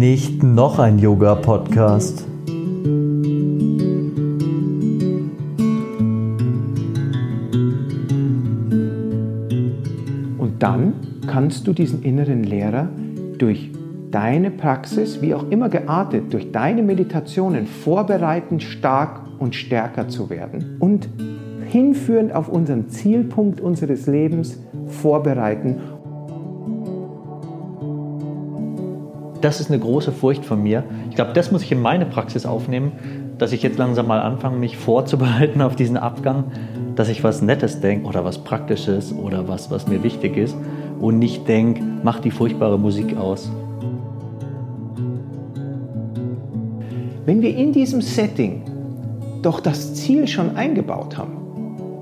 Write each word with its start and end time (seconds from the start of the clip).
Nicht 0.00 0.42
noch 0.42 0.78
ein 0.78 0.98
Yoga-Podcast. 0.98 2.26
Und 10.38 10.54
dann 10.58 10.94
kannst 11.26 11.66
du 11.66 11.74
diesen 11.74 12.02
inneren 12.02 12.44
Lehrer 12.44 12.88
durch 13.36 13.72
deine 14.10 14.50
Praxis, 14.50 15.20
wie 15.20 15.34
auch 15.34 15.50
immer 15.50 15.68
geartet, 15.68 16.32
durch 16.32 16.50
deine 16.50 16.82
Meditationen 16.82 17.66
vorbereiten, 17.66 18.58
stark 18.60 19.20
und 19.38 19.54
stärker 19.54 20.08
zu 20.08 20.30
werden 20.30 20.78
und 20.78 21.10
hinführend 21.66 22.34
auf 22.34 22.48
unseren 22.48 22.88
Zielpunkt 22.88 23.60
unseres 23.60 24.06
Lebens 24.06 24.62
vorbereiten. 24.86 25.76
Das 29.40 29.58
ist 29.60 29.70
eine 29.70 29.78
große 29.80 30.12
Furcht 30.12 30.44
von 30.44 30.62
mir. 30.62 30.84
Ich 31.08 31.16
glaube, 31.16 31.32
das 31.32 31.50
muss 31.50 31.62
ich 31.62 31.72
in 31.72 31.80
meine 31.80 32.04
Praxis 32.04 32.44
aufnehmen, 32.44 32.92
dass 33.38 33.52
ich 33.52 33.62
jetzt 33.62 33.78
langsam 33.78 34.06
mal 34.06 34.20
anfange, 34.20 34.58
mich 34.58 34.76
vorzubereiten 34.76 35.62
auf 35.62 35.76
diesen 35.76 35.96
Abgang, 35.96 36.44
dass 36.94 37.08
ich 37.08 37.24
was 37.24 37.40
Nettes 37.40 37.80
denke 37.80 38.06
oder 38.06 38.24
was 38.24 38.44
Praktisches 38.44 39.14
oder 39.14 39.48
was, 39.48 39.70
was 39.70 39.88
mir 39.88 40.02
wichtig 40.02 40.36
ist 40.36 40.54
und 41.00 41.18
nicht 41.18 41.48
denke, 41.48 41.82
mach 42.02 42.20
die 42.20 42.30
furchtbare 42.30 42.78
Musik 42.78 43.16
aus. 43.16 43.50
Wenn 47.24 47.40
wir 47.40 47.56
in 47.56 47.72
diesem 47.72 48.02
Setting 48.02 48.62
doch 49.40 49.60
das 49.60 49.94
Ziel 49.94 50.28
schon 50.28 50.56
eingebaut 50.56 51.16
haben, 51.16 51.38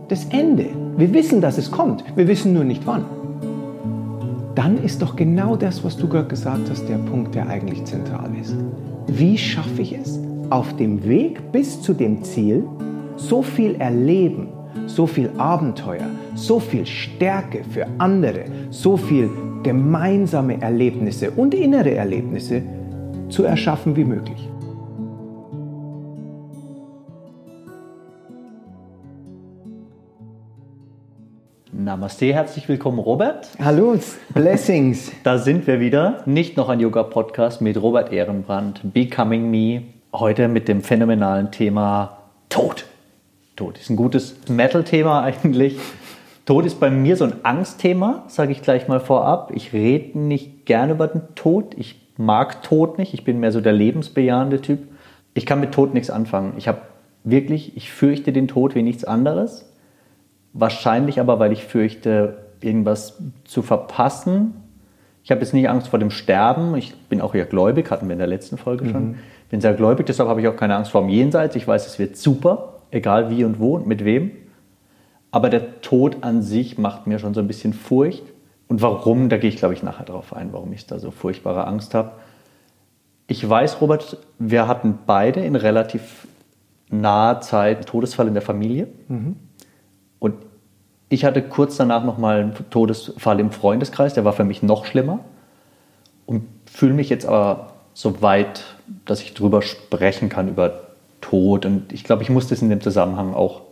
das 0.09 0.25
Ende, 0.31 0.67
wir 0.97 1.13
wissen, 1.13 1.41
dass 1.41 1.59
es 1.59 1.71
kommt, 1.71 2.03
wir 2.17 2.27
wissen 2.27 2.53
nur 2.53 2.65
nicht 2.65 2.85
wann, 2.87 3.05
dann 4.59 4.77
ist 4.83 5.03
doch 5.03 5.15
genau 5.15 5.55
das, 5.55 5.85
was 5.85 5.97
du 5.97 6.09
gerade 6.09 6.27
gesagt 6.27 6.69
hast, 6.69 6.89
der 6.89 6.97
Punkt, 6.97 7.33
der 7.37 7.47
eigentlich 7.47 7.85
zentral 7.85 8.29
ist. 8.43 8.57
Wie 9.07 9.39
schaffe 9.39 9.83
ich 9.83 9.97
es, 9.97 10.19
auf 10.51 10.75
dem 10.75 11.05
Weg 11.05 11.53
bis 11.53 11.81
zu 11.81 11.95
dem 11.95 12.25
Ziel 12.25 12.65
so 13.15 13.41
viel 13.41 13.77
erleben, 13.77 14.49
so 14.87 15.07
viel 15.07 15.31
Abenteuer, 15.39 16.09
so 16.35 16.59
viel 16.59 16.85
Stärke 16.87 17.63
für 17.71 17.87
andere, 17.99 18.47
so 18.71 18.97
viel 18.97 19.31
gemeinsame 19.63 20.61
Erlebnisse 20.61 21.31
und 21.31 21.55
innere 21.55 21.95
Erlebnisse 21.95 22.61
zu 23.29 23.45
erschaffen 23.45 23.95
wie 23.95 24.05
möglich. 24.05 24.49
Namaste, 31.89 32.35
herzlich 32.35 32.69
willkommen, 32.69 32.99
Robert. 32.99 33.49
Hallo, 33.65 33.97
Blessings. 34.35 35.11
Da 35.23 35.39
sind 35.39 35.67
wir 35.67 35.81
wieder. 35.81 36.23
Nicht 36.27 36.59
noch 36.59 36.69
ein 36.69 36.81
Yoga-Podcast 36.81 37.63
mit 37.63 37.81
Robert 37.81 38.13
Ehrenbrand, 38.13 38.93
Becoming 38.93 39.51
Me. 39.51 39.85
Heute 40.13 40.49
mit 40.49 40.69
dem 40.69 40.83
phänomenalen 40.83 41.51
Thema 41.51 42.19
Tod. 42.51 42.85
Tod 43.57 43.79
ist 43.79 43.89
ein 43.89 43.97
gutes 43.97 44.37
Metal-Thema 44.51 45.23
eigentlich. 45.23 45.79
Tod 46.45 46.67
ist 46.67 46.79
bei 46.79 46.91
mir 46.91 47.17
so 47.17 47.25
ein 47.25 47.43
Angstthema, 47.43 48.25
sage 48.29 48.53
ich 48.53 48.61
gleich 48.61 48.87
mal 48.87 49.01
vorab. 49.01 49.53
Ich 49.55 49.73
rede 49.73 50.19
nicht 50.19 50.67
gerne 50.67 50.93
über 50.93 51.07
den 51.07 51.23
Tod. 51.37 51.73
Ich 51.79 51.99
mag 52.19 52.63
Tod 52.63 52.99
nicht. 52.99 53.15
Ich 53.15 53.25
bin 53.25 53.41
mehr 53.41 53.51
so 53.51 53.63
der 53.63 53.73
lebensbejahende 53.73 54.61
Typ. 54.61 54.81
Ich 55.33 55.47
kann 55.47 55.59
mit 55.59 55.73
Tod 55.73 55.95
nichts 55.95 56.11
anfangen. 56.11 56.53
Ich 56.59 56.69
habe 56.69 56.83
wirklich, 57.25 57.79
ich 57.79 57.91
fürchte 57.91 58.31
den 58.35 58.47
Tod 58.47 58.75
wie 58.75 58.83
nichts 58.83 59.05
anderes. 59.05 59.68
Wahrscheinlich 60.59 61.21
aber, 61.21 61.39
weil 61.39 61.53
ich 61.53 61.65
fürchte, 61.65 62.39
irgendwas 62.61 63.17
zu 63.45 63.63
verpassen. 63.63 64.55
Ich 65.23 65.31
habe 65.31 65.41
jetzt 65.41 65.55
nicht 65.55 65.69
Angst 65.69 65.89
vor 65.89 65.99
dem 65.99 66.11
Sterben. 66.11 66.75
Ich 66.77 66.97
bin 67.09 67.21
auch 67.21 67.35
eher 67.35 67.45
gläubig, 67.45 67.91
hatten 67.91 68.09
wir 68.09 68.15
in 68.15 68.19
der 68.19 68.27
letzten 68.27 68.59
Folge 68.59 68.87
mhm. 68.87 68.91
schon. 68.91 69.15
Ich 69.45 69.51
bin 69.51 69.61
sehr 69.61 69.75
gläubig, 69.75 70.07
deshalb 70.07 70.29
habe 70.29 70.41
ich 70.41 70.49
auch 70.49 70.57
keine 70.57 70.75
Angst 70.75 70.91
vor 70.91 71.03
dem 71.03 71.11
Jenseits. 71.11 71.55
Ich 71.55 71.67
weiß, 71.67 71.87
es 71.87 71.99
wird 71.99 72.17
super, 72.17 72.81
egal 72.91 73.31
wie 73.31 73.45
und 73.45 73.61
wo 73.61 73.77
und 73.77 73.87
mit 73.87 74.05
wem. 74.05 74.33
Aber 75.31 75.49
der 75.49 75.81
Tod 75.81 76.19
an 76.23 76.43
sich 76.43 76.77
macht 76.77 77.07
mir 77.07 77.19
schon 77.19 77.35
so 77.35 77.41
ein 77.41 77.47
bisschen 77.47 77.73
Furcht. 77.73 78.25
Und 78.67 78.83
warum, 78.83 79.29
da 79.29 79.39
gehe 79.39 79.49
ich, 79.49 79.57
glaube 79.57 79.75
ich, 79.75 79.83
nachher 79.83 80.05
drauf 80.05 80.35
ein, 80.35 80.53
warum 80.53 80.73
ich 80.73 80.87
da 80.87 80.99
so 80.99 81.11
furchtbare 81.11 81.67
Angst 81.67 81.95
habe. 81.95 82.13
Ich 83.27 83.49
weiß, 83.49 83.81
Robert, 83.81 84.19
wir 84.39 84.67
hatten 84.67 84.99
beide 85.07 85.41
in 85.41 85.55
relativ 85.55 86.27
naher 86.91 87.41
Zeit 87.41 87.77
einen 87.77 87.87
Todesfall 87.87 88.27
in 88.27 88.35
der 88.35 88.43
Familie. 88.43 88.89
Mhm. 89.09 89.37
Und 90.19 90.35
ich 91.09 91.25
hatte 91.25 91.43
kurz 91.43 91.77
danach 91.77 92.05
nochmal 92.05 92.41
einen 92.41 92.71
Todesfall 92.71 93.41
im 93.41 93.51
Freundeskreis, 93.51 94.15
der 94.15 94.25
war 94.25 94.33
für 94.33 94.45
mich 94.45 94.63
noch 94.63 94.85
schlimmer. 94.85 95.21
Und 96.27 96.45
fühle 96.67 96.93
mich 96.93 97.09
jetzt 97.09 97.27
aber 97.27 97.73
so 97.95 98.21
weit, 98.21 98.65
dass 99.07 99.23
ich 99.23 99.35
darüber 99.35 99.63
sprechen 99.63 100.29
kann, 100.29 100.49
über 100.49 100.89
Tod. 101.21 101.65
Und 101.65 101.93
ich 101.93 102.05
glaube, 102.05 102.23
ich 102.23 102.31
muss 102.31 102.49
das 102.49 102.61
in 102.61 102.69
dem 102.69 102.81
Zusammenhang 102.81 103.35
auch. 103.35 103.63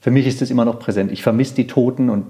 Für 0.00 0.10
mich 0.10 0.26
ist 0.26 0.40
das 0.40 0.50
immer 0.50 0.64
noch 0.64 0.78
präsent. 0.78 1.10
Ich 1.10 1.22
vermisse 1.22 1.54
die 1.54 1.66
Toten 1.66 2.08
und 2.10 2.26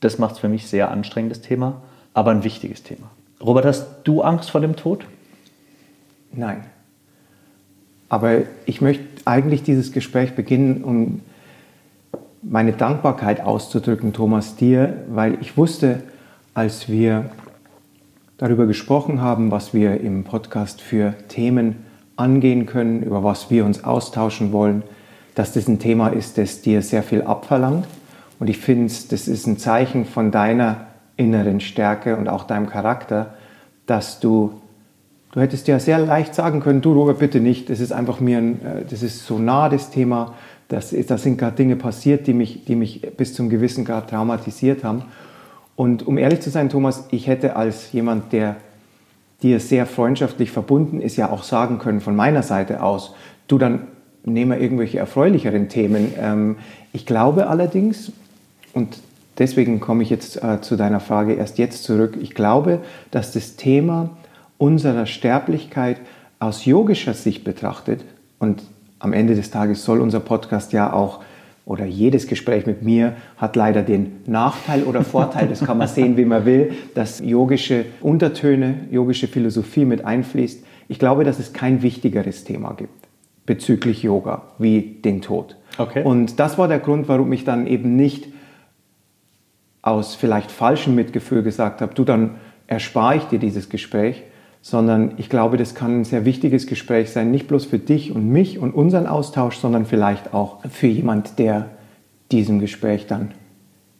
das 0.00 0.18
macht 0.18 0.34
es 0.34 0.40
für 0.40 0.48
mich 0.48 0.66
sehr 0.66 0.90
anstrengendes 0.90 1.42
Thema, 1.42 1.82
aber 2.14 2.32
ein 2.32 2.42
wichtiges 2.42 2.82
Thema. 2.82 3.10
Robert, 3.40 3.64
hast 3.64 3.86
du 4.04 4.22
Angst 4.22 4.50
vor 4.50 4.60
dem 4.60 4.74
Tod? 4.74 5.04
Nein. 6.32 6.64
Aber 8.08 8.38
ich 8.66 8.80
möchte 8.80 9.04
eigentlich 9.24 9.62
dieses 9.62 9.92
Gespräch 9.92 10.34
beginnen, 10.34 10.82
um 10.82 11.20
meine 12.42 12.72
Dankbarkeit 12.72 13.40
auszudrücken, 13.40 14.12
Thomas, 14.12 14.56
dir, 14.56 15.04
weil 15.08 15.38
ich 15.40 15.56
wusste, 15.56 16.02
als 16.54 16.88
wir 16.88 17.30
darüber 18.38 18.66
gesprochen 18.66 19.20
haben, 19.20 19.50
was 19.50 19.74
wir 19.74 20.00
im 20.00 20.24
Podcast 20.24 20.80
für 20.80 21.14
Themen 21.28 21.84
angehen 22.16 22.66
können, 22.66 23.02
über 23.02 23.22
was 23.22 23.50
wir 23.50 23.64
uns 23.64 23.84
austauschen 23.84 24.52
wollen, 24.52 24.82
dass 25.34 25.52
das 25.52 25.68
ein 25.68 25.78
Thema 25.78 26.08
ist, 26.08 26.38
das 26.38 26.62
dir 26.62 26.82
sehr 26.82 27.02
viel 27.02 27.22
abverlangt. 27.22 27.86
Und 28.38 28.48
ich 28.48 28.58
finde, 28.58 28.92
das 29.10 29.28
ist 29.28 29.46
ein 29.46 29.58
Zeichen 29.58 30.06
von 30.06 30.30
deiner 30.30 30.86
inneren 31.16 31.60
Stärke 31.60 32.16
und 32.16 32.28
auch 32.28 32.44
deinem 32.44 32.68
Charakter, 32.68 33.34
dass 33.84 34.20
du, 34.20 34.52
du 35.32 35.40
hättest 35.40 35.68
ja 35.68 35.78
sehr 35.78 35.98
leicht 35.98 36.34
sagen 36.34 36.60
können, 36.60 36.80
du 36.80 36.94
Robert, 36.94 37.18
bitte 37.18 37.40
nicht, 37.40 37.68
das 37.68 37.80
ist 37.80 37.92
einfach 37.92 38.20
mir, 38.20 38.38
ein, 38.38 38.64
äh, 38.64 38.84
das 38.88 39.02
ist 39.02 39.26
so 39.26 39.38
nah 39.38 39.68
das 39.68 39.90
Thema, 39.90 40.34
das, 40.70 40.94
das 41.06 41.22
sind 41.22 41.36
gerade 41.36 41.56
Dinge 41.56 41.76
passiert, 41.76 42.26
die 42.26 42.32
mich, 42.32 42.64
die 42.64 42.76
mich 42.76 43.02
bis 43.16 43.34
zum 43.34 43.50
gewissen 43.50 43.84
Grad 43.84 44.08
traumatisiert 44.08 44.84
haben. 44.84 45.02
Und 45.76 46.06
um 46.06 46.16
ehrlich 46.16 46.40
zu 46.40 46.50
sein, 46.50 46.68
Thomas, 46.68 47.04
ich 47.10 47.26
hätte 47.26 47.56
als 47.56 47.92
jemand, 47.92 48.32
der 48.32 48.56
dir 49.42 49.58
sehr 49.58 49.84
freundschaftlich 49.84 50.50
verbunden 50.50 51.00
ist, 51.00 51.16
ja 51.16 51.30
auch 51.30 51.42
sagen 51.42 51.78
können 51.78 52.00
von 52.00 52.14
meiner 52.14 52.42
Seite 52.42 52.82
aus, 52.82 53.14
du 53.48 53.58
dann 53.58 53.88
nehmen 54.24 54.52
wir 54.52 54.60
irgendwelche 54.60 54.98
erfreulicheren 54.98 55.68
Themen. 55.68 56.12
Ähm, 56.18 56.56
ich 56.92 57.04
glaube 57.04 57.48
allerdings, 57.48 58.12
und 58.72 58.98
deswegen 59.38 59.80
komme 59.80 60.02
ich 60.02 60.10
jetzt 60.10 60.42
äh, 60.42 60.60
zu 60.60 60.76
deiner 60.76 61.00
Frage 61.00 61.34
erst 61.34 61.58
jetzt 61.58 61.82
zurück, 61.82 62.16
ich 62.20 62.34
glaube, 62.34 62.80
dass 63.10 63.32
das 63.32 63.56
Thema 63.56 64.10
unserer 64.58 65.06
Sterblichkeit 65.06 65.96
aus 66.38 66.64
yogischer 66.64 67.14
Sicht 67.14 67.42
betrachtet, 67.42 68.04
und 68.38 68.62
am 69.00 69.12
Ende 69.12 69.34
des 69.34 69.50
Tages 69.50 69.84
soll 69.84 70.00
unser 70.00 70.20
Podcast 70.20 70.72
ja 70.72 70.92
auch 70.92 71.20
oder 71.64 71.84
jedes 71.84 72.26
Gespräch 72.26 72.66
mit 72.66 72.82
mir 72.82 73.14
hat 73.36 73.54
leider 73.56 73.82
den 73.82 74.20
Nachteil 74.26 74.84
oder 74.84 75.04
Vorteil, 75.04 75.48
das 75.48 75.64
kann 75.64 75.78
man 75.78 75.88
sehen, 75.88 76.16
wie 76.16 76.24
man 76.24 76.44
will, 76.44 76.72
dass 76.94 77.20
yogische 77.20 77.84
Untertöne, 78.00 78.86
yogische 78.90 79.28
Philosophie 79.28 79.84
mit 79.84 80.04
einfließt. 80.04 80.64
Ich 80.88 80.98
glaube, 80.98 81.24
dass 81.24 81.38
es 81.38 81.52
kein 81.52 81.82
wichtigeres 81.82 82.44
Thema 82.44 82.74
gibt 82.74 83.08
bezüglich 83.46 84.02
Yoga 84.02 84.42
wie 84.58 85.00
den 85.04 85.22
Tod. 85.22 85.56
Okay. 85.78 86.02
Und 86.02 86.38
das 86.38 86.58
war 86.58 86.68
der 86.68 86.78
Grund, 86.78 87.08
warum 87.08 87.32
ich 87.32 87.44
dann 87.44 87.66
eben 87.66 87.96
nicht 87.96 88.28
aus 89.82 90.14
vielleicht 90.14 90.50
falschem 90.50 90.94
Mitgefühl 90.94 91.42
gesagt 91.42 91.80
habe, 91.80 91.94
du 91.94 92.04
dann 92.04 92.36
erspare 92.66 93.16
ich 93.16 93.24
dir 93.24 93.38
dieses 93.38 93.68
Gespräch, 93.68 94.22
sondern 94.62 95.12
ich 95.16 95.28
glaube, 95.28 95.56
das 95.56 95.74
kann 95.74 96.00
ein 96.00 96.04
sehr 96.04 96.24
wichtiges 96.24 96.66
Gespräch 96.66 97.10
sein, 97.10 97.30
nicht 97.30 97.48
bloß 97.48 97.64
für 97.64 97.78
dich 97.78 98.14
und 98.14 98.28
mich 98.28 98.58
und 98.58 98.72
unseren 98.72 99.06
Austausch, 99.06 99.56
sondern 99.56 99.86
vielleicht 99.86 100.34
auch 100.34 100.58
für 100.68 100.86
jemand, 100.86 101.38
der 101.38 101.66
diesem 102.30 102.60
Gespräch 102.60 103.06
dann 103.06 103.32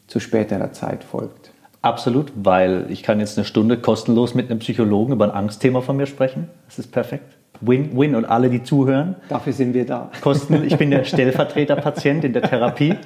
zu 0.07 0.21
späterer 0.21 0.73
Zeit 0.73 1.05
folgt. 1.05 1.53
Absolut, 1.83 2.33
weil 2.37 2.87
ich 2.91 3.03
kann 3.03 3.21
jetzt 3.21 3.39
eine 3.39 3.47
Stunde 3.47 3.79
kostenlos 3.79 4.35
mit 4.35 4.51
einem 4.51 4.59
Psychologen 4.59 5.15
über 5.15 5.25
ein 5.25 5.31
Angstthema 5.31 5.81
von 5.81 5.97
mir 5.97 6.07
sprechen. 6.07 6.49
Das 6.67 6.79
ist 6.79 6.93
perfekt. 6.93 7.37
Win-win 7.62 8.15
und 8.15 8.25
alle, 8.27 8.51
die 8.51 8.62
zuhören. 8.62 9.17
Dafür 9.29 9.53
sind 9.53 9.73
wir 9.75 9.87
da. 9.87 10.11
Kosten, 10.21 10.62
ich 10.65 10.77
bin 10.77 10.91
der 10.91 11.05
Stellvertreterpatient 11.05 12.25
in 12.25 12.33
der 12.33 12.43
Therapie. 12.43 12.97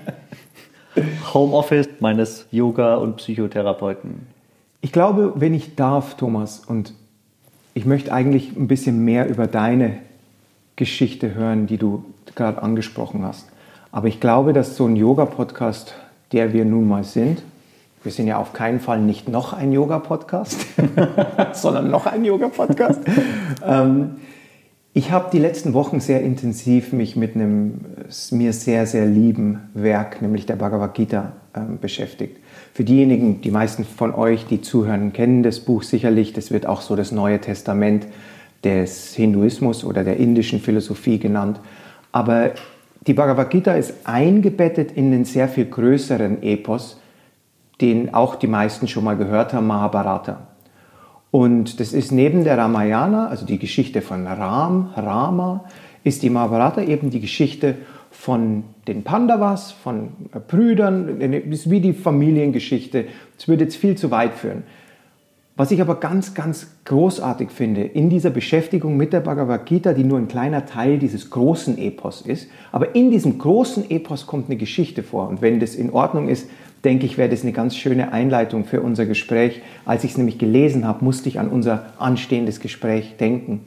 Homeoffice 1.32 1.88
meines 2.00 2.46
Yoga- 2.50 2.96
und 2.96 3.16
Psychotherapeuten. 3.16 4.26
Ich 4.80 4.92
glaube, 4.92 5.32
wenn 5.36 5.54
ich 5.54 5.76
darf, 5.76 6.16
Thomas, 6.16 6.60
und 6.60 6.94
ich 7.74 7.84
möchte 7.84 8.12
eigentlich 8.12 8.56
ein 8.56 8.68
bisschen 8.68 9.04
mehr 9.04 9.28
über 9.28 9.46
deine 9.46 9.98
Geschichte 10.76 11.34
hören, 11.34 11.66
die 11.66 11.76
du 11.76 12.04
gerade 12.34 12.62
angesprochen 12.62 13.24
hast. 13.24 13.46
Aber 13.92 14.08
ich 14.08 14.20
glaube, 14.20 14.52
dass 14.52 14.76
so 14.76 14.86
ein 14.86 14.96
Yoga-Podcast, 14.96 15.94
der 16.32 16.52
wir 16.52 16.64
nun 16.64 16.88
mal 16.88 17.04
sind, 17.04 17.42
Wir 18.04 18.12
sind 18.12 18.26
ja 18.26 18.36
auf 18.36 18.52
keinen 18.52 18.80
Fall 18.80 19.00
nicht 19.00 19.30
noch 19.30 19.54
ein 19.54 19.72
Yoga-Podcast, 19.72 20.66
sondern 21.54 21.90
noch 21.90 22.04
ein 22.04 22.22
Yoga-Podcast. 22.22 23.00
ähm, 23.66 24.16
ich 24.92 25.10
habe 25.10 25.30
die 25.32 25.38
letzten 25.38 25.72
Wochen 25.72 26.00
sehr 26.00 26.20
intensiv 26.20 26.92
mich 26.92 27.16
mit 27.16 27.34
einem 27.34 27.80
mir 28.30 28.52
sehr, 28.52 28.86
sehr 28.86 29.06
lieben 29.06 29.70
Werk, 29.72 30.20
nämlich 30.20 30.44
der 30.44 30.56
Bhagavad 30.56 30.92
Gita, 30.92 31.32
äh, 31.54 31.60
beschäftigt. 31.80 32.43
Für 32.74 32.82
diejenigen, 32.82 33.40
die 33.40 33.52
meisten 33.52 33.84
von 33.84 34.12
euch, 34.16 34.46
die 34.46 34.60
zuhören, 34.60 35.12
kennen 35.12 35.44
das 35.44 35.60
Buch 35.60 35.84
sicherlich. 35.84 36.32
Das 36.32 36.50
wird 36.50 36.66
auch 36.66 36.80
so 36.80 36.96
das 36.96 37.12
Neue 37.12 37.40
Testament 37.40 38.04
des 38.64 39.14
Hinduismus 39.14 39.84
oder 39.84 40.02
der 40.02 40.16
indischen 40.16 40.58
Philosophie 40.58 41.20
genannt. 41.20 41.60
Aber 42.10 42.50
die 43.06 43.14
Bhagavad 43.14 43.50
Gita 43.50 43.74
ist 43.74 43.94
eingebettet 44.02 44.90
in 44.90 45.12
den 45.12 45.24
sehr 45.24 45.46
viel 45.46 45.66
größeren 45.66 46.42
Epos, 46.42 47.00
den 47.80 48.12
auch 48.12 48.34
die 48.34 48.48
meisten 48.48 48.88
schon 48.88 49.04
mal 49.04 49.16
gehört 49.16 49.52
haben, 49.52 49.68
Mahabharata. 49.68 50.48
Und 51.30 51.78
das 51.78 51.92
ist 51.92 52.10
neben 52.10 52.42
der 52.42 52.58
Ramayana, 52.58 53.28
also 53.28 53.46
die 53.46 53.60
Geschichte 53.60 54.02
von 54.02 54.26
Ram, 54.26 54.90
Rama, 54.96 55.64
ist 56.02 56.24
die 56.24 56.30
Mahabharata 56.30 56.82
eben 56.82 57.10
die 57.10 57.20
Geschichte 57.20 57.76
von 58.14 58.64
den 58.86 59.02
Pandavas, 59.02 59.72
von 59.72 60.10
Brüdern, 60.46 61.20
ist 61.20 61.68
wie 61.68 61.80
die 61.80 61.92
Familiengeschichte. 61.92 63.06
Das 63.36 63.48
würde 63.48 63.64
jetzt 63.64 63.76
viel 63.76 63.96
zu 63.96 64.10
weit 64.10 64.34
führen. 64.34 64.62
Was 65.56 65.70
ich 65.70 65.80
aber 65.80 65.96
ganz, 66.00 66.34
ganz 66.34 66.68
großartig 66.84 67.50
finde 67.50 67.82
in 67.82 68.10
dieser 68.10 68.30
Beschäftigung 68.30 68.96
mit 68.96 69.12
der 69.12 69.20
Bhagavad 69.20 69.66
Gita, 69.66 69.92
die 69.92 70.04
nur 70.04 70.18
ein 70.18 70.28
kleiner 70.28 70.64
Teil 70.64 70.98
dieses 70.98 71.30
großen 71.30 71.76
Epos 71.76 72.22
ist, 72.22 72.48
aber 72.72 72.94
in 72.94 73.10
diesem 73.10 73.38
großen 73.38 73.90
Epos 73.90 74.26
kommt 74.26 74.48
eine 74.48 74.56
Geschichte 74.56 75.02
vor. 75.02 75.28
Und 75.28 75.42
wenn 75.42 75.60
das 75.60 75.74
in 75.74 75.90
Ordnung 75.90 76.28
ist, 76.28 76.48
denke 76.84 77.06
ich, 77.06 77.18
wäre 77.18 77.28
das 77.28 77.42
eine 77.42 77.52
ganz 77.52 77.76
schöne 77.76 78.12
Einleitung 78.12 78.64
für 78.64 78.80
unser 78.80 79.06
Gespräch. 79.06 79.60
Als 79.84 80.04
ich 80.04 80.12
es 80.12 80.18
nämlich 80.18 80.38
gelesen 80.38 80.86
habe, 80.86 81.04
musste 81.04 81.28
ich 81.28 81.38
an 81.38 81.48
unser 81.48 81.92
anstehendes 81.98 82.60
Gespräch 82.60 83.16
denken. 83.16 83.66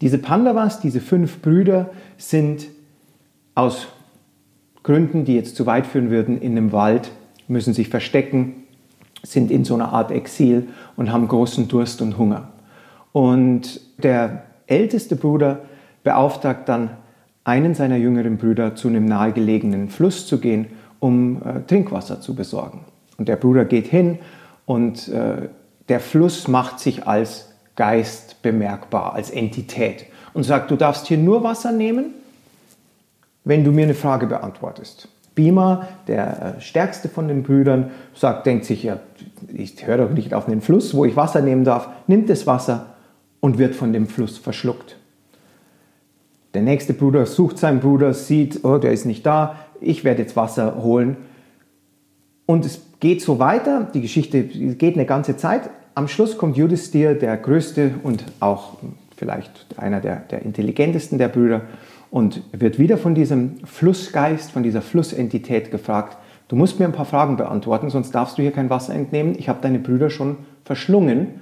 Diese 0.00 0.18
Pandavas, 0.18 0.80
diese 0.80 1.00
fünf 1.00 1.40
Brüder, 1.40 1.90
sind 2.16 2.66
aus 3.54 3.86
Gründen, 4.82 5.24
die 5.24 5.34
jetzt 5.34 5.56
zu 5.56 5.66
weit 5.66 5.86
führen 5.86 6.10
würden, 6.10 6.40
in 6.40 6.52
einem 6.52 6.72
Wald, 6.72 7.10
müssen 7.48 7.74
sich 7.74 7.88
verstecken, 7.88 8.64
sind 9.22 9.50
in 9.50 9.64
so 9.64 9.74
einer 9.74 9.92
Art 9.92 10.10
Exil 10.10 10.68
und 10.96 11.12
haben 11.12 11.28
großen 11.28 11.68
Durst 11.68 12.02
und 12.02 12.18
Hunger. 12.18 12.48
Und 13.12 13.80
der 13.98 14.44
älteste 14.66 15.16
Bruder 15.16 15.60
beauftragt 16.02 16.68
dann 16.68 16.90
einen 17.44 17.74
seiner 17.74 17.96
jüngeren 17.96 18.38
Brüder 18.38 18.74
zu 18.74 18.88
einem 18.88 19.04
nahegelegenen 19.04 19.88
Fluss 19.88 20.26
zu 20.26 20.38
gehen 20.38 20.66
um 21.04 21.42
äh, 21.42 21.60
Trinkwasser 21.66 22.22
zu 22.22 22.34
besorgen. 22.34 22.80
Und 23.18 23.28
der 23.28 23.36
Bruder 23.36 23.66
geht 23.66 23.86
hin 23.86 24.20
und 24.64 25.06
äh, 25.08 25.50
der 25.90 26.00
Fluss 26.00 26.48
macht 26.48 26.80
sich 26.80 27.06
als 27.06 27.52
Geist 27.76 28.40
bemerkbar, 28.40 29.12
als 29.12 29.30
Entität 29.30 30.06
und 30.32 30.44
sagt, 30.44 30.70
du 30.70 30.76
darfst 30.76 31.06
hier 31.06 31.18
nur 31.18 31.44
Wasser 31.44 31.72
nehmen, 31.72 32.14
wenn 33.44 33.64
du 33.64 33.72
mir 33.72 33.84
eine 33.84 33.94
Frage 33.94 34.26
beantwortest. 34.26 35.08
Bima, 35.34 35.88
der 36.06 36.56
äh, 36.56 36.60
stärkste 36.60 37.08
von 37.08 37.28
den 37.28 37.42
Brüdern, 37.42 37.90
sagt, 38.14 38.46
denkt 38.46 38.64
sich, 38.64 38.84
ja, 38.84 39.00
ich 39.52 39.86
höre 39.86 39.98
doch 39.98 40.10
nicht 40.10 40.32
auf 40.32 40.46
den 40.46 40.60
Fluss, 40.60 40.94
wo 40.94 41.04
ich 41.04 41.16
Wasser 41.16 41.40
nehmen 41.40 41.64
darf, 41.64 41.88
nimmt 42.06 42.30
das 42.30 42.46
Wasser 42.46 42.94
und 43.40 43.58
wird 43.58 43.74
von 43.74 43.92
dem 43.92 44.06
Fluss 44.06 44.38
verschluckt. 44.38 44.96
Der 46.54 46.62
nächste 46.62 46.94
Bruder 46.94 47.26
sucht 47.26 47.58
seinen 47.58 47.80
Bruder, 47.80 48.14
sieht, 48.14 48.64
oh, 48.64 48.78
der 48.78 48.92
ist 48.92 49.06
nicht 49.06 49.26
da, 49.26 49.56
ich 49.80 50.04
werde 50.04 50.22
jetzt 50.22 50.36
Wasser 50.36 50.82
holen. 50.82 51.16
Und 52.46 52.64
es 52.64 52.80
geht 53.00 53.20
so 53.20 53.40
weiter, 53.40 53.88
die 53.92 54.02
Geschichte 54.02 54.44
geht 54.44 54.94
eine 54.94 55.04
ganze 55.04 55.36
Zeit. 55.36 55.68
Am 55.96 56.06
Schluss 56.06 56.38
kommt 56.38 56.56
Judistir, 56.56 57.14
der 57.14 57.36
größte 57.36 57.96
und 58.04 58.24
auch 58.38 58.76
vielleicht 59.16 59.66
einer 59.76 60.00
der, 60.00 60.16
der 60.16 60.42
intelligentesten 60.42 61.18
der 61.18 61.28
Brüder, 61.28 61.62
und 62.14 62.42
wird 62.52 62.78
wieder 62.78 62.96
von 62.96 63.16
diesem 63.16 63.56
Flussgeist, 63.64 64.52
von 64.52 64.62
dieser 64.62 64.82
Flussentität 64.82 65.72
gefragt, 65.72 66.16
du 66.46 66.54
musst 66.54 66.78
mir 66.78 66.84
ein 66.84 66.92
paar 66.92 67.06
Fragen 67.06 67.36
beantworten, 67.36 67.90
sonst 67.90 68.12
darfst 68.12 68.38
du 68.38 68.42
hier 68.42 68.52
kein 68.52 68.70
Wasser 68.70 68.94
entnehmen. 68.94 69.34
Ich 69.36 69.48
habe 69.48 69.58
deine 69.60 69.80
Brüder 69.80 70.10
schon 70.10 70.36
verschlungen. 70.64 71.40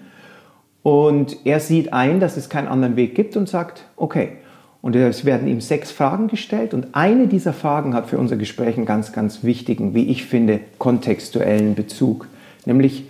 Und 0.83 1.45
er 1.45 1.61
sieht 1.61 1.93
ein, 1.93 2.21
dass 2.21 2.39
es 2.39 2.49
keinen 2.49 2.69
anderen 2.69 2.97
Weg 2.97 3.15
gibt 3.15 3.37
und 3.37 3.51
sagt, 3.51 3.85
okay, 3.97 4.39
und 4.81 4.97
es 4.97 5.27
werden 5.27 5.47
ihm 5.47 5.61
sechs 5.61 5.91
Fragen 5.91 6.29
gestellt 6.29 6.73
und 6.73 6.87
eine 6.93 7.27
dieser 7.27 7.53
Fragen 7.53 7.93
hat 7.93 8.07
für 8.07 8.17
unser 8.17 8.39
Gespräch 8.39 8.79
einen 8.79 8.87
ganz, 8.87 9.13
ganz 9.13 9.45
wichtigen, 9.45 9.93
wie 9.93 10.09
ich 10.09 10.25
finde, 10.25 10.59
kontextuellen 10.79 11.75
Bezug. 11.75 12.29
Nämlich 12.65 13.05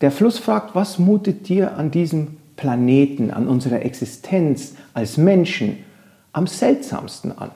der 0.00 0.10
Fluss 0.10 0.40
fragt, 0.40 0.74
was 0.74 0.98
mutet 0.98 1.48
dir 1.48 1.76
an 1.76 1.92
diesem 1.92 2.38
Planeten, 2.56 3.30
an 3.30 3.46
unserer 3.46 3.82
Existenz 3.82 4.74
als 4.94 5.16
Menschen 5.16 5.84
am 6.32 6.46
seltsamsten 6.46 7.36
an? 7.36 7.50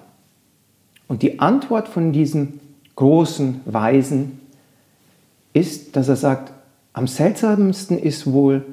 Und 1.09 1.23
die 1.23 1.41
Antwort 1.41 1.89
von 1.89 2.13
diesem 2.13 2.61
großen 2.97 3.61
Weisen 3.65 4.41
ist, 5.53 5.97
dass 5.97 6.09
er 6.09 6.17
sagt, 6.17 6.53
am 6.93 7.07
seltsamsten 7.07 7.99
ist 7.99 8.31
wohl, 8.31 8.65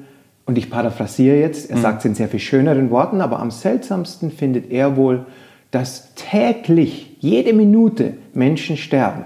und 0.46 0.58
ich 0.58 0.70
paraphrasiere 0.70 1.38
jetzt, 1.38 1.70
er 1.70 1.76
mhm. 1.76 1.82
sagt 1.82 1.98
es 2.00 2.04
in 2.06 2.14
sehr 2.14 2.28
viel 2.28 2.40
schöneren 2.40 2.90
Worten, 2.90 3.20
aber 3.20 3.40
am 3.40 3.50
seltsamsten 3.50 4.30
findet 4.30 4.70
er 4.70 4.96
wohl, 4.96 5.26
dass 5.70 6.14
täglich, 6.14 7.16
jede 7.20 7.52
Minute 7.52 8.14
Menschen 8.34 8.76
sterben 8.76 9.24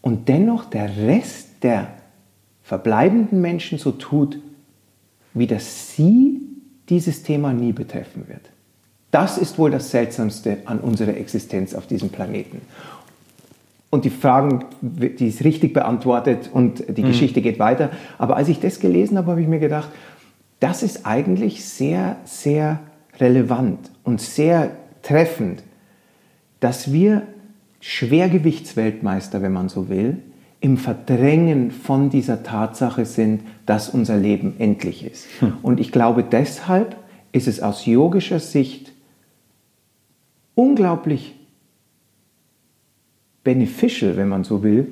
und 0.00 0.28
dennoch 0.28 0.64
der 0.64 0.96
Rest 0.96 1.62
der 1.62 1.88
verbleibenden 2.62 3.40
Menschen 3.40 3.78
so 3.78 3.92
tut, 3.92 4.38
wie 5.34 5.46
dass 5.46 5.94
sie 5.94 6.40
dieses 6.88 7.22
Thema 7.22 7.52
nie 7.52 7.72
betreffen 7.72 8.26
wird. 8.28 8.50
Das 9.10 9.38
ist 9.38 9.58
wohl 9.58 9.70
das 9.70 9.90
Seltsamste 9.90 10.58
an 10.66 10.78
unserer 10.78 11.16
Existenz 11.16 11.74
auf 11.74 11.86
diesem 11.86 12.10
Planeten. 12.10 12.60
Und 13.90 14.04
die 14.04 14.10
Fragen, 14.10 14.64
die 14.80 15.26
ist 15.26 15.42
richtig 15.42 15.74
beantwortet 15.74 16.48
und 16.52 16.84
die 16.96 17.02
mhm. 17.02 17.08
Geschichte 17.08 17.42
geht 17.42 17.58
weiter. 17.58 17.90
Aber 18.18 18.36
als 18.36 18.48
ich 18.48 18.60
das 18.60 18.78
gelesen 18.78 19.18
habe, 19.18 19.32
habe 19.32 19.42
ich 19.42 19.48
mir 19.48 19.58
gedacht, 19.58 19.88
das 20.60 20.82
ist 20.82 21.06
eigentlich 21.06 21.64
sehr, 21.64 22.16
sehr 22.24 22.78
relevant 23.18 23.90
und 24.04 24.20
sehr 24.20 24.70
treffend, 25.02 25.62
dass 26.60 26.92
wir 26.92 27.22
Schwergewichtsweltmeister, 27.80 29.42
wenn 29.42 29.52
man 29.52 29.68
so 29.68 29.88
will, 29.88 30.18
im 30.60 30.76
Verdrängen 30.76 31.70
von 31.70 32.10
dieser 32.10 32.42
Tatsache 32.42 33.06
sind, 33.06 33.42
dass 33.64 33.88
unser 33.88 34.18
Leben 34.18 34.54
endlich 34.58 35.04
ist. 35.10 35.26
Hm. 35.40 35.54
Und 35.62 35.80
ich 35.80 35.90
glaube, 35.90 36.22
deshalb 36.22 36.96
ist 37.32 37.48
es 37.48 37.60
aus 37.60 37.86
yogischer 37.86 38.40
Sicht 38.40 38.89
unglaublich 40.54 41.34
beneficial, 43.42 44.16
wenn 44.16 44.28
man 44.28 44.44
so 44.44 44.62
will, 44.62 44.88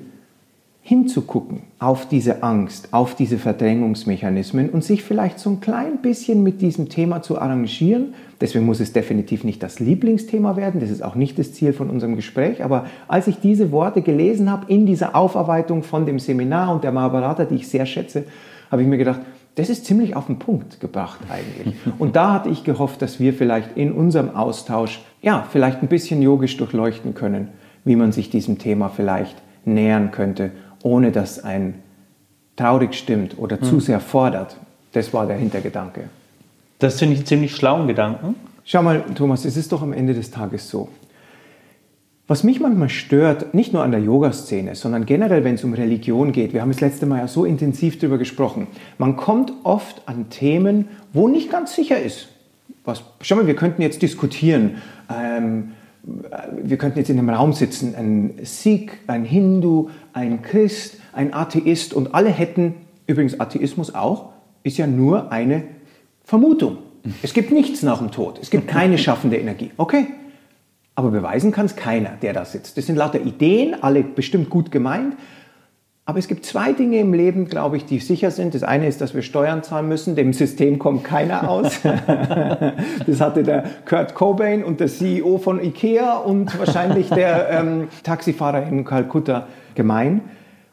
hinzugucken 0.88 1.64
auf 1.78 2.08
diese 2.08 2.42
Angst, 2.42 2.94
auf 2.94 3.14
diese 3.14 3.36
Verdrängungsmechanismen 3.36 4.70
und 4.70 4.82
sich 4.82 5.02
vielleicht 5.02 5.38
so 5.38 5.50
ein 5.50 5.60
klein 5.60 5.98
bisschen 6.00 6.42
mit 6.42 6.62
diesem 6.62 6.88
Thema 6.88 7.20
zu 7.20 7.38
arrangieren. 7.38 8.14
Deswegen 8.40 8.64
muss 8.64 8.80
es 8.80 8.94
definitiv 8.94 9.44
nicht 9.44 9.62
das 9.62 9.80
Lieblingsthema 9.80 10.56
werden, 10.56 10.80
das 10.80 10.88
ist 10.88 11.04
auch 11.04 11.14
nicht 11.14 11.38
das 11.38 11.52
Ziel 11.52 11.74
von 11.74 11.90
unserem 11.90 12.16
Gespräch, 12.16 12.64
aber 12.64 12.86
als 13.06 13.26
ich 13.26 13.38
diese 13.38 13.70
Worte 13.70 14.00
gelesen 14.00 14.50
habe 14.50 14.72
in 14.72 14.86
dieser 14.86 15.14
Aufarbeitung 15.14 15.82
von 15.82 16.06
dem 16.06 16.18
Seminar 16.18 16.74
und 16.74 16.84
der 16.84 16.92
Mahabharata, 16.92 17.44
die 17.44 17.56
ich 17.56 17.68
sehr 17.68 17.84
schätze, 17.84 18.24
habe 18.70 18.80
ich 18.80 18.88
mir 18.88 18.96
gedacht, 18.96 19.20
das 19.56 19.68
ist 19.68 19.84
ziemlich 19.84 20.14
auf 20.14 20.26
den 20.26 20.38
Punkt 20.38 20.78
gebracht 20.78 21.18
eigentlich. 21.28 21.74
Und 21.98 22.14
da 22.14 22.32
hatte 22.32 22.48
ich 22.48 22.62
gehofft, 22.62 23.02
dass 23.02 23.18
wir 23.18 23.34
vielleicht 23.34 23.76
in 23.76 23.90
unserem 23.90 24.36
Austausch, 24.36 25.00
ja, 25.22 25.46
vielleicht 25.50 25.82
ein 25.82 25.88
bisschen 25.88 26.22
yogisch 26.22 26.56
durchleuchten 26.56 27.14
können, 27.14 27.48
wie 27.84 27.96
man 27.96 28.12
sich 28.12 28.30
diesem 28.30 28.58
Thema 28.58 28.88
vielleicht 28.88 29.36
nähern 29.64 30.10
könnte, 30.10 30.50
ohne 30.82 31.12
dass 31.12 31.42
ein 31.42 31.74
traurig 32.56 32.94
stimmt 32.94 33.38
oder 33.38 33.60
zu 33.60 33.72
hm. 33.72 33.80
sehr 33.80 34.00
fordert. 34.00 34.56
Das 34.92 35.12
war 35.12 35.26
der 35.26 35.36
Hintergedanke. 35.36 36.08
Das 36.78 36.98
finde 36.98 37.14
ich 37.14 37.20
einen 37.20 37.26
ziemlich 37.26 37.56
schlauen 37.56 37.86
Gedanken. 37.86 38.36
Schau 38.64 38.82
mal, 38.82 39.04
Thomas, 39.14 39.44
es 39.44 39.56
ist 39.56 39.72
doch 39.72 39.82
am 39.82 39.92
Ende 39.92 40.14
des 40.14 40.30
Tages 40.30 40.68
so. 40.68 40.88
Was 42.26 42.44
mich 42.44 42.60
manchmal 42.60 42.90
stört, 42.90 43.54
nicht 43.54 43.72
nur 43.72 43.82
an 43.82 43.90
der 43.90 44.00
Yoga-Szene, 44.00 44.74
sondern 44.74 45.06
generell, 45.06 45.44
wenn 45.44 45.54
es 45.54 45.64
um 45.64 45.72
Religion 45.72 46.32
geht, 46.32 46.52
wir 46.52 46.60
haben 46.60 46.70
das 46.70 46.82
letzte 46.82 47.06
Mal 47.06 47.20
ja 47.20 47.28
so 47.28 47.46
intensiv 47.46 47.98
darüber 47.98 48.18
gesprochen, 48.18 48.66
man 48.98 49.16
kommt 49.16 49.50
oft 49.62 50.02
an 50.06 50.28
Themen, 50.28 50.88
wo 51.14 51.26
nicht 51.26 51.50
ganz 51.50 51.74
sicher 51.74 51.98
ist. 51.98 52.28
Was, 52.88 53.02
schau 53.20 53.36
mal, 53.36 53.46
wir 53.46 53.54
könnten 53.54 53.82
jetzt 53.82 54.00
diskutieren, 54.00 54.78
ähm, 55.14 55.72
wir 56.62 56.78
könnten 56.78 56.98
jetzt 56.98 57.10
in 57.10 57.18
einem 57.18 57.28
Raum 57.28 57.52
sitzen, 57.52 57.94
ein 57.94 58.38
Sikh, 58.44 58.92
ein 59.06 59.26
Hindu, 59.26 59.90
ein 60.14 60.40
Christ, 60.40 60.96
ein 61.12 61.34
Atheist 61.34 61.92
und 61.92 62.14
alle 62.14 62.30
hätten, 62.30 62.76
übrigens 63.06 63.38
Atheismus 63.38 63.94
auch, 63.94 64.30
ist 64.62 64.78
ja 64.78 64.86
nur 64.86 65.30
eine 65.30 65.64
Vermutung. 66.24 66.78
Es 67.22 67.34
gibt 67.34 67.52
nichts 67.52 67.82
nach 67.82 67.98
dem 67.98 68.10
Tod. 68.10 68.38
Es 68.40 68.48
gibt 68.48 68.68
keine 68.68 68.96
schaffende 68.98 69.36
Energie. 69.36 69.70
Okay. 69.76 70.06
Aber 70.94 71.10
beweisen 71.10 71.52
kann 71.52 71.66
es 71.66 71.76
keiner, 71.76 72.12
der 72.22 72.32
da 72.32 72.46
sitzt. 72.46 72.78
Das 72.78 72.86
sind 72.86 72.96
lauter 72.96 73.20
Ideen, 73.20 73.82
alle 73.82 74.02
bestimmt 74.02 74.48
gut 74.48 74.70
gemeint. 74.70 75.14
Aber 76.08 76.18
es 76.18 76.26
gibt 76.26 76.46
zwei 76.46 76.72
Dinge 76.72 77.00
im 77.00 77.12
Leben, 77.12 77.48
glaube 77.48 77.76
ich, 77.76 77.84
die 77.84 77.98
sicher 77.98 78.30
sind. 78.30 78.54
Das 78.54 78.62
eine 78.62 78.86
ist, 78.88 79.02
dass 79.02 79.14
wir 79.14 79.20
Steuern 79.20 79.62
zahlen 79.62 79.88
müssen. 79.88 80.16
Dem 80.16 80.32
System 80.32 80.78
kommt 80.78 81.04
keiner 81.04 81.50
aus. 81.50 81.80
das 83.06 83.20
hatte 83.20 83.42
der 83.42 83.64
Kurt 83.84 84.14
Cobain 84.14 84.64
und 84.64 84.80
der 84.80 84.86
CEO 84.86 85.36
von 85.36 85.62
Ikea 85.62 86.16
und 86.16 86.58
wahrscheinlich 86.58 87.10
der 87.10 87.50
ähm, 87.50 87.88
Taxifahrer 88.04 88.66
in 88.66 88.86
Kalkutta 88.86 89.48
gemein. 89.74 90.22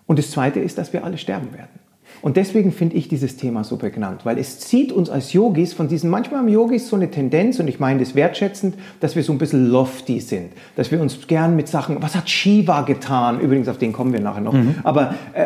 Und 0.08 0.20
das 0.20 0.32
zweite 0.32 0.62
ist, 0.62 0.78
dass 0.78 0.94
wir 0.94 1.04
alle 1.04 1.18
sterben 1.18 1.52
werden. 1.52 1.85
Und 2.22 2.38
deswegen 2.38 2.72
finde 2.72 2.96
ich 2.96 3.08
dieses 3.08 3.38
Thema 3.38 3.64
so 3.64 3.78
prägnant, 3.78 4.26
weil 4.26 4.38
es 4.38 4.60
zieht 4.60 4.92
uns 4.92 5.10
als 5.10 5.34
Yogis 5.34 5.74
von 5.74 5.88
diesen, 5.88 6.10
manchmal 6.10 6.40
haben 6.40 6.48
Yogis 6.48 6.88
so 6.88 6.96
eine 6.96 7.12
Tendenz, 7.12 7.60
und 7.60 7.68
ich 7.68 7.80
meine 7.80 8.00
das 8.00 8.16
wertschätzend, 8.16 8.76
dass 9.00 9.16
wir 9.16 9.24
so 9.24 9.32
ein 9.32 9.38
bisschen 9.38 9.70
lofty 9.70 10.20
sind, 10.20 10.52
dass 10.76 10.92
wir 10.92 11.02
uns 11.02 11.28
gern 11.28 11.56
mit 11.56 11.68
Sachen, 11.68 12.02
was 12.02 12.16
hat 12.16 12.30
Shiva 12.30 12.82
getan? 12.82 13.40
Übrigens, 13.40 13.68
auf 13.68 13.78
den 13.78 13.94
kommen 13.94 14.14
wir 14.14 14.22
nachher 14.22 14.42
noch. 14.42 14.54
Mhm. 14.54 14.76
Aber 14.84 15.16
äh, 15.34 15.46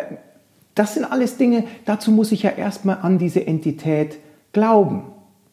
das 0.76 0.94
sind 0.94 1.04
alles 1.04 1.38
Dinge, 1.38 1.66
dazu 1.86 2.12
muss 2.12 2.32
ich 2.32 2.44
ja 2.44 2.52
erstmal 2.52 3.00
an 3.02 3.18
diese 3.18 3.46
Entität 3.46 4.18
glauben. 4.54 5.04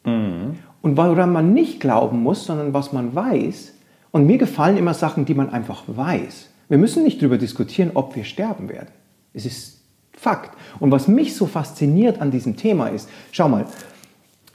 Mhm. 0.05 0.57
Und 0.83 0.97
woran 0.97 1.33
man 1.33 1.53
nicht 1.53 1.81
glauben 1.81 2.23
muss, 2.23 2.45
sondern 2.45 2.73
was 2.73 2.93
man 2.93 3.15
weiß. 3.15 3.73
Und 4.13 4.27
mir 4.27 4.39
gefallen 4.39 4.77
immer 4.77 4.95
Sachen, 4.95 5.25
die 5.25 5.35
man 5.35 5.51
einfach 5.51 5.83
weiß. 5.89 6.51
Wir 6.69 6.79
müssen 6.79 7.03
nicht 7.03 7.21
darüber 7.21 7.39
diskutieren, 7.39 7.91
ob 7.95 8.17
wir 8.17 8.25
sterben 8.25 8.69
werden. 8.69 8.91
Es 9.35 9.47
ist 9.47 9.76
Fakt. 10.17 10.57
Und 10.81 10.91
was 10.91 11.09
mich 11.09 11.37
so 11.37 11.47
fasziniert 11.47 12.21
an 12.21 12.31
diesem 12.31 12.57
Thema 12.57 12.89
ist, 12.89 13.09
schau 13.31 13.49
mal, 13.49 13.67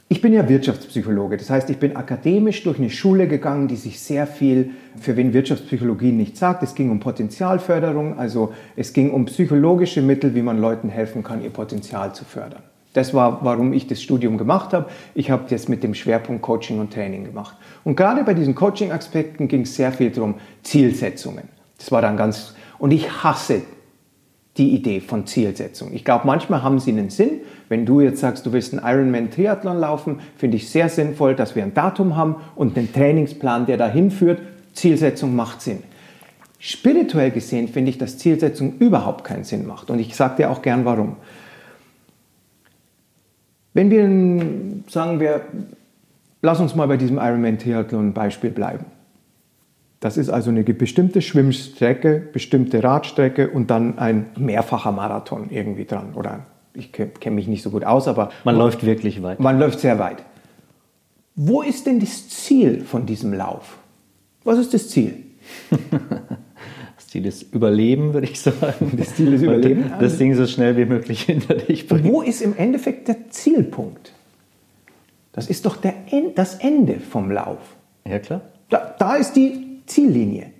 ich 0.08 0.20
bin 0.20 0.34
ja 0.34 0.46
Wirtschaftspsychologe, 0.46 1.38
das 1.38 1.48
heißt, 1.48 1.70
ich 1.70 1.78
bin 1.78 1.96
akademisch 1.96 2.62
durch 2.64 2.78
eine 2.78 2.90
Schule 2.90 3.26
gegangen, 3.28 3.68
die 3.68 3.76
sich 3.76 3.98
sehr 3.98 4.26
viel, 4.26 4.72
für 5.00 5.16
wen 5.16 5.32
Wirtschaftspsychologie 5.32 6.12
nicht 6.12 6.36
sagt, 6.36 6.62
es 6.62 6.74
ging 6.74 6.90
um 6.90 7.00
Potenzialförderung, 7.00 8.18
also 8.18 8.52
es 8.76 8.92
ging 8.92 9.10
um 9.10 9.24
psychologische 9.24 10.02
Mittel, 10.02 10.34
wie 10.34 10.42
man 10.42 10.60
Leuten 10.60 10.90
helfen 10.90 11.22
kann, 11.22 11.42
ihr 11.42 11.48
Potenzial 11.48 12.14
zu 12.14 12.26
fördern. 12.26 12.62
Das 12.92 13.14
war, 13.14 13.42
warum 13.42 13.72
ich 13.72 13.86
das 13.86 14.02
Studium 14.02 14.36
gemacht 14.36 14.74
habe. 14.74 14.90
Ich 15.14 15.30
habe 15.30 15.44
das 15.48 15.68
mit 15.68 15.82
dem 15.82 15.94
Schwerpunkt 15.94 16.42
Coaching 16.42 16.78
und 16.78 16.92
Training 16.92 17.24
gemacht. 17.24 17.56
Und 17.84 17.96
gerade 17.96 18.22
bei 18.22 18.34
diesen 18.34 18.54
Coaching-Aspekten 18.54 19.48
ging 19.48 19.62
es 19.62 19.74
sehr 19.76 19.92
viel 19.92 20.10
darum, 20.10 20.34
Zielsetzungen. 20.62 21.48
Das 21.78 21.90
war 21.90 22.02
dann 22.02 22.18
ganz, 22.18 22.54
und 22.78 22.90
ich 22.90 23.24
hasse 23.24 23.62
die 24.58 24.74
Idee 24.74 25.00
von 25.00 25.26
Zielsetzung. 25.26 25.92
Ich 25.94 26.04
glaube, 26.04 26.26
manchmal 26.26 26.62
haben 26.62 26.78
sie 26.78 26.90
einen 26.90 27.10
Sinn. 27.10 27.40
Wenn 27.68 27.86
du 27.86 28.00
jetzt 28.00 28.20
sagst, 28.20 28.44
du 28.44 28.52
willst 28.52 28.74
einen 28.74 28.84
Ironman-Triathlon 28.84 29.78
laufen, 29.78 30.20
finde 30.36 30.58
ich 30.58 30.68
sehr 30.68 30.90
sinnvoll, 30.90 31.34
dass 31.34 31.56
wir 31.56 31.62
ein 31.62 31.72
Datum 31.72 32.16
haben 32.16 32.36
und 32.54 32.76
einen 32.76 32.92
Trainingsplan, 32.92 33.64
der 33.64 33.78
dahin 33.78 34.10
führt. 34.10 34.42
Zielsetzung 34.74 35.34
macht 35.34 35.62
Sinn. 35.62 35.82
Spirituell 36.58 37.30
gesehen 37.30 37.66
finde 37.68 37.90
ich, 37.90 37.98
dass 37.98 38.18
Zielsetzung 38.18 38.78
überhaupt 38.78 39.24
keinen 39.24 39.44
Sinn 39.44 39.66
macht. 39.66 39.90
Und 39.90 39.98
ich 39.98 40.14
sage 40.14 40.36
dir 40.36 40.50
auch 40.50 40.62
gern 40.62 40.84
warum. 40.84 41.16
Wenn 43.74 43.90
wir, 43.90 44.84
sagen 44.88 45.18
wir, 45.18 45.40
lass 46.42 46.60
uns 46.60 46.74
mal 46.74 46.86
bei 46.86 46.98
diesem 46.98 47.16
Ironman-Triathlon-Beispiel 47.16 48.50
bleiben. 48.50 48.84
Das 50.02 50.16
ist 50.16 50.30
also 50.30 50.50
eine 50.50 50.64
bestimmte 50.64 51.22
Schwimmstrecke, 51.22 52.20
bestimmte 52.32 52.82
Radstrecke 52.82 53.48
und 53.48 53.70
dann 53.70 54.00
ein 54.00 54.26
mehrfacher 54.36 54.90
Marathon 54.90 55.48
irgendwie 55.50 55.84
dran. 55.84 56.14
Oder 56.16 56.46
ich 56.74 56.90
kenne 56.90 57.36
mich 57.36 57.46
nicht 57.46 57.62
so 57.62 57.70
gut 57.70 57.84
aus, 57.84 58.08
aber. 58.08 58.32
Man 58.42 58.56
läuft 58.56 58.84
wirklich 58.84 59.22
weit. 59.22 59.38
Man 59.38 59.60
läuft 59.60 59.78
sehr 59.78 60.00
weit. 60.00 60.24
Wo 61.36 61.62
ist 61.62 61.86
denn 61.86 62.00
das 62.00 62.28
Ziel 62.28 62.80
von 62.80 63.06
diesem 63.06 63.32
Lauf? 63.32 63.78
Was 64.42 64.58
ist 64.58 64.74
das 64.74 64.88
Ziel? 64.88 65.18
das 66.96 67.06
Ziel 67.06 67.24
ist 67.24 67.54
Überleben, 67.54 68.12
würde 68.12 68.26
ich 68.26 68.40
sagen. 68.40 68.94
Das 68.96 69.14
Ziel 69.14 69.32
ist 69.32 69.42
Überleben. 69.42 69.92
Das 70.00 70.18
Ding 70.18 70.34
so 70.34 70.48
schnell 70.48 70.76
wie 70.76 70.84
möglich 70.84 71.22
hinter 71.26 71.54
dich 71.54 71.86
bringen. 71.86 72.10
Wo 72.12 72.22
ist 72.22 72.42
im 72.42 72.56
Endeffekt 72.56 73.06
der 73.06 73.30
Zielpunkt? 73.30 74.12
Das 75.30 75.46
ist 75.46 75.64
doch 75.64 75.76
der, 75.76 75.94
das 76.34 76.56
Ende 76.56 76.98
vom 76.98 77.30
Lauf. 77.30 77.76
Ja, 78.04 78.18
klar. 78.18 78.40
Da, 78.68 78.96
da 78.98 79.14
ist 79.14 79.34
die 79.34 79.71
Ziellinie. 79.86 80.52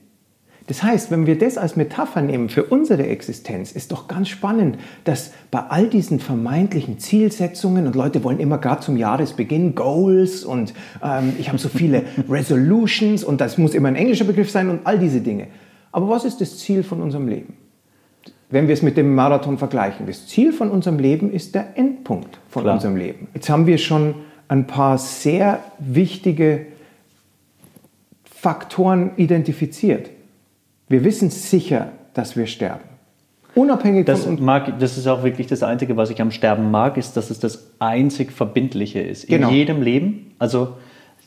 Das 0.69 0.83
heißt, 0.83 1.11
wenn 1.11 1.27
wir 1.27 1.37
das 1.37 1.59
als 1.59 1.77
Metapher 1.77 2.23
nehmen 2.23 2.49
für 2.49 2.65
unsere 2.65 3.07
Existenz, 3.07 3.73
ist 3.73 3.91
doch 3.91 4.07
ganz 4.07 4.29
spannend, 4.29 4.79
dass 5.05 5.33
bei 5.51 5.59
all 5.59 5.89
diesen 5.89 6.21
vermeintlichen 6.21 6.99
Zielsetzungen 6.99 7.87
und 7.87 7.97
Leute 7.97 8.23
wollen 8.23 8.39
immer 8.39 8.59
gerade 8.59 8.81
zum 8.81 8.97
Jahresbeginn 8.97 9.75
Goals 9.75 10.45
und 10.45 10.73
ähm, 11.03 11.35
ich 11.39 11.49
habe 11.49 11.59
so 11.59 11.69
viele 11.69 12.05
Resolutions 12.29 13.25
und 13.25 13.41
das 13.41 13.59
muss 13.59 13.75
immer 13.75 13.89
ein 13.89 13.97
englischer 13.97 14.25
Begriff 14.25 14.51
sein 14.51 14.69
und 14.69 14.81
all 14.85 14.99
diese 14.99 15.21
Dinge. 15.21 15.49
Aber 15.91 16.09
was 16.09 16.25
ist 16.25 16.41
das 16.41 16.59
Ziel 16.59 16.83
von 16.83 17.03
unserem 17.03 17.29
Leben? 17.29 17.55
Wenn 18.49 18.69
wir 18.69 18.75
es 18.75 18.83
mit 18.83 18.97
dem 18.97 19.15
Marathon 19.15 19.59
vergleichen, 19.59 20.07
das 20.07 20.27
Ziel 20.29 20.53
von 20.53 20.71
unserem 20.71 20.99
Leben 20.99 21.33
ist 21.33 21.55
der 21.55 21.77
Endpunkt 21.77 22.39
von 22.49 22.63
Klar. 22.63 22.75
unserem 22.75 22.97
Leben. 22.97 23.29
Jetzt 23.35 23.51
haben 23.51 23.67
wir 23.67 23.79
schon 23.79 24.15
ein 24.49 24.67
paar 24.67 24.99
sehr 24.99 25.61
wichtige 25.79 26.67
Faktoren 28.43 29.13
identifiziert. 29.19 30.11
Wir 30.89 31.05
wissen 31.05 31.31
sicher, 31.31 31.93
dass 32.13 32.37
wir 32.37 32.49
sterben. 32.49 32.83
Unabhängig 33.55 34.05
das 34.05 34.25
von 34.25 34.43
mag, 34.43 34.81
Das 34.81 34.99
ist 34.99 35.07
auch 35.07 35.23
wirklich 35.23 35.47
das 35.47 35.63
Einzige, 35.63 35.97
was 35.97 36.11
ich 36.11 36.21
am 36.21 36.33
Sterben 36.33 36.73
mag, 36.73 36.97
ist, 36.97 37.17
dass 37.17 37.31
es 37.31 37.39
das 37.39 37.71
einzig 37.79 38.33
Verbindliche 38.33 38.99
ist. 38.99 39.23
In 39.23 39.37
genau. 39.37 39.51
jedem 39.51 39.81
Leben. 39.81 40.33
Also 40.41 40.75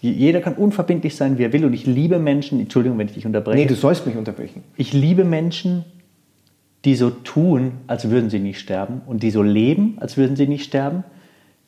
jeder 0.01 0.41
kann 0.41 0.55
unverbindlich 0.55 1.15
sein, 1.15 1.38
wie 1.38 1.43
er 1.43 1.53
will. 1.53 1.63
Und 1.63 1.72
ich 1.72 1.86
liebe 1.86 2.19
Menschen, 2.19 2.60
Entschuldigung, 2.60 2.98
wenn 2.98 3.07
ich 3.07 3.13
dich 3.13 3.25
unterbreche. 3.25 3.60
Nee, 3.60 3.65
du 3.65 3.75
sollst 3.75 4.05
mich 4.05 4.17
unterbrechen. 4.17 4.63
Ich 4.75 4.91
liebe 4.91 5.24
Menschen, 5.24 5.86
die 6.84 6.95
so 6.95 7.12
tun, 7.12 7.75
als 7.88 8.10
würden 8.10 8.29
sie 8.29 8.39
nicht 8.39 8.60
sterben. 8.60 9.03
Und 9.05 9.24
die 9.24 9.31
so 9.31 9.41
leben, 9.41 9.95
als 10.01 10.17
würden 10.17 10.36
sie 10.36 10.48
nicht 10.48 10.65
sterben. 10.65 11.05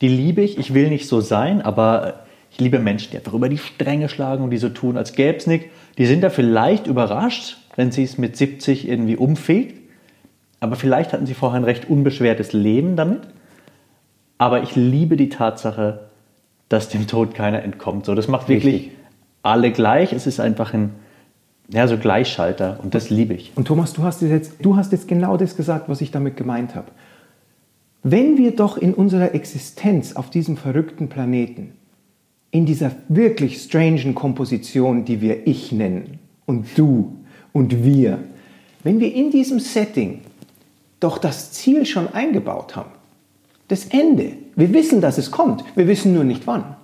Die 0.02 0.08
liebe 0.08 0.42
ich. 0.42 0.58
Ich 0.58 0.74
will 0.74 0.90
nicht 0.90 1.08
so 1.08 1.22
sein, 1.22 1.62
aber 1.62 2.26
ich 2.50 2.58
liebe 2.60 2.78
Menschen, 2.78 3.10
die 3.10 3.18
einfach 3.18 3.34
über 3.34 3.48
die 3.48 3.58
Stränge 3.58 4.08
schlagen 4.08 4.42
und 4.42 4.50
die 4.50 4.58
so 4.58 4.68
tun, 4.68 4.96
als 4.96 5.12
gäbe 5.12 5.36
es 5.36 5.46
nichts. 5.46 5.66
Die 5.98 6.06
sind 6.06 6.22
da 6.22 6.30
vielleicht 6.30 6.86
überrascht, 6.86 7.58
wenn 7.76 7.92
sie 7.92 8.02
es 8.02 8.18
mit 8.18 8.36
70 8.36 8.88
irgendwie 8.88 9.16
umfegt. 9.16 9.80
Aber 10.60 10.76
vielleicht 10.76 11.12
hatten 11.12 11.26
sie 11.26 11.34
vorher 11.34 11.60
ein 11.60 11.64
recht 11.64 11.88
unbeschwertes 11.88 12.52
Leben 12.52 12.96
damit. 12.96 13.20
Aber 14.38 14.62
ich 14.62 14.76
liebe 14.76 15.16
die 15.16 15.28
Tatsache, 15.28 16.08
dass 16.68 16.88
dem 16.88 17.06
Tod 17.06 17.34
keiner 17.34 17.62
entkommt. 17.62 18.06
So, 18.06 18.14
das 18.14 18.28
macht 18.28 18.48
wirklich 18.48 18.74
Richtig. 18.74 18.92
alle 19.42 19.72
gleich. 19.72 20.12
Es 20.12 20.26
ist 20.26 20.40
einfach 20.40 20.74
ein 20.74 20.94
ja, 21.70 21.86
so 21.86 21.98
Gleichschalter 21.98 22.80
und 22.82 22.94
das 22.94 23.10
liebe 23.10 23.34
ich. 23.34 23.52
Und 23.54 23.68
Thomas, 23.68 23.92
du 23.92 24.02
hast, 24.02 24.22
jetzt, 24.22 24.54
du 24.62 24.76
hast 24.76 24.92
jetzt 24.92 25.06
genau 25.06 25.36
das 25.36 25.56
gesagt, 25.56 25.88
was 25.88 26.00
ich 26.00 26.10
damit 26.10 26.36
gemeint 26.36 26.74
habe. 26.74 26.90
Wenn 28.02 28.38
wir 28.38 28.56
doch 28.56 28.78
in 28.78 28.94
unserer 28.94 29.34
Existenz 29.34 30.16
auf 30.16 30.30
diesem 30.30 30.56
verrückten 30.56 31.08
Planeten 31.08 31.74
in 32.50 32.66
dieser 32.66 32.92
wirklich 33.08 33.62
strangen 33.62 34.14
Komposition, 34.14 35.04
die 35.04 35.20
wir 35.20 35.46
ich 35.46 35.72
nennen 35.72 36.18
und 36.46 36.66
du 36.76 37.16
und 37.52 37.84
wir, 37.84 38.24
wenn 38.82 39.00
wir 39.00 39.14
in 39.14 39.30
diesem 39.30 39.60
Setting 39.60 40.20
doch 41.00 41.18
das 41.18 41.52
Ziel 41.52 41.84
schon 41.84 42.08
eingebaut 42.08 42.74
haben, 42.74 42.92
das 43.68 43.84
Ende, 43.86 44.32
wir 44.56 44.72
wissen, 44.72 45.00
dass 45.00 45.18
es 45.18 45.30
kommt, 45.30 45.64
wir 45.76 45.86
wissen 45.86 46.14
nur 46.14 46.24
nicht 46.24 46.46
wann, 46.46 46.76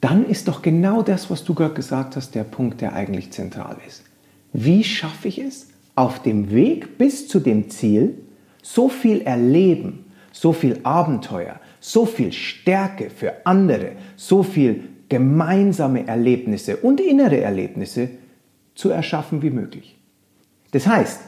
dann 0.00 0.26
ist 0.26 0.48
doch 0.48 0.60
genau 0.62 1.02
das, 1.02 1.30
was 1.30 1.44
du 1.44 1.54
gerade 1.54 1.74
gesagt 1.74 2.16
hast, 2.16 2.34
der 2.34 2.44
Punkt, 2.44 2.80
der 2.80 2.92
eigentlich 2.92 3.30
zentral 3.30 3.76
ist. 3.86 4.02
Wie 4.52 4.84
schaffe 4.84 5.28
ich 5.28 5.38
es, 5.38 5.68
auf 5.94 6.20
dem 6.20 6.50
Weg 6.50 6.98
bis 6.98 7.28
zu 7.28 7.40
dem 7.40 7.70
Ziel 7.70 8.18
so 8.62 8.88
viel 8.88 9.22
Erleben, 9.22 10.06
so 10.32 10.52
viel 10.52 10.80
Abenteuer, 10.82 11.60
so 11.86 12.06
viel 12.06 12.32
Stärke 12.32 13.10
für 13.10 13.44
andere, 13.44 13.92
so 14.16 14.42
viel 14.42 14.84
gemeinsame 15.10 16.06
Erlebnisse 16.06 16.78
und 16.78 16.98
innere 16.98 17.42
Erlebnisse 17.42 18.08
zu 18.74 18.88
erschaffen 18.88 19.42
wie 19.42 19.50
möglich. 19.50 19.94
Das 20.70 20.86
heißt, 20.86 21.20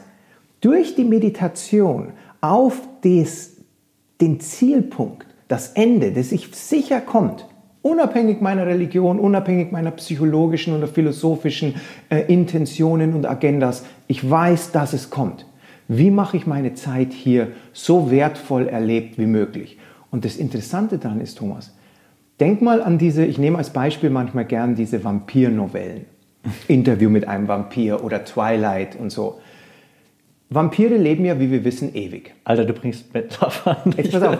durch 0.61 0.95
die 0.95 1.03
Meditation 1.03 2.13
auf 2.41 2.81
des, 3.03 3.57
den 4.19 4.39
Zielpunkt, 4.39 5.27
das 5.47 5.73
Ende, 5.73 6.11
das 6.11 6.29
sich 6.29 6.49
sicher 6.53 7.01
kommt, 7.01 7.45
unabhängig 7.83 8.41
meiner 8.41 8.65
Religion, 8.65 9.19
unabhängig 9.19 9.71
meiner 9.71 9.91
psychologischen 9.91 10.75
oder 10.75 10.87
philosophischen 10.87 11.75
äh, 12.09 12.21
Intentionen 12.33 13.13
und 13.13 13.27
Agendas, 13.27 13.85
ich 14.07 14.27
weiß, 14.27 14.71
dass 14.71 14.93
es 14.93 15.11
kommt. 15.11 15.45
Wie 15.87 16.09
mache 16.09 16.35
ich 16.35 16.47
meine 16.47 16.73
Zeit 16.73 17.13
hier 17.13 17.49
so 17.73 18.09
wertvoll 18.09 18.67
erlebt 18.67 19.19
wie 19.19 19.27
möglich? 19.27 19.77
Und 20.11 20.25
das 20.25 20.37
Interessante 20.37 20.97
daran 20.97 21.21
ist, 21.21 21.37
Thomas, 21.37 21.73
denk 22.39 22.61
mal 22.61 22.81
an 22.81 22.97
diese, 22.97 23.25
ich 23.25 23.37
nehme 23.37 23.57
als 23.57 23.71
Beispiel 23.71 24.09
manchmal 24.09 24.45
gern 24.45 24.75
diese 24.75 25.03
Vampirnovellen. 25.03 26.05
Interview 26.67 27.09
mit 27.09 27.27
einem 27.27 27.47
Vampir 27.47 28.03
oder 28.03 28.23
Twilight 28.23 28.95
und 28.95 29.11
so. 29.11 29.39
Vampire 30.49 30.95
leben 30.95 31.25
ja, 31.25 31.39
wie 31.39 31.51
wir 31.51 31.65
wissen, 31.65 31.93
ewig. 31.93 32.33
Alter, 32.45 32.63
du 32.63 32.73
bringst 32.73 33.13
Metaphern. 33.13 33.93
Jetzt 33.97 34.13
pass 34.13 34.23
auf, 34.23 34.37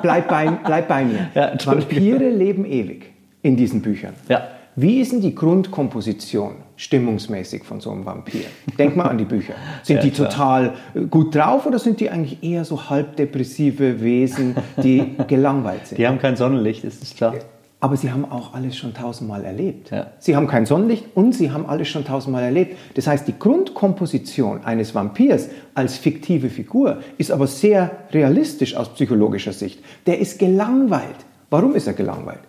bleib 0.00 0.28
bei, 0.28 0.50
bleib 0.64 0.88
bei 0.88 1.04
mir. 1.04 1.28
Ja, 1.34 1.52
Vampire 1.62 2.30
leben 2.30 2.64
ewig 2.64 3.12
in 3.42 3.56
diesen 3.56 3.82
Büchern. 3.82 4.14
Ja. 4.28 4.48
Wie 4.74 5.00
ist 5.00 5.12
denn 5.12 5.20
die 5.20 5.34
Grundkomposition 5.34 6.54
stimmungsmäßig 6.76 7.62
von 7.62 7.80
so 7.82 7.90
einem 7.90 8.06
Vampir? 8.06 8.46
Denk 8.78 8.96
mal 8.96 9.04
an 9.04 9.18
die 9.18 9.26
Bücher. 9.26 9.52
Sind 9.82 9.96
ja, 9.96 10.02
die 10.02 10.10
klar. 10.10 10.30
total 10.30 10.74
äh, 10.94 11.00
gut 11.02 11.34
drauf 11.34 11.66
oder 11.66 11.78
sind 11.78 12.00
die 12.00 12.08
eigentlich 12.08 12.42
eher 12.42 12.64
so 12.64 12.88
halbdepressive 12.88 14.00
Wesen, 14.00 14.56
die 14.82 15.14
gelangweilt 15.28 15.88
sind? 15.88 15.98
Die 15.98 16.08
haben 16.08 16.18
kein 16.18 16.36
Sonnenlicht, 16.36 16.84
ist 16.84 17.02
das 17.02 17.14
klar. 17.14 17.34
Aber 17.80 17.96
sie 17.96 18.12
haben 18.12 18.24
auch 18.24 18.54
alles 18.54 18.76
schon 18.76 18.94
tausendmal 18.94 19.44
erlebt. 19.44 19.90
Ja. 19.90 20.12
Sie 20.20 20.36
haben 20.36 20.46
kein 20.46 20.64
Sonnenlicht 20.64 21.04
und 21.16 21.34
sie 21.34 21.50
haben 21.50 21.66
alles 21.66 21.88
schon 21.88 22.04
tausendmal 22.04 22.44
erlebt. 22.44 22.78
Das 22.94 23.06
heißt, 23.08 23.28
die 23.28 23.38
Grundkomposition 23.38 24.64
eines 24.64 24.94
Vampirs 24.94 25.48
als 25.74 25.98
fiktive 25.98 26.48
Figur 26.48 27.00
ist 27.18 27.30
aber 27.30 27.46
sehr 27.46 27.90
realistisch 28.12 28.76
aus 28.76 28.94
psychologischer 28.94 29.52
Sicht. 29.52 29.80
Der 30.06 30.18
ist 30.18 30.38
gelangweilt. 30.38 31.26
Warum 31.50 31.74
ist 31.74 31.88
er 31.88 31.92
gelangweilt? 31.92 32.40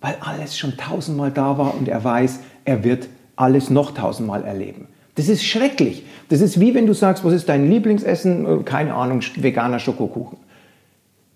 Weil 0.00 0.16
alles 0.20 0.56
schon 0.56 0.76
tausendmal 0.76 1.30
da 1.30 1.58
war 1.58 1.74
und 1.74 1.88
er 1.88 2.02
weiß, 2.02 2.40
er 2.64 2.84
wird 2.84 3.08
alles 3.36 3.70
noch 3.70 3.92
tausendmal 3.92 4.44
erleben. 4.44 4.88
Das 5.14 5.28
ist 5.28 5.44
schrecklich. 5.44 6.04
Das 6.28 6.40
ist 6.40 6.60
wie 6.60 6.74
wenn 6.74 6.86
du 6.86 6.92
sagst, 6.92 7.24
was 7.24 7.32
ist 7.32 7.48
dein 7.48 7.68
Lieblingsessen? 7.68 8.64
Keine 8.64 8.94
Ahnung, 8.94 9.22
veganer 9.36 9.80
Schokokuchen 9.80 10.38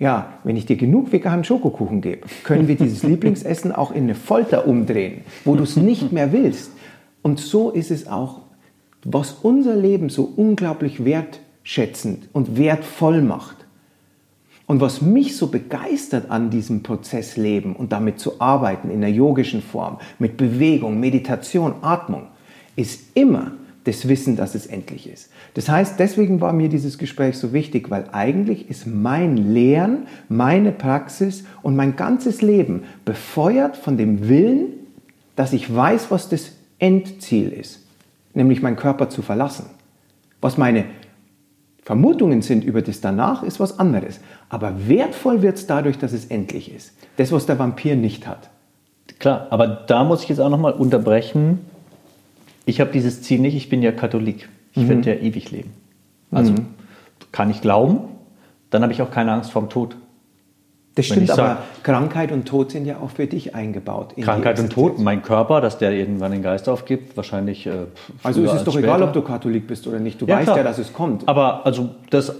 ja, 0.02 0.32
wenn 0.42 0.56
ich 0.56 0.66
dir 0.66 0.74
genug 0.74 1.12
veganen 1.12 1.44
Schokokuchen 1.44 2.00
gebe, 2.00 2.26
können 2.42 2.66
wir 2.66 2.74
dieses 2.74 3.02
Lieblingsessen 3.04 3.70
auch 3.70 3.92
in 3.92 4.02
eine 4.02 4.16
Folter 4.16 4.66
umdrehen, 4.66 5.20
wo 5.44 5.54
du 5.54 5.62
es 5.62 5.76
nicht 5.76 6.10
mehr 6.10 6.32
willst. 6.32 6.72
Und 7.22 7.38
so 7.38 7.70
ist 7.70 7.92
es 7.92 8.08
auch, 8.08 8.40
was 9.04 9.30
unser 9.42 9.76
Leben 9.76 10.08
so 10.08 10.24
unglaublich 10.36 11.04
wertschätzend 11.04 12.28
und 12.32 12.58
wertvoll 12.58 13.22
macht. 13.22 13.61
Und 14.72 14.80
was 14.80 15.02
mich 15.02 15.36
so 15.36 15.48
begeistert 15.48 16.30
an 16.30 16.48
diesem 16.48 16.82
Prozess 16.82 17.36
Leben 17.36 17.76
und 17.76 17.92
damit 17.92 18.18
zu 18.18 18.40
arbeiten 18.40 18.88
in 18.88 19.02
der 19.02 19.10
yogischen 19.10 19.60
Form, 19.60 19.98
mit 20.18 20.38
Bewegung, 20.38 20.98
Meditation, 20.98 21.74
Atmung, 21.82 22.28
ist 22.74 23.14
immer 23.14 23.52
das 23.84 24.08
Wissen, 24.08 24.34
dass 24.34 24.54
es 24.54 24.64
endlich 24.64 25.12
ist. 25.12 25.28
Das 25.52 25.68
heißt, 25.68 26.00
deswegen 26.00 26.40
war 26.40 26.54
mir 26.54 26.70
dieses 26.70 26.96
Gespräch 26.96 27.36
so 27.36 27.52
wichtig, 27.52 27.90
weil 27.90 28.06
eigentlich 28.12 28.70
ist 28.70 28.86
mein 28.86 29.36
Lehren, 29.36 30.06
meine 30.30 30.72
Praxis 30.72 31.44
und 31.60 31.76
mein 31.76 31.94
ganzes 31.94 32.40
Leben 32.40 32.84
befeuert 33.04 33.76
von 33.76 33.98
dem 33.98 34.26
Willen, 34.30 34.68
dass 35.36 35.52
ich 35.52 35.76
weiß, 35.76 36.10
was 36.10 36.30
das 36.30 36.52
Endziel 36.78 37.50
ist, 37.50 37.84
nämlich 38.32 38.62
meinen 38.62 38.76
Körper 38.76 39.10
zu 39.10 39.20
verlassen. 39.20 39.66
Was 40.40 40.56
meine 40.56 40.86
Vermutungen 41.82 42.42
sind 42.42 42.64
über 42.64 42.82
das 42.82 43.00
danach, 43.00 43.42
ist 43.42 43.60
was 43.60 43.78
anderes. 43.78 44.20
Aber 44.48 44.88
wertvoll 44.88 45.42
wird 45.42 45.56
es 45.56 45.66
dadurch, 45.66 45.98
dass 45.98 46.12
es 46.12 46.26
endlich 46.26 46.72
ist. 46.72 46.92
Das, 47.16 47.32
was 47.32 47.46
der 47.46 47.58
Vampir 47.58 47.96
nicht 47.96 48.26
hat. 48.26 48.50
Klar, 49.18 49.48
aber 49.50 49.66
da 49.66 50.04
muss 50.04 50.22
ich 50.22 50.28
jetzt 50.28 50.40
auch 50.40 50.48
nochmal 50.48 50.72
unterbrechen 50.72 51.60
ich 52.64 52.80
habe 52.80 52.92
dieses 52.92 53.22
Ziel 53.22 53.40
nicht, 53.40 53.56
ich 53.56 53.68
bin 53.68 53.82
ja 53.82 53.92
Katholik. 53.92 54.48
Ich 54.72 54.84
mhm. 54.84 54.88
werde 54.88 55.14
ja 55.14 55.20
ewig 55.20 55.50
leben. 55.50 55.72
Also 56.30 56.52
mhm. 56.52 56.66
kann 57.30 57.50
ich 57.50 57.60
glauben, 57.60 58.00
dann 58.70 58.82
habe 58.82 58.92
ich 58.92 59.02
auch 59.02 59.10
keine 59.10 59.32
Angst 59.32 59.50
vorm 59.50 59.68
Tod. 59.68 59.96
Das 60.94 61.06
stimmt, 61.06 61.30
aber 61.30 61.42
sag, 61.42 61.84
Krankheit 61.84 62.32
und 62.32 62.46
Tod 62.46 62.70
sind 62.70 62.84
ja 62.84 62.98
auch 62.98 63.10
für 63.10 63.26
dich 63.26 63.54
eingebaut. 63.54 64.14
Krankheit 64.20 64.60
und 64.60 64.70
Tod, 64.70 64.98
mein 64.98 65.22
Körper, 65.22 65.62
dass 65.62 65.78
der 65.78 65.92
irgendwann 65.92 66.32
den 66.32 66.42
Geist 66.42 66.68
aufgibt, 66.68 67.16
wahrscheinlich. 67.16 67.66
Äh, 67.66 67.86
also 68.22 68.42
ist 68.42 68.52
es 68.52 68.64
doch 68.64 68.72
später. 68.72 68.88
egal, 68.88 69.02
ob 69.02 69.14
du 69.14 69.22
Katholik 69.22 69.66
bist 69.66 69.86
oder 69.86 69.98
nicht. 69.98 70.20
Du 70.20 70.26
ja, 70.26 70.36
weißt 70.36 70.44
klar. 70.44 70.58
ja, 70.58 70.62
dass 70.62 70.78
es 70.78 70.92
kommt. 70.92 71.26
Aber 71.28 71.64
also 71.64 71.90
das 72.10 72.34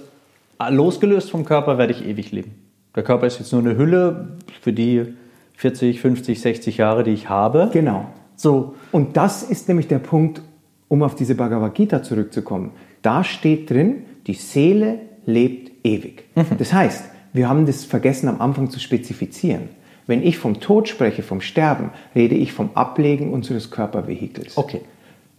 losgelöst 0.69 1.31
vom 1.31 1.45
Körper 1.47 1.79
werde 1.79 1.93
ich 1.93 2.05
ewig 2.05 2.31
leben. 2.33 2.55
Der 2.95 3.03
Körper 3.03 3.27
ist 3.27 3.39
jetzt 3.39 3.53
nur 3.53 3.63
eine 3.63 3.77
Hülle 3.77 4.37
für 4.61 4.73
die 4.75 5.15
40, 5.57 6.01
50, 6.01 6.41
60 6.41 6.77
Jahre, 6.77 7.05
die 7.05 7.13
ich 7.13 7.31
habe. 7.31 7.71
Genau. 7.73 8.07
So. 8.37 8.75
Und 8.91 9.17
das 9.17 9.43
ist 9.43 9.69
nämlich 9.69 9.89
der 9.89 9.99
Punkt, 9.99 10.43
um 10.89 11.03
auf 11.03 11.15
diese 11.15 11.35
Bhagavad 11.35 11.75
Gita 11.75 12.03
zurückzukommen. 12.03 12.73
Da 13.01 13.25
steht 13.25 13.71
drin, 13.71 14.05
die 14.27 14.35
Seele 14.35 14.99
lebt 15.25 15.73
ewig. 15.85 16.25
Mhm. 16.35 16.59
Das 16.59 16.73
heißt, 16.73 17.12
wir 17.33 17.49
haben 17.49 17.67
das 17.67 17.85
vergessen 17.85 18.29
am 18.29 18.41
Anfang 18.41 18.71
zu 18.71 18.79
spezifizieren. 18.79 19.69
Wenn 20.07 20.23
ich 20.23 20.39
vom 20.39 20.61
Tod 20.61 20.89
spreche, 20.89 21.23
vom 21.23 21.41
Sterben, 21.41 21.91
rede 22.15 22.35
ich 22.35 22.53
vom 22.53 22.71
Ablegen 22.75 23.33
unseres 23.33 23.71
Körpervehikels. 23.71 24.57
Okay. 24.57 24.83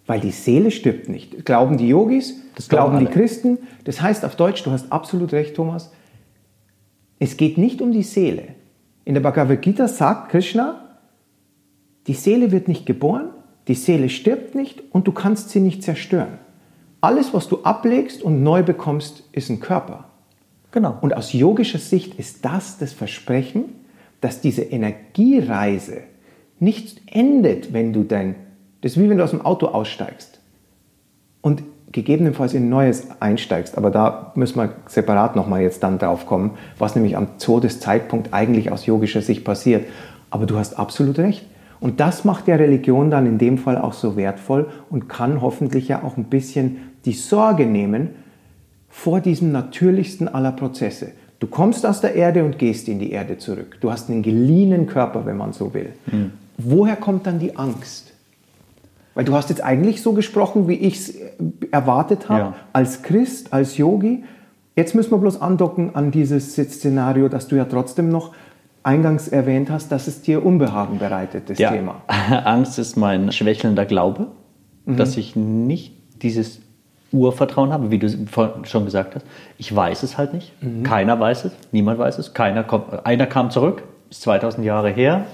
Weil 0.06 0.20
die 0.20 0.32
Seele 0.32 0.72
stirbt 0.72 1.10
nicht. 1.10 1.46
Glauben 1.46 1.78
die 1.78 1.88
Yogis, 1.88 2.36
das 2.56 2.70
glauben, 2.70 2.92
glauben 2.92 3.06
die 3.06 3.12
Christen. 3.12 3.58
Das 3.84 4.02
heißt 4.02 4.26
auf 4.26 4.36
Deutsch, 4.36 4.64
du 4.64 4.72
hast 4.72 4.92
absolut 4.92 5.34
recht, 5.34 5.56
Thomas, 5.56 5.92
es 7.20 7.38
geht 7.38 7.58
nicht 7.58 7.82
um 7.82 7.92
die 7.92 8.04
Seele. 8.04 8.44
In 9.06 9.14
der 9.14 9.22
Bhagavad 9.22 9.62
Gita 9.62 9.88
sagt 9.88 10.30
Krishna, 10.30 10.98
die 12.08 12.14
Seele 12.14 12.52
wird 12.52 12.68
nicht 12.68 12.86
geboren, 12.86 13.30
die 13.68 13.76
Seele 13.76 14.10
stirbt 14.10 14.56
nicht 14.56 14.84
und 14.92 15.08
du 15.08 15.12
kannst 15.12 15.50
sie 15.50 15.62
nicht 15.62 15.84
zerstören. 15.84 16.40
Alles, 17.00 17.34
was 17.34 17.48
du 17.48 17.64
ablegst 17.64 18.24
und 18.24 18.44
neu 18.44 18.64
bekommst, 18.64 19.24
ist 19.32 19.50
ein 19.50 19.60
Körper. 19.60 20.10
Genau. 20.74 20.98
Und 21.02 21.16
aus 21.16 21.34
yogischer 21.34 21.78
Sicht 21.78 22.16
ist 22.16 22.44
das 22.44 22.80
das 22.80 22.94
Versprechen, 22.94 23.66
dass 24.22 24.42
diese 24.42 24.64
Energiereise 24.64 26.00
nicht 26.60 27.00
endet, 27.12 27.74
wenn 27.74 27.94
du 27.94 28.04
dein, 28.04 28.36
das 28.82 28.94
ist 28.94 29.00
wie 29.02 29.08
wenn 29.08 29.20
du 29.20 29.24
aus 29.24 29.30
dem 29.30 29.46
Auto 29.46 29.68
aussteigst 29.68 30.40
und 31.42 31.62
gegebenenfalls 31.92 32.56
in 32.56 32.70
neues 32.70 33.08
einsteigst. 33.22 33.78
Aber 33.78 33.92
da 33.92 34.32
müssen 34.34 34.58
wir 34.58 34.74
separat 34.88 35.36
nochmal 35.36 35.62
jetzt 35.62 35.84
dann 35.84 36.00
drauf 36.00 36.26
kommen, 36.26 36.58
was 36.80 36.96
nämlich 36.96 37.16
am 37.16 37.38
Todeszeitpunkt 37.38 38.34
eigentlich 38.34 38.72
aus 38.72 38.88
yogischer 38.88 39.22
Sicht 39.22 39.46
passiert. 39.46 39.86
Aber 40.32 40.48
du 40.48 40.58
hast 40.58 40.80
absolut 40.80 41.20
recht. 41.20 41.46
Und 41.80 42.00
das 42.00 42.26
macht 42.26 42.48
ja 42.48 42.56
Religion 42.56 43.12
dann 43.12 43.28
in 43.28 43.38
dem 43.38 43.60
Fall 43.60 43.78
auch 43.78 43.94
so 43.94 44.16
wertvoll 44.16 44.72
und 44.90 45.08
kann 45.08 45.40
hoffentlich 45.42 45.88
ja 45.88 46.02
auch 46.02 46.18
ein 46.18 46.24
bisschen 46.24 46.94
die 47.06 47.14
Sorge 47.14 47.68
nehmen 47.68 48.23
vor 48.94 49.22
diesem 49.22 49.52
natürlichsten 49.52 50.28
aller 50.28 50.52
Prozesse. 50.52 51.14
Du 51.40 51.48
kommst 51.48 51.84
aus 51.84 52.00
der 52.00 52.14
Erde 52.14 52.46
und 52.46 52.60
gehst 52.60 52.88
in 52.88 53.00
die 53.00 53.12
Erde 53.12 53.40
zurück. 53.40 53.78
Du 53.82 53.92
hast 53.92 54.10
einen 54.10 54.22
geliehenen 54.22 54.86
Körper, 54.86 55.26
wenn 55.26 55.36
man 55.36 55.52
so 55.52 55.74
will. 55.74 55.94
Mhm. 56.06 56.32
Woher 56.60 56.96
kommt 56.96 57.26
dann 57.26 57.40
die 57.40 57.58
Angst? 57.58 58.14
Weil 59.16 59.26
du 59.26 59.34
hast 59.34 59.50
jetzt 59.50 59.64
eigentlich 59.64 60.04
so 60.04 60.14
gesprochen, 60.14 60.68
wie 60.68 60.76
ich 60.76 60.96
es 61.00 61.16
erwartet 61.72 62.30
habe, 62.30 62.40
ja. 62.40 62.56
als 62.72 63.02
Christ, 63.02 63.52
als 63.52 63.78
Yogi. 63.78 64.24
Jetzt 64.76 64.94
müssen 64.94 65.10
wir 65.10 65.18
bloß 65.18 65.42
andocken 65.42 65.96
an 65.96 66.12
dieses 66.12 66.54
Szenario, 66.54 67.30
dass 67.30 67.48
du 67.48 67.56
ja 67.56 67.66
trotzdem 67.66 68.10
noch 68.10 68.32
eingangs 68.84 69.28
erwähnt 69.28 69.72
hast, 69.72 69.92
dass 69.92 70.08
es 70.08 70.22
dir 70.22 70.46
Unbehagen 70.46 71.00
bereitet, 71.00 71.50
das 71.50 71.58
ja. 71.58 71.72
Thema. 71.72 72.04
Angst 72.08 72.78
ist 72.78 72.96
mein 72.96 73.32
schwächelnder 73.32 73.86
Glaube, 73.86 74.28
mhm. 74.86 74.98
dass 74.98 75.18
ich 75.18 75.36
nicht 75.36 75.94
dieses 76.22 76.62
Urvertrauen 77.14 77.72
habe, 77.72 77.92
wie 77.92 78.00
du 78.00 78.10
schon 78.64 78.86
gesagt 78.86 79.16
hast. 79.16 79.26
Ich 79.58 79.74
weiß 79.74 80.04
es 80.04 80.18
halt 80.18 80.34
nicht. 80.34 80.52
Mhm. 80.62 80.84
Keiner 80.84 81.20
weiß 81.20 81.46
es. 81.46 81.54
Niemand 81.72 82.00
weiß 82.00 82.18
es. 82.18 82.34
Keiner 82.34 82.64
kommt, 82.64 83.06
einer 83.06 83.28
kam 83.28 83.52
zurück, 83.52 83.84
ist 84.10 84.24
2000 84.24 84.66
Jahre 84.66 84.90
her. 84.90 85.26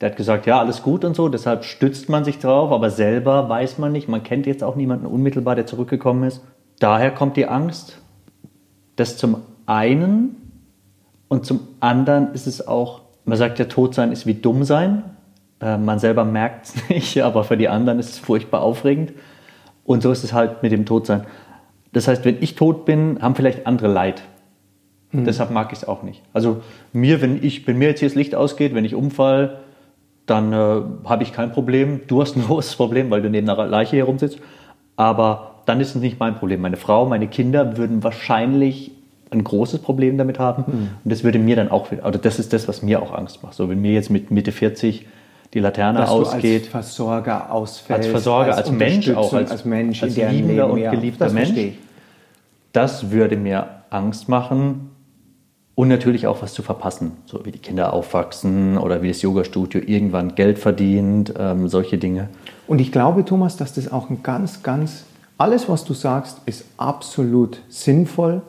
Der 0.00 0.10
hat 0.10 0.16
gesagt, 0.16 0.46
ja, 0.46 0.60
alles 0.60 0.82
gut 0.82 1.04
und 1.04 1.16
so. 1.16 1.28
Deshalb 1.28 1.64
stützt 1.64 2.08
man 2.08 2.24
sich 2.24 2.38
drauf, 2.38 2.70
aber 2.70 2.90
selber 2.90 3.48
weiß 3.48 3.78
man 3.78 3.92
nicht. 3.92 4.08
Man 4.08 4.22
kennt 4.22 4.46
jetzt 4.46 4.62
auch 4.62 4.76
niemanden 4.76 5.06
unmittelbar, 5.06 5.54
der 5.54 5.66
zurückgekommen 5.66 6.24
ist. 6.24 6.42
Daher 6.78 7.10
kommt 7.10 7.36
die 7.38 7.46
Angst, 7.46 7.98
dass 8.96 9.16
zum 9.16 9.38
einen 9.64 10.36
und 11.28 11.46
zum 11.46 11.60
anderen 11.80 12.32
ist 12.34 12.46
es 12.46 12.66
auch, 12.66 13.00
man 13.24 13.38
sagt 13.38 13.58
ja, 13.58 13.64
tot 13.64 13.94
sein 13.94 14.12
ist 14.12 14.26
wie 14.26 14.34
dumm 14.34 14.64
sein. 14.64 15.02
Äh, 15.60 15.78
man 15.78 15.98
selber 15.98 16.24
merkt 16.24 16.66
es 16.66 16.88
nicht, 16.88 17.22
aber 17.22 17.44
für 17.44 17.56
die 17.56 17.68
anderen 17.68 17.98
ist 17.98 18.10
es 18.10 18.18
furchtbar 18.18 18.60
aufregend. 18.60 19.12
Und 19.86 20.02
so 20.02 20.10
ist 20.10 20.24
es 20.24 20.32
halt 20.32 20.62
mit 20.62 20.72
dem 20.72 20.84
Todsein. 20.84 21.24
Das 21.92 22.08
heißt, 22.08 22.24
wenn 22.24 22.36
ich 22.40 22.56
tot 22.56 22.84
bin, 22.84 23.22
haben 23.22 23.34
vielleicht 23.34 23.66
andere 23.66 23.88
Leid. 23.88 24.22
Mhm. 25.12 25.24
Deshalb 25.24 25.50
mag 25.50 25.72
ich 25.72 25.78
es 25.78 25.88
auch 25.88 26.02
nicht. 26.02 26.22
Also 26.32 26.62
mir, 26.92 27.22
wenn 27.22 27.42
ich, 27.42 27.66
wenn 27.66 27.78
mir 27.78 27.88
jetzt 27.88 28.00
hier 28.00 28.08
das 28.08 28.16
Licht 28.16 28.34
ausgeht, 28.34 28.74
wenn 28.74 28.84
ich 28.84 28.94
umfall, 28.94 29.60
dann 30.26 30.52
äh, 30.52 30.82
habe 31.04 31.22
ich 31.22 31.32
kein 31.32 31.52
Problem. 31.52 32.00
Du 32.08 32.20
hast 32.20 32.36
ein 32.36 32.42
großes 32.42 32.76
Problem, 32.76 33.10
weil 33.10 33.22
du 33.22 33.30
neben 33.30 33.48
einer 33.48 33.66
Leiche 33.66 33.96
herumsitzt. 33.96 34.38
Aber 34.96 35.62
dann 35.66 35.80
ist 35.80 35.94
es 35.94 36.02
nicht 36.02 36.18
mein 36.18 36.34
Problem. 36.34 36.60
Meine 36.60 36.76
Frau, 36.76 37.06
meine 37.06 37.28
Kinder 37.28 37.76
würden 37.76 38.02
wahrscheinlich 38.02 38.90
ein 39.30 39.42
großes 39.42 39.80
Problem 39.80 40.18
damit 40.18 40.38
haben. 40.38 40.64
Mhm. 40.66 40.88
Und 41.04 41.12
das 41.12 41.24
würde 41.24 41.38
mir 41.38 41.56
dann 41.56 41.70
auch, 41.70 41.88
also 42.02 42.18
das 42.18 42.38
ist 42.38 42.52
das, 42.52 42.66
was 42.66 42.82
mir 42.82 43.02
auch 43.02 43.12
Angst 43.12 43.42
macht. 43.42 43.54
So, 43.54 43.68
wenn 43.68 43.80
mir 43.80 43.92
jetzt 43.92 44.10
mit 44.10 44.30
Mitte 44.30 44.52
40 44.52 45.06
die 45.56 45.60
Laterne 45.60 46.00
Dass 46.00 46.10
ausgeht. 46.10 46.64
als 46.64 46.68
Versorger 46.68 47.50
ausfällt. 47.50 48.00
Als 48.00 48.06
Versorger, 48.08 48.56
als, 48.56 48.68
als 48.68 48.72
Mensch 48.72 49.10
auch, 49.10 49.32
als, 49.32 49.50
als 49.50 49.64
Mensch, 49.64 50.02
als 50.02 50.14
liebender 50.14 50.70
und 50.70 50.82
geliebter 50.82 51.30
Mensch. 51.30 51.72
Das 52.72 53.10
würde 53.10 53.38
mir 53.38 53.66
Angst 53.88 54.28
machen 54.28 54.90
und 55.74 55.88
natürlich 55.88 56.26
auch 56.26 56.42
was 56.42 56.52
zu 56.52 56.62
verpassen, 56.62 57.12
so 57.24 57.46
wie 57.46 57.52
die 57.52 57.58
Kinder 57.58 57.94
aufwachsen 57.94 58.76
oder 58.76 59.00
wie 59.00 59.08
das 59.08 59.22
Yoga-Studio 59.22 59.80
irgendwann 59.84 60.34
Geld 60.34 60.58
verdient, 60.58 61.32
ähm, 61.38 61.68
solche 61.68 61.96
Dinge. 61.96 62.28
Und 62.66 62.78
ich 62.78 62.92
glaube, 62.92 63.24
Thomas, 63.24 63.56
dass 63.56 63.72
das 63.72 63.90
auch 63.90 64.10
ein 64.10 64.22
ganz, 64.22 64.62
ganz, 64.62 65.04
alles, 65.38 65.70
was 65.70 65.84
du 65.84 65.94
sagst, 65.94 66.42
ist 66.44 66.66
absolut 66.76 67.62
sinnvoll 67.70 68.42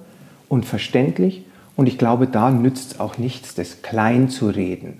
und 0.49 0.65
verständlich. 0.65 1.45
Und 1.77 1.87
ich 1.87 1.97
glaube, 1.97 2.27
da 2.27 2.51
nützt 2.51 2.93
es 2.93 2.99
auch 2.99 3.17
nichts, 3.17 3.55
das 3.55 3.81
klein 3.81 4.29
zu 4.29 4.49
reden. 4.49 4.99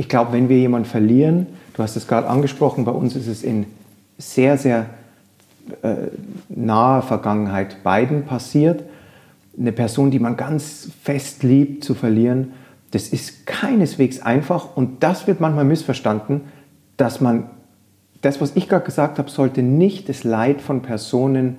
Ich 0.00 0.08
glaube, 0.08 0.32
wenn 0.32 0.48
wir 0.48 0.56
jemanden 0.56 0.88
verlieren, 0.88 1.46
du 1.74 1.82
hast 1.82 1.94
es 1.94 2.08
gerade 2.08 2.26
angesprochen, 2.26 2.86
bei 2.86 2.90
uns 2.90 3.16
ist 3.16 3.26
es 3.26 3.42
in 3.42 3.66
sehr, 4.16 4.56
sehr 4.56 4.86
äh, 5.82 5.94
naher 6.48 7.02
Vergangenheit 7.02 7.82
beiden 7.82 8.24
passiert. 8.24 8.82
Eine 9.58 9.72
Person, 9.72 10.10
die 10.10 10.18
man 10.18 10.38
ganz 10.38 10.88
fest 11.02 11.42
liebt, 11.42 11.84
zu 11.84 11.92
verlieren, 11.92 12.52
das 12.92 13.08
ist 13.08 13.44
keineswegs 13.44 14.22
einfach 14.22 14.74
und 14.74 15.02
das 15.02 15.26
wird 15.26 15.38
manchmal 15.38 15.66
missverstanden, 15.66 16.44
dass 16.96 17.20
man, 17.20 17.50
das, 18.22 18.40
was 18.40 18.56
ich 18.56 18.70
gerade 18.70 18.86
gesagt 18.86 19.18
habe, 19.18 19.28
sollte 19.28 19.62
nicht 19.62 20.08
das 20.08 20.24
Leid 20.24 20.62
von 20.62 20.80
Personen 20.80 21.58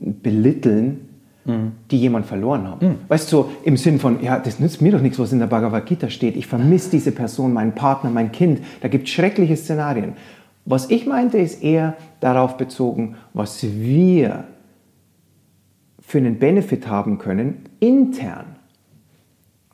belitteln, 0.00 1.05
mhm. 1.46 1.72
die 1.90 1.98
jemand 1.98 2.26
verloren 2.26 2.66
haben. 2.68 2.86
Mhm. 2.86 2.94
Weißt 3.08 3.32
du, 3.32 3.36
so 3.36 3.50
im 3.62 3.76
Sinn 3.76 3.98
von, 3.98 4.22
ja, 4.22 4.38
das 4.38 4.60
nützt 4.60 4.82
mir 4.82 4.92
doch 4.92 5.00
nichts, 5.00 5.18
was 5.18 5.32
in 5.32 5.38
der 5.38 5.46
Bhagavad 5.46 5.86
Gita 5.86 6.10
steht. 6.10 6.36
Ich 6.36 6.46
vermisse 6.46 6.90
diese 6.90 7.12
Person, 7.12 7.52
meinen 7.52 7.72
Partner, 7.72 8.10
mein 8.10 8.32
Kind. 8.32 8.60
Da 8.80 8.88
gibt 8.88 9.06
es 9.08 9.14
schreckliche 9.14 9.56
Szenarien. 9.56 10.14
Was 10.64 10.90
ich 10.90 11.06
meinte, 11.06 11.38
ist 11.38 11.62
eher 11.62 11.94
darauf 12.20 12.56
bezogen, 12.56 13.16
was 13.32 13.62
wir 13.62 14.44
für 16.00 16.18
einen 16.18 16.38
Benefit 16.38 16.88
haben 16.88 17.18
können, 17.18 17.64
intern. 17.80 18.56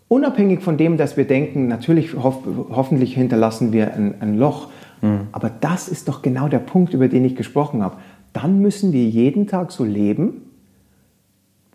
Unabhängig 0.08 0.60
von 0.60 0.76
dem, 0.76 0.98
dass 0.98 1.16
wir 1.16 1.26
denken, 1.26 1.68
natürlich 1.68 2.14
hof 2.14 2.40
hoffentlich 2.70 3.14
hinterlassen 3.14 3.72
wir 3.72 3.94
ein, 3.94 4.14
ein 4.20 4.38
Loch, 4.38 4.68
mhm. 5.00 5.28
aber 5.32 5.50
das 5.60 5.88
ist 5.88 6.08
doch 6.08 6.20
genau 6.20 6.48
der 6.48 6.58
Punkt, 6.58 6.92
über 6.92 7.08
den 7.08 7.24
ich 7.24 7.36
gesprochen 7.36 7.82
habe. 7.82 7.96
Dann 8.34 8.60
müssen 8.60 8.92
wir 8.92 9.04
jeden 9.04 9.46
Tag 9.46 9.72
so 9.72 9.84
leben, 9.84 10.42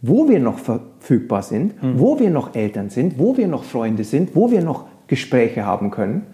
wo 0.01 0.29
wir 0.29 0.39
noch 0.39 0.59
verfügbar 0.59 1.43
sind, 1.43 1.81
mhm. 1.81 1.99
wo 1.99 2.19
wir 2.19 2.29
noch 2.29 2.55
Eltern 2.55 2.89
sind, 2.89 3.17
wo 3.17 3.37
wir 3.37 3.47
noch 3.47 3.63
Freunde 3.63 4.03
sind, 4.03 4.35
wo 4.35 4.51
wir 4.51 4.61
noch 4.61 4.85
Gespräche 5.07 5.65
haben 5.65 5.91
können 5.91 6.27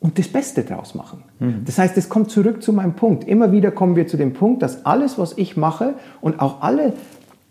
und 0.00 0.18
das 0.18 0.28
Beste 0.28 0.64
draus 0.64 0.94
machen. 0.94 1.22
Mhm. 1.38 1.62
Das 1.64 1.78
heißt, 1.78 1.96
es 1.96 2.08
kommt 2.08 2.30
zurück 2.30 2.62
zu 2.62 2.72
meinem 2.72 2.94
Punkt. 2.94 3.24
Immer 3.24 3.52
wieder 3.52 3.70
kommen 3.70 3.94
wir 3.94 4.06
zu 4.08 4.16
dem 4.16 4.32
Punkt, 4.32 4.62
dass 4.62 4.84
alles, 4.84 5.18
was 5.18 5.38
ich 5.38 5.56
mache 5.56 5.94
und 6.20 6.40
auch 6.40 6.62
alle 6.62 6.94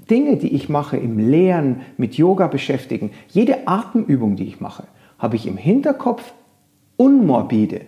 Dinge, 0.10 0.36
die 0.36 0.54
ich 0.54 0.68
mache, 0.68 0.98
im 0.98 1.18
Lehren, 1.18 1.82
mit 1.98 2.16
Yoga 2.16 2.48
beschäftigen, 2.48 3.12
jede 3.30 3.68
Atemübung, 3.68 4.36
die 4.36 4.46
ich 4.46 4.60
mache, 4.60 4.84
habe 5.18 5.38
ich 5.38 5.48
im 5.48 5.56
Hinterkopf 5.56 6.34
unmorbide 6.98 7.82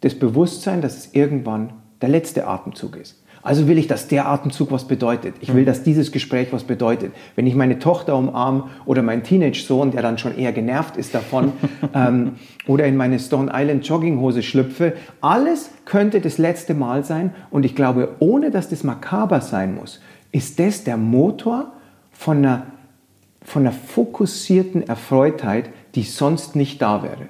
das 0.00 0.18
Bewusstsein, 0.18 0.80
dass 0.80 0.96
es 0.96 1.14
irgendwann 1.14 1.74
der 2.00 2.08
letzte 2.08 2.46
Atemzug 2.46 2.96
ist. 2.96 3.22
Also 3.42 3.68
will 3.68 3.78
ich, 3.78 3.86
dass 3.86 4.06
der 4.06 4.28
Atemzug 4.28 4.70
was 4.70 4.84
bedeutet. 4.84 5.36
Ich 5.40 5.54
will, 5.54 5.62
mhm. 5.62 5.66
dass 5.66 5.82
dieses 5.82 6.12
Gespräch 6.12 6.52
was 6.52 6.64
bedeutet. 6.64 7.12
Wenn 7.36 7.46
ich 7.46 7.54
meine 7.54 7.78
Tochter 7.78 8.16
umarme 8.16 8.64
oder 8.84 9.02
meinen 9.02 9.22
Teenage-Sohn, 9.22 9.92
der 9.92 10.02
dann 10.02 10.18
schon 10.18 10.36
eher 10.36 10.52
genervt 10.52 10.96
ist 10.96 11.14
davon, 11.14 11.52
ähm, 11.94 12.32
oder 12.66 12.86
in 12.86 12.96
meine 12.96 13.18
Stone 13.18 13.50
Island 13.54 13.86
Jogginghose 13.86 14.42
schlüpfe, 14.42 14.92
alles 15.22 15.70
könnte 15.86 16.20
das 16.20 16.36
letzte 16.36 16.74
Mal 16.74 17.04
sein. 17.04 17.32
Und 17.50 17.64
ich 17.64 17.74
glaube, 17.74 18.16
ohne 18.18 18.50
dass 18.50 18.68
das 18.68 18.84
makaber 18.84 19.40
sein 19.40 19.74
muss, 19.74 20.00
ist 20.32 20.58
das 20.58 20.84
der 20.84 20.98
Motor 20.98 21.72
von 22.12 22.38
einer, 22.38 22.66
von 23.42 23.62
einer 23.62 23.72
fokussierten 23.72 24.86
Erfreutheit, 24.86 25.70
die 25.94 26.02
sonst 26.02 26.56
nicht 26.56 26.82
da 26.82 27.02
wäre 27.02 27.28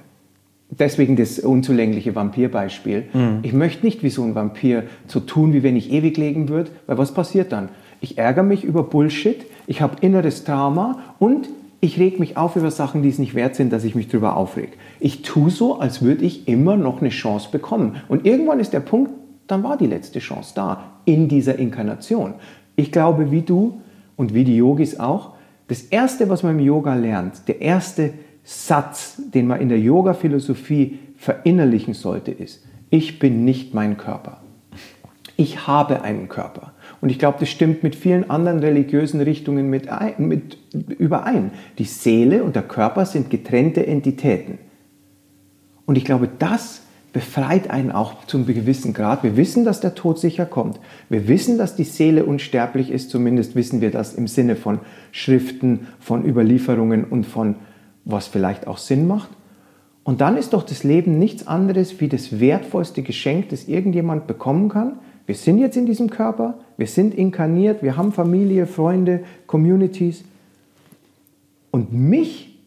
deswegen 0.71 1.17
das 1.17 1.39
unzulängliche 1.39 2.15
Vampirbeispiel. 2.15 3.05
Mhm. 3.13 3.39
Ich 3.43 3.53
möchte 3.53 3.85
nicht 3.85 4.03
wie 4.03 4.11
so 4.11 4.23
ein 4.23 4.35
Vampir 4.35 4.85
so 5.07 5.21
tun, 5.21 5.53
wie 5.53 5.63
wenn 5.63 5.77
ich 5.77 5.91
ewig 5.93 6.17
leben 6.17 6.49
würde, 6.49 6.71
weil 6.87 6.99
was 6.99 7.13
passiert 7.13 7.53
dann? 7.53 7.69
Ich 8.01 8.17
ärgere 8.17 8.45
mich 8.45 8.65
über 8.65 8.85
Bullshit, 8.85 9.45
ich 9.67 9.83
habe 9.83 9.97
inneres 10.01 10.45
Trauma 10.45 11.01
und 11.19 11.49
ich 11.81 11.99
reg 11.99 12.21
mich 12.21 12.37
auf 12.37 12.57
über 12.57 12.71
Sachen, 12.71 13.03
die 13.03 13.09
es 13.09 13.19
nicht 13.19 13.35
wert 13.35 13.57
sind, 13.57 13.73
dass 13.73 13.85
ich 13.85 13.95
mich 13.95 14.09
darüber 14.09 14.37
aufreg. 14.37 14.77
Ich 15.01 15.23
tue 15.23 15.51
so, 15.51 15.79
als 15.81 16.03
würde 16.03 16.25
ich 16.25 16.47
immer 16.47 16.77
noch 16.77 17.01
eine 17.01 17.09
Chance 17.09 17.49
bekommen. 17.51 17.97
Und 18.09 18.27
irgendwann 18.27 18.61
ist 18.61 18.73
der 18.73 18.81
Punkt, 18.81 19.13
dann 19.47 19.63
war 19.63 19.77
die 19.77 19.87
letzte 19.87 20.19
Chance 20.21 20.53
da, 20.55 20.85
in 21.07 21.29
dieser 21.29 21.59
Inkarnation. 21.59 22.35
Ich 22.77 22.93
glaube, 22.93 23.31
wie 23.31 23.43
du 23.43 23.81
und 24.17 24.35
wie 24.35 24.45
die 24.45 24.57
Yogis 24.57 25.01
auch, 25.01 25.33
das 25.69 25.83
Erste, 25.83 26.29
was 26.29 26.43
man 26.43 26.59
im 26.59 26.65
Yoga 26.65 26.95
lernt, 26.95 27.49
der 27.49 27.61
erste 27.61 28.13
Satz, 28.43 29.21
den 29.33 29.47
man 29.47 29.61
in 29.61 29.69
der 29.69 29.79
Yoga-Philosophie 29.79 30.99
verinnerlichen 31.17 31.95
sollte, 31.95 32.31
ist, 32.31 32.65
ich 32.91 33.19
bin 33.19 33.45
nicht 33.45 33.75
mein 33.75 33.97
Körper. 33.97 34.41
Ich 35.37 35.67
habe 35.67 36.03
einen 36.03 36.29
Körper. 36.29 36.73
Und 37.01 37.11
ich 37.11 37.19
glaube, 37.19 37.39
das 37.41 37.49
stimmt 37.49 37.83
mit 37.83 37.95
vielen 37.95 38.29
anderen 38.29 38.59
religiösen 38.59 39.21
Richtungen 39.21 39.71
mit, 39.71 39.89
ein, 39.89 40.15
mit 40.19 40.59
überein. 40.99 41.51
Die 41.79 41.85
Seele 41.85 42.45
und 42.45 42.57
der 42.57 42.63
Körper 42.63 43.07
sind 43.07 43.31
getrennte 43.31 43.87
Entitäten. 43.87 44.59
Und 45.87 45.97
ich 45.97 46.05
glaube, 46.05 46.29
das 46.39 46.83
befreit 47.13 47.71
einen 47.71 47.91
auch 47.91 48.25
zum 48.27 48.47
gewissen 48.47 48.93
Grad. 48.93 49.25
Wir 49.25 49.37
wissen, 49.37 49.65
dass 49.65 49.81
der 49.81 49.95
Tod 49.95 50.19
sicher 50.19 50.47
kommt. 50.47 50.79
Wir 51.09 51.27
wissen, 51.27 51.59
dass 51.59 51.75
die 51.75 51.85
Seele 51.85 52.25
unsterblich 52.25 52.91
ist. 52.91 53.11
Zumindest 53.11 53.57
wissen 53.57 53.81
wir 53.81 53.91
das 53.91 54.15
im 54.15 54.29
Sinne 54.29 54.55
von 54.55 54.79
Schriften, 55.11 55.89
von 55.99 56.25
Überlieferungen 56.25 57.05
und 57.05 57.27
von 57.27 57.57
was 58.05 58.27
vielleicht 58.27 58.67
auch 58.67 58.79
Sinn 58.79 59.07
macht. 59.07 59.31
Und 60.03 60.21
dann 60.21 60.37
ist 60.37 60.55
doch 60.55 60.63
das 60.63 60.83
Leben 60.83 61.19
nichts 61.19 61.47
anderes 61.47 62.01
wie 62.01 62.09
das 62.09 62.41
wertvollste 62.41 63.03
Geschenk, 63.03 63.51
das 63.51 63.69
irgendjemand 63.69 64.27
bekommen 64.27 64.69
kann. 64.69 64.99
Wir 65.27 65.35
sind 65.35 65.59
jetzt 65.59 65.77
in 65.77 65.87
diesem 65.87 66.11
Körper, 66.11 66.59
wir 66.77 66.87
sind 66.87 67.15
inkarniert, 67.15 67.83
wir 67.83 67.97
haben 67.97 68.13
Familie, 68.13 68.67
Freunde, 68.67 69.21
Communities. 69.47 70.25
Und 71.71 71.93
mich 71.93 72.59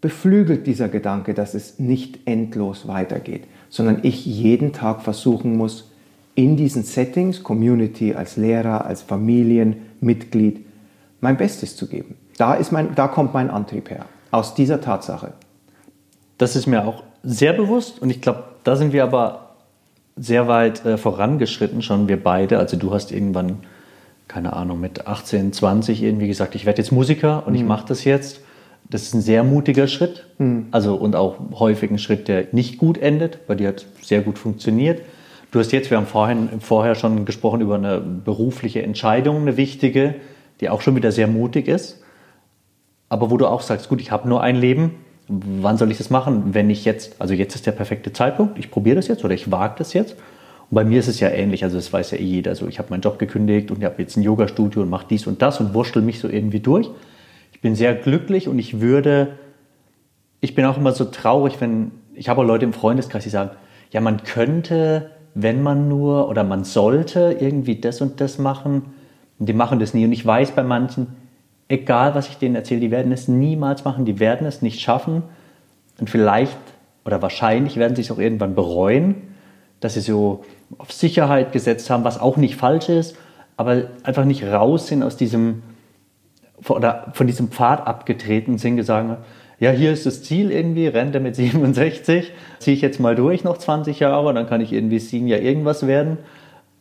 beflügelt 0.00 0.66
dieser 0.66 0.88
Gedanke, 0.88 1.34
dass 1.34 1.54
es 1.54 1.80
nicht 1.80 2.20
endlos 2.26 2.86
weitergeht, 2.86 3.44
sondern 3.70 4.00
ich 4.02 4.24
jeden 4.24 4.72
Tag 4.72 5.02
versuchen 5.02 5.56
muss, 5.56 5.90
in 6.36 6.56
diesen 6.56 6.84
Settings, 6.84 7.42
Community, 7.42 8.14
als 8.14 8.36
Lehrer, 8.36 8.84
als 8.84 9.02
Familienmitglied, 9.02 10.64
mein 11.20 11.38
Bestes 11.38 11.76
zu 11.76 11.88
geben. 11.88 12.14
Da, 12.36 12.54
ist 12.54 12.70
mein, 12.70 12.94
da 12.94 13.08
kommt 13.08 13.32
mein 13.32 13.50
Antrieb 13.50 13.90
her 13.90 14.04
aus 14.30 14.54
dieser 14.54 14.80
Tatsache. 14.80 15.32
Das 16.38 16.56
ist 16.56 16.66
mir 16.66 16.86
auch 16.86 17.02
sehr 17.22 17.52
bewusst 17.52 18.00
und 18.00 18.10
ich 18.10 18.20
glaube, 18.20 18.44
da 18.64 18.76
sind 18.76 18.92
wir 18.92 19.04
aber 19.04 19.46
sehr 20.16 20.48
weit 20.48 20.84
äh, 20.84 20.96
vorangeschritten, 20.96 21.82
schon 21.82 22.08
wir 22.08 22.22
beide. 22.22 22.58
Also 22.58 22.76
du 22.76 22.92
hast 22.92 23.12
irgendwann, 23.12 23.58
keine 24.28 24.54
Ahnung, 24.54 24.80
mit 24.80 25.06
18, 25.06 25.52
20 25.52 26.02
irgendwie 26.02 26.28
gesagt, 26.28 26.54
ich 26.54 26.66
werde 26.66 26.80
jetzt 26.80 26.90
Musiker 26.90 27.46
und 27.46 27.52
mhm. 27.52 27.58
ich 27.58 27.64
mache 27.64 27.86
das 27.88 28.04
jetzt. 28.04 28.40
Das 28.88 29.02
ist 29.02 29.14
ein 29.14 29.20
sehr 29.20 29.42
mutiger 29.42 29.88
Schritt, 29.88 30.26
mhm. 30.38 30.68
also 30.70 30.94
und 30.94 31.16
auch 31.16 31.36
häufig 31.54 31.90
ein 31.90 31.98
Schritt, 31.98 32.28
der 32.28 32.46
nicht 32.52 32.78
gut 32.78 32.98
endet, 32.98 33.40
weil 33.48 33.56
die 33.56 33.66
hat 33.66 33.86
sehr 34.00 34.22
gut 34.22 34.38
funktioniert. 34.38 35.02
Du 35.50 35.58
hast 35.58 35.72
jetzt, 35.72 35.90
wir 35.90 35.96
haben 35.96 36.06
vorhin, 36.06 36.48
vorher 36.60 36.94
schon 36.94 37.24
gesprochen 37.24 37.60
über 37.60 37.76
eine 37.76 37.98
berufliche 37.98 38.82
Entscheidung, 38.82 39.42
eine 39.42 39.56
wichtige, 39.56 40.14
die 40.60 40.70
auch 40.70 40.82
schon 40.82 40.96
wieder 40.96 41.12
sehr 41.12 41.26
mutig 41.26 41.66
ist 41.68 42.00
aber 43.08 43.30
wo 43.30 43.36
du 43.36 43.46
auch 43.46 43.60
sagst, 43.60 43.88
gut, 43.88 44.00
ich 44.00 44.10
habe 44.10 44.28
nur 44.28 44.42
ein 44.42 44.56
Leben, 44.56 44.96
wann 45.28 45.76
soll 45.76 45.90
ich 45.90 45.98
das 45.98 46.10
machen, 46.10 46.54
wenn 46.54 46.70
ich 46.70 46.84
jetzt, 46.84 47.20
also 47.20 47.34
jetzt 47.34 47.54
ist 47.54 47.66
der 47.66 47.72
perfekte 47.72 48.12
Zeitpunkt, 48.12 48.58
ich 48.58 48.70
probiere 48.70 48.96
das 48.96 49.08
jetzt 49.08 49.24
oder 49.24 49.34
ich 49.34 49.50
wage 49.50 49.74
das 49.78 49.92
jetzt. 49.92 50.16
Und 50.70 50.74
bei 50.74 50.84
mir 50.84 50.98
ist 50.98 51.08
es 51.08 51.20
ja 51.20 51.28
ähnlich, 51.28 51.62
also 51.64 51.76
das 51.76 51.92
weiß 51.92 52.12
ja 52.12 52.18
eh 52.18 52.24
jeder. 52.24 52.50
Also 52.50 52.66
ich 52.66 52.78
habe 52.78 52.90
meinen 52.90 53.00
Job 53.00 53.18
gekündigt 53.18 53.70
und 53.70 53.78
ich 53.78 53.84
habe 53.84 54.02
jetzt 54.02 54.16
ein 54.16 54.22
Yoga-Studio 54.22 54.82
und 54.82 54.90
mache 54.90 55.06
dies 55.08 55.26
und 55.26 55.42
das 55.42 55.60
und 55.60 55.74
wurschtel 55.74 56.02
mich 56.02 56.18
so 56.18 56.28
irgendwie 56.28 56.60
durch. 56.60 56.90
Ich 57.52 57.60
bin 57.60 57.74
sehr 57.74 57.94
glücklich 57.94 58.48
und 58.48 58.58
ich 58.58 58.80
würde, 58.80 59.36
ich 60.40 60.54
bin 60.54 60.64
auch 60.64 60.76
immer 60.76 60.92
so 60.92 61.04
traurig, 61.04 61.60
wenn, 61.60 61.92
ich 62.14 62.28
habe 62.28 62.42
auch 62.42 62.46
Leute 62.46 62.64
im 62.64 62.72
Freundeskreis, 62.72 63.24
die 63.24 63.30
sagen, 63.30 63.50
ja, 63.90 64.00
man 64.00 64.24
könnte, 64.24 65.10
wenn 65.34 65.62
man 65.62 65.88
nur 65.88 66.28
oder 66.28 66.42
man 66.44 66.64
sollte 66.64 67.36
irgendwie 67.38 67.80
das 67.80 68.00
und 68.00 68.20
das 68.20 68.38
machen 68.38 68.82
und 69.38 69.48
die 69.48 69.52
machen 69.52 69.78
das 69.78 69.94
nie. 69.94 70.04
Und 70.04 70.12
ich 70.12 70.26
weiß 70.26 70.52
bei 70.52 70.64
manchen, 70.64 71.08
egal 71.68 72.14
was 72.14 72.28
ich 72.28 72.38
denen 72.38 72.54
erzähle, 72.54 72.80
die 72.80 72.90
werden 72.90 73.12
es 73.12 73.28
niemals 73.28 73.84
machen, 73.84 74.04
die 74.04 74.20
werden 74.20 74.46
es 74.46 74.62
nicht 74.62 74.80
schaffen. 74.80 75.22
Und 75.98 76.10
vielleicht 76.10 76.56
oder 77.04 77.22
wahrscheinlich 77.22 77.76
werden 77.76 77.94
sie 77.94 78.02
es 78.02 78.10
auch 78.10 78.18
irgendwann 78.18 78.54
bereuen, 78.54 79.14
dass 79.80 79.94
sie 79.94 80.00
so 80.00 80.44
auf 80.78 80.92
Sicherheit 80.92 81.52
gesetzt 81.52 81.88
haben, 81.90 82.04
was 82.04 82.18
auch 82.18 82.36
nicht 82.36 82.56
falsch 82.56 82.88
ist, 82.88 83.16
aber 83.56 83.84
einfach 84.02 84.24
nicht 84.24 84.44
raus 84.44 84.88
sind 84.88 85.02
aus 85.02 85.16
diesem 85.16 85.62
oder 86.68 87.12
von 87.12 87.26
diesem 87.26 87.48
Pfad 87.48 87.86
abgetreten 87.86 88.58
sind, 88.58 88.76
gesagt, 88.76 89.18
ja, 89.58 89.70
hier 89.70 89.92
ist 89.92 90.06
das 90.06 90.22
Ziel 90.22 90.50
irgendwie, 90.50 90.86
Rente 90.86 91.20
mit 91.20 91.36
67, 91.36 92.32
ziehe 92.58 92.74
ich 92.74 92.82
jetzt 92.82 93.00
mal 93.00 93.14
durch 93.14 93.44
noch 93.44 93.58
20 93.58 94.00
Jahre, 94.00 94.34
dann 94.34 94.46
kann 94.46 94.60
ich 94.60 94.72
irgendwie 94.72 94.98
Senior 94.98 95.40
irgendwas 95.40 95.86
werden. 95.86 96.18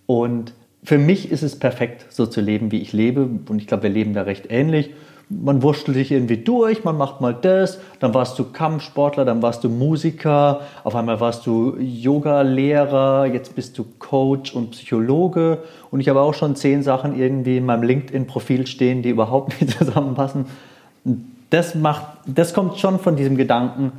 Und 0.08 0.54
für 0.86 0.98
mich 0.98 1.32
ist 1.32 1.42
es 1.42 1.58
perfekt, 1.58 2.06
so 2.10 2.26
zu 2.28 2.42
leben, 2.42 2.72
wie 2.72 2.80
ich 2.80 2.94
lebe. 2.94 3.28
Und 3.50 3.60
ich 3.60 3.68
glaube, 3.68 3.84
wir 3.84 3.90
leben 3.90 4.14
da 4.14 4.22
recht 4.22 4.46
ähnlich. 4.50 4.92
Man 5.28 5.64
wurschtelt 5.64 5.98
sich 5.98 6.12
irgendwie 6.12 6.38
durch, 6.38 6.84
man 6.84 6.98
macht 6.98 7.20
mal 7.20 7.34
das, 7.34 7.80
dann 8.00 8.14
warst 8.14 8.38
du 8.38 8.44
Kampfsportler, 8.44 9.26
dann 9.26 9.42
warst 9.42 9.64
du 9.64 9.70
Musiker, 9.70 10.62
auf 10.84 10.96
einmal 10.96 11.20
warst 11.20 11.48
du 11.48 11.76
Yoga-Lehrer, 11.80 13.26
jetzt 13.26 13.56
bist 13.56 13.76
du 13.80 13.86
Coach 13.98 14.54
und 14.54 14.72
Psychologe. 14.72 15.64
Und 15.90 16.00
ich 16.00 16.10
habe 16.10 16.22
auch 16.22 16.36
schon 16.36 16.56
zehn 16.56 16.84
Sachen 16.84 17.20
irgendwie 17.20 17.58
in 17.58 17.66
meinem 17.66 17.82
LinkedIn-Profil 17.82 18.68
stehen, 18.68 19.02
die 19.02 19.10
überhaupt 19.10 19.60
nicht 19.62 19.76
zusammenpassen. 19.76 20.46
Das, 21.50 21.74
macht, 21.74 22.06
das 22.28 22.54
kommt 22.54 22.78
schon 22.78 23.00
von 23.00 23.16
diesem 23.16 23.36
Gedanken, 23.36 23.94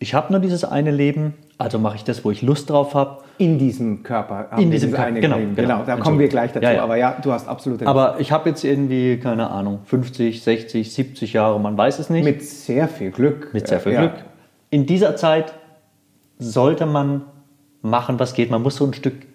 ich 0.00 0.14
habe 0.14 0.32
nur 0.32 0.40
dieses 0.40 0.64
eine 0.64 0.90
Leben, 0.90 1.34
also 1.58 1.80
mache 1.80 1.96
ich 1.96 2.04
das, 2.04 2.24
wo 2.24 2.30
ich 2.30 2.40
Lust 2.40 2.70
drauf 2.70 2.94
habe. 2.94 3.22
In 3.36 3.58
diesem 3.58 4.04
Körper. 4.04 4.48
In 4.56 4.70
diesem 4.70 4.92
Körper, 4.92 5.10
genau, 5.12 5.36
genau. 5.38 5.54
genau. 5.54 5.82
Da 5.84 5.96
kommen 5.96 6.20
wir 6.20 6.28
gleich 6.28 6.52
dazu. 6.52 6.64
Ja, 6.64 6.72
ja. 6.72 6.82
Aber 6.84 6.96
ja, 6.96 7.18
du 7.20 7.32
hast 7.32 7.48
absolut 7.48 7.80
recht. 7.80 7.88
Aber 7.88 8.16
ich 8.20 8.30
habe 8.30 8.48
jetzt 8.48 8.62
irgendwie, 8.62 9.18
keine 9.18 9.50
Ahnung, 9.50 9.80
50, 9.84 10.40
60, 10.42 10.92
70 10.92 11.32
Jahre, 11.32 11.58
man 11.58 11.76
weiß 11.76 11.98
es 11.98 12.10
nicht. 12.10 12.24
Mit 12.24 12.44
sehr 12.44 12.86
viel 12.86 13.10
Glück. 13.10 13.52
Mit 13.52 13.66
sehr 13.66 13.80
viel 13.80 13.92
Ja. 13.92 14.06
Glück. 14.06 14.24
In 14.70 14.86
dieser 14.86 15.16
Zeit 15.16 15.52
sollte 16.38 16.86
man 16.86 17.22
machen, 17.82 18.20
was 18.20 18.34
geht. 18.34 18.50
Man 18.50 18.62
muss 18.62 18.76
so 18.76 18.86
ein 18.86 18.94
Stück 18.94 19.26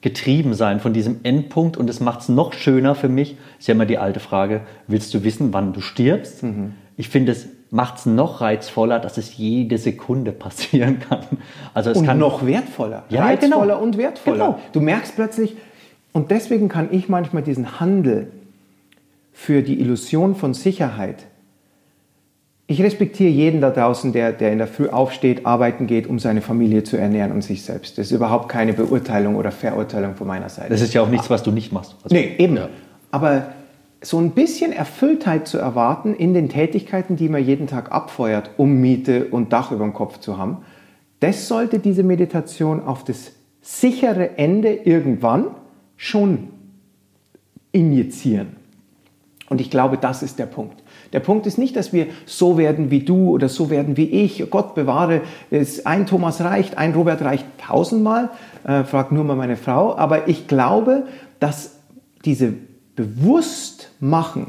getrieben 0.00 0.54
sein 0.54 0.80
von 0.80 0.92
diesem 0.92 1.20
Endpunkt 1.22 1.76
und 1.76 1.88
es 1.90 2.00
macht 2.00 2.20
es 2.20 2.28
noch 2.28 2.52
schöner 2.52 2.94
für 2.94 3.08
mich. 3.08 3.36
Ist 3.58 3.68
ja 3.68 3.74
immer 3.74 3.86
die 3.86 3.98
alte 3.98 4.20
Frage, 4.20 4.62
willst 4.86 5.12
du 5.14 5.22
wissen, 5.22 5.52
wann 5.52 5.72
du 5.72 5.80
stirbst? 5.80 6.42
Mhm. 6.42 6.74
Ich 6.96 7.08
finde, 7.08 7.32
es 7.32 7.48
macht 7.70 7.98
es 7.98 8.06
noch 8.06 8.40
reizvoller, 8.40 8.98
dass 8.98 9.18
es 9.18 9.36
jede 9.36 9.78
Sekunde 9.78 10.32
passieren 10.32 11.00
kann. 11.00 11.24
Also 11.74 11.90
es 11.90 11.98
und 11.98 12.06
kann 12.06 12.18
noch 12.18 12.44
wertvoller. 12.46 13.04
Ja, 13.10 13.20
ja, 13.20 13.24
Reizvoller 13.26 13.74
genau. 13.74 13.82
und 13.82 13.98
wertvoller. 13.98 14.36
Genau. 14.36 14.60
Du 14.72 14.80
merkst 14.80 15.16
plötzlich, 15.16 15.56
und 16.12 16.30
deswegen 16.30 16.68
kann 16.68 16.88
ich 16.90 17.08
manchmal 17.08 17.42
diesen 17.42 17.80
Handel 17.80 18.32
für 19.32 19.62
die 19.62 19.80
Illusion 19.80 20.34
von 20.34 20.54
Sicherheit. 20.54 21.26
Ich 22.66 22.82
respektiere 22.82 23.30
jeden 23.30 23.60
da 23.60 23.70
draußen, 23.70 24.12
der, 24.12 24.32
der 24.32 24.52
in 24.52 24.58
der 24.58 24.66
Früh 24.66 24.88
aufsteht, 24.88 25.46
arbeiten 25.46 25.86
geht, 25.86 26.06
um 26.06 26.18
seine 26.18 26.42
Familie 26.42 26.82
zu 26.82 26.96
ernähren 26.96 27.32
und 27.32 27.42
sich 27.42 27.62
selbst. 27.62 27.96
Das 27.98 28.06
ist 28.06 28.12
überhaupt 28.12 28.48
keine 28.48 28.72
Beurteilung 28.72 29.36
oder 29.36 29.50
Verurteilung 29.50 30.16
von 30.16 30.26
meiner 30.26 30.48
Seite. 30.48 30.70
das 30.70 30.80
ist 30.80 30.92
ja 30.92 31.02
auch 31.02 31.08
nichts, 31.08 31.30
was 31.30 31.42
du 31.42 31.50
nicht 31.50 31.72
machst. 31.72 31.96
Also, 32.02 32.14
Nee, 32.14 32.34
eben. 32.38 32.56
Ja. 32.56 32.68
Aber 33.10 33.46
so 34.00 34.18
ein 34.18 34.30
bisschen 34.30 34.72
Erfülltheit 34.72 35.48
zu 35.48 35.58
erwarten 35.58 36.14
in 36.14 36.34
den 36.34 36.48
Tätigkeiten, 36.48 37.16
die 37.16 37.28
man 37.28 37.44
jeden 37.44 37.66
Tag 37.66 37.90
abfeuert, 37.90 38.50
um 38.56 38.80
Miete 38.80 39.26
und 39.26 39.52
Dach 39.52 39.72
über 39.72 39.84
dem 39.84 39.92
Kopf 39.92 40.18
zu 40.18 40.38
haben, 40.38 40.58
das 41.20 41.48
sollte 41.48 41.80
diese 41.80 42.04
Meditation 42.04 42.82
auf 42.82 43.02
das 43.02 43.32
sichere 43.60 44.38
Ende 44.38 44.72
irgendwann 44.72 45.46
schon 45.96 46.50
injizieren. 47.72 48.56
Und 49.48 49.60
ich 49.60 49.70
glaube, 49.70 49.96
das 49.96 50.22
ist 50.22 50.38
der 50.38 50.46
Punkt. 50.46 50.82
Der 51.12 51.20
Punkt 51.20 51.46
ist 51.46 51.58
nicht, 51.58 51.74
dass 51.74 51.92
wir 51.92 52.06
so 52.26 52.58
werden 52.58 52.90
wie 52.90 53.00
du 53.00 53.30
oder 53.30 53.48
so 53.48 53.70
werden 53.70 53.96
wie 53.96 54.10
ich. 54.10 54.50
Gott 54.50 54.74
bewahre, 54.74 55.22
ein 55.84 56.06
Thomas 56.06 56.42
reicht, 56.42 56.76
ein 56.76 56.92
Robert 56.92 57.22
reicht 57.22 57.46
tausendmal. 57.58 58.30
Äh, 58.64 58.84
frag 58.84 59.10
nur 59.10 59.24
mal 59.24 59.36
meine 59.36 59.56
Frau. 59.56 59.96
Aber 59.96 60.28
ich 60.28 60.48
glaube, 60.48 61.06
dass 61.40 61.76
diese 62.26 62.54
Bewusstmachen 62.98 64.48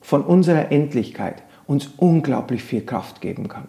von 0.00 0.22
unserer 0.22 0.70
Endlichkeit 0.70 1.42
uns 1.66 1.90
unglaublich 1.96 2.62
viel 2.62 2.82
Kraft 2.82 3.20
geben 3.20 3.48
kann. 3.48 3.66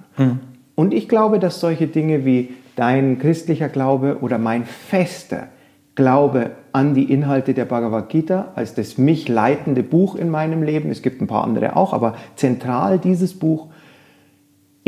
Und 0.76 0.94
ich 0.94 1.10
glaube, 1.10 1.40
dass 1.40 1.60
solche 1.60 1.88
Dinge 1.88 2.24
wie 2.24 2.54
dein 2.76 3.18
christlicher 3.18 3.68
Glaube 3.68 4.20
oder 4.22 4.38
mein 4.38 4.66
fester 4.66 5.48
Glaube 5.96 6.52
an 6.72 6.94
die 6.94 7.12
Inhalte 7.12 7.56
der 7.56 7.66
Bhagavad 7.66 8.10
Gita 8.10 8.52
als 8.56 8.76
das 8.76 9.00
mich 9.00 9.28
leitende 9.28 9.82
Buch 9.82 10.16
in 10.16 10.30
meinem 10.30 10.62
Leben, 10.62 10.92
es 10.92 11.02
gibt 11.02 11.20
ein 11.20 11.28
paar 11.28 11.44
andere 11.44 11.76
auch, 11.76 11.92
aber 11.92 12.16
zentral 12.36 13.00
dieses 13.00 13.38
Buch, 13.38 13.68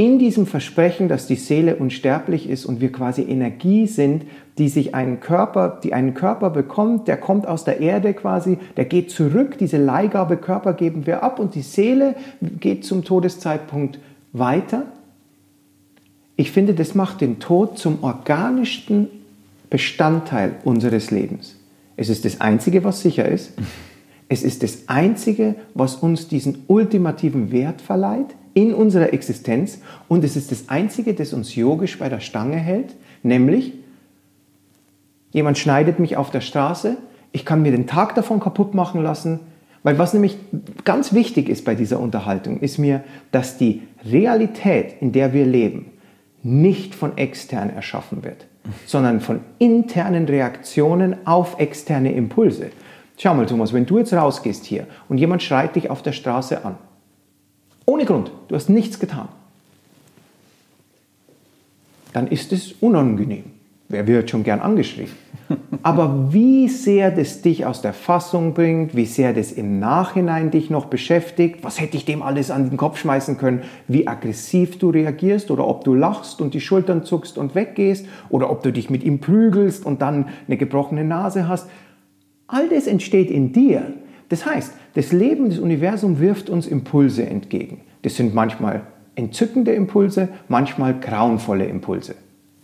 in 0.04 0.20
diesem 0.20 0.46
Versprechen, 0.48 1.08
dass 1.08 1.28
die 1.28 1.38
Seele 1.38 1.78
unsterblich 1.78 2.50
ist 2.50 2.66
und 2.66 2.82
wir 2.82 2.92
quasi 2.92 3.22
Energie 3.22 3.88
sind, 3.88 4.26
die 4.58 4.68
sich 4.68 4.94
einen 4.94 5.22
Körper, 5.22 5.80
die 5.82 5.94
einen 5.94 6.14
Körper 6.14 6.50
bekommt, 6.50 7.08
der 7.08 7.16
kommt 7.16 7.48
aus 7.48 7.64
der 7.64 7.80
Erde 7.80 8.14
quasi, 8.14 8.58
der 8.76 8.84
geht 8.84 9.12
zurück, 9.12 9.58
diese 9.58 9.78
Leihgabe 9.78 10.36
Körper 10.36 10.74
geben 10.74 11.06
wir 11.06 11.24
ab 11.24 11.40
und 11.40 11.56
die 11.56 11.62
Seele 11.62 12.16
geht 12.60 12.84
zum 12.84 13.06
Todeszeitpunkt 13.06 13.98
weiter. 14.34 14.88
Ich 16.36 16.52
finde, 16.52 16.74
das 16.74 16.96
macht 16.96 17.22
den 17.22 17.40
Tod 17.40 17.78
zum 17.78 18.04
organischsten 18.04 19.08
Bestandteil 19.70 20.56
unseres 20.66 21.12
Lebens. 21.12 21.56
Es 21.96 22.10
ist 22.10 22.26
das 22.26 22.42
Einzige, 22.42 22.84
was 22.84 23.00
sicher 23.00 23.26
ist. 23.26 23.54
Es 24.28 24.44
ist 24.44 24.64
das 24.64 24.90
Einzige, 24.90 25.56
was 25.74 25.96
uns 25.96 26.28
diesen 26.28 26.66
ultimativen 26.68 27.54
Wert 27.54 27.82
verleiht 27.82 28.36
in 28.54 28.74
unserer 28.74 29.14
Existenz. 29.14 29.80
Und 30.08 30.24
es 30.24 30.36
ist 30.36 30.52
das 30.52 30.70
Einzige, 30.70 31.14
das 31.14 31.34
uns 31.34 31.56
yogisch 31.56 32.00
bei 32.00 32.10
der 32.10 32.20
Stange 32.20 32.58
hält, 32.58 32.96
nämlich 33.24 33.74
jemand 35.32 35.58
schneidet 35.58 36.00
mich 36.00 36.18
auf 36.18 36.30
der 36.30 36.42
Straße, 36.42 36.98
ich 37.32 37.46
kann 37.46 37.64
mir 37.64 37.72
den 37.72 37.88
Tag 37.88 38.14
davon 38.16 38.40
kaputt 38.40 38.76
machen 38.76 39.02
lassen, 39.02 39.40
weil 39.82 39.98
was 39.98 40.14
nämlich 40.14 40.38
ganz 40.86 41.14
wichtig 41.14 41.50
ist 41.50 41.66
bei 41.66 41.76
dieser 41.76 42.00
Unterhaltung, 42.00 42.60
ist 42.60 42.78
mir, 42.78 43.04
dass 43.32 43.58
die 43.58 43.82
Realität, 44.06 45.02
in 45.02 45.12
der 45.12 45.34
wir 45.34 45.46
leben, 45.46 45.92
nicht 46.44 46.94
von 46.94 47.18
extern 47.18 47.70
erschaffen 47.70 48.24
wird, 48.24 48.46
sondern 48.86 49.20
von 49.20 49.42
internen 49.60 50.26
Reaktionen 50.26 51.26
auf 51.26 51.60
externe 51.60 52.14
Impulse. 52.14 52.70
Schau 53.18 53.34
mal, 53.34 53.46
Thomas, 53.46 53.74
wenn 53.74 53.86
du 53.86 53.98
jetzt 53.98 54.14
rausgehst 54.14 54.66
hier 54.66 54.88
und 55.10 55.18
jemand 55.18 55.44
schreit 55.44 55.76
dich 55.76 55.90
auf 55.90 56.02
der 56.02 56.12
Straße 56.12 56.64
an, 56.66 56.78
ohne 57.86 58.06
Grund, 58.06 58.32
du 58.48 58.56
hast 58.56 58.70
nichts 58.70 59.00
getan, 59.00 59.28
dann 62.14 62.28
ist 62.28 62.54
es 62.54 62.74
unangenehm. 62.74 63.46
Wer 63.90 64.08
wird 64.08 64.30
schon 64.30 64.44
gern 64.44 64.60
angeschrien? 64.60 65.10
Aber 65.84 66.34
wie 66.34 66.68
sehr 66.70 67.12
das 67.12 67.42
dich 67.42 67.66
aus 67.66 67.82
der 67.82 67.94
Fassung 67.94 68.54
bringt, 68.54 68.96
wie 68.96 69.06
sehr 69.06 69.34
das 69.34 69.52
im 69.52 69.80
Nachhinein 69.80 70.50
dich 70.50 70.70
noch 70.70 70.86
beschäftigt, 70.86 71.64
was 71.64 71.80
hätte 71.80 71.98
ich 71.98 72.06
dem 72.06 72.24
alles 72.24 72.50
an 72.50 72.70
den 72.70 72.78
Kopf 72.78 72.98
schmeißen 72.98 73.38
können, 73.38 73.64
wie 73.88 74.08
aggressiv 74.08 74.80
du 74.80 74.90
reagierst 74.90 75.52
oder 75.52 75.68
ob 75.68 75.84
du 75.84 75.94
lachst 75.94 76.42
und 76.42 76.54
die 76.54 76.62
Schultern 76.62 77.04
zuckst 77.04 77.38
und 77.38 77.54
weggehst 77.54 78.08
oder 78.30 78.50
ob 78.50 78.64
du 78.64 78.72
dich 78.72 78.90
mit 78.90 79.04
ihm 79.04 79.20
prügelst 79.20 79.86
und 79.86 80.02
dann 80.02 80.30
eine 80.48 80.58
gebrochene 80.58 81.04
Nase 81.04 81.48
hast. 81.48 81.70
All 82.48 82.70
das 82.70 82.88
entsteht 82.88 83.30
in 83.30 83.52
dir. 83.52 83.94
Das 84.30 84.46
heißt, 84.46 84.74
das 84.96 85.12
Leben, 85.12 85.50
das 85.50 85.60
Universum 85.60 86.20
wirft 86.20 86.50
uns 86.50 86.68
Impulse 86.68 87.26
entgegen. 87.26 87.82
Das 88.04 88.16
sind 88.16 88.34
manchmal 88.34 88.82
entzückende 89.16 89.74
Impulse, 89.74 90.30
manchmal 90.48 91.00
grauenvolle 91.00 91.66
Impulse. 91.66 92.16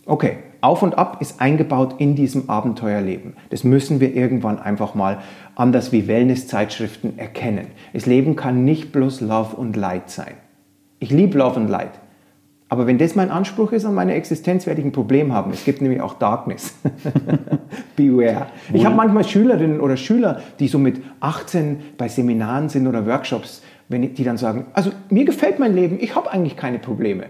Okay, 0.06 0.38
auf 0.60 0.82
und 0.82 0.98
ab 0.98 1.18
ist 1.20 1.40
eingebaut 1.40 1.96
in 1.98 2.14
diesem 2.14 2.50
Abenteuerleben. 2.50 3.34
Das 3.50 3.64
müssen 3.64 4.00
wir 4.00 4.14
irgendwann 4.14 4.58
einfach 4.58 4.94
mal 4.94 5.18
anders 5.54 5.92
wie 5.92 6.06
Wellness-Zeitschriften 6.06 7.18
erkennen. 7.18 7.68
Das 7.92 8.06
Leben 8.06 8.36
kann 8.36 8.64
nicht 8.64 8.92
bloß 8.92 9.20
Love 9.20 9.56
und 9.56 9.76
Light 9.76 10.10
sein. 10.10 10.34
Ich 10.98 11.10
liebe 11.10 11.38
Love 11.38 11.58
und 11.60 11.68
Light. 11.68 11.92
Aber 12.70 12.86
wenn 12.86 12.98
das 12.98 13.16
mein 13.16 13.32
Anspruch 13.32 13.72
ist 13.72 13.84
an 13.84 13.94
meine 13.94 14.14
Existenz, 14.14 14.64
werde 14.64 14.80
ich 14.80 14.86
ein 14.86 14.92
Problem 14.92 15.32
haben. 15.34 15.50
Es 15.50 15.64
gibt 15.64 15.82
nämlich 15.82 16.00
auch 16.00 16.14
Darkness. 16.14 16.72
Beware. 17.96 18.46
Ich 18.72 18.86
habe 18.86 18.94
manchmal 18.94 19.24
Schülerinnen 19.24 19.80
oder 19.80 19.96
Schüler, 19.96 20.40
die 20.60 20.68
so 20.68 20.78
mit 20.78 21.02
18 21.18 21.80
bei 21.98 22.06
Seminaren 22.06 22.68
sind 22.68 22.86
oder 22.86 23.06
Workshops, 23.06 23.62
wenn 23.88 24.14
die 24.14 24.22
dann 24.22 24.38
sagen, 24.38 24.66
also 24.72 24.92
mir 25.10 25.24
gefällt 25.24 25.58
mein 25.58 25.74
Leben, 25.74 25.98
ich 26.00 26.14
habe 26.14 26.30
eigentlich 26.30 26.56
keine 26.56 26.78
Probleme. 26.78 27.24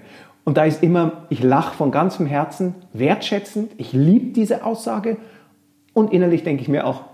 Und 0.44 0.58
da 0.58 0.64
ist 0.64 0.82
immer, 0.82 1.24
ich 1.30 1.42
lache 1.42 1.74
von 1.74 1.90
ganzem 1.90 2.26
Herzen, 2.26 2.74
wertschätzend, 2.92 3.72
ich 3.78 3.94
liebe 3.94 4.32
diese 4.32 4.62
Aussage 4.62 5.16
und 5.94 6.12
innerlich 6.12 6.44
denke 6.44 6.62
ich 6.62 6.68
mir 6.68 6.86
auch, 6.86 7.04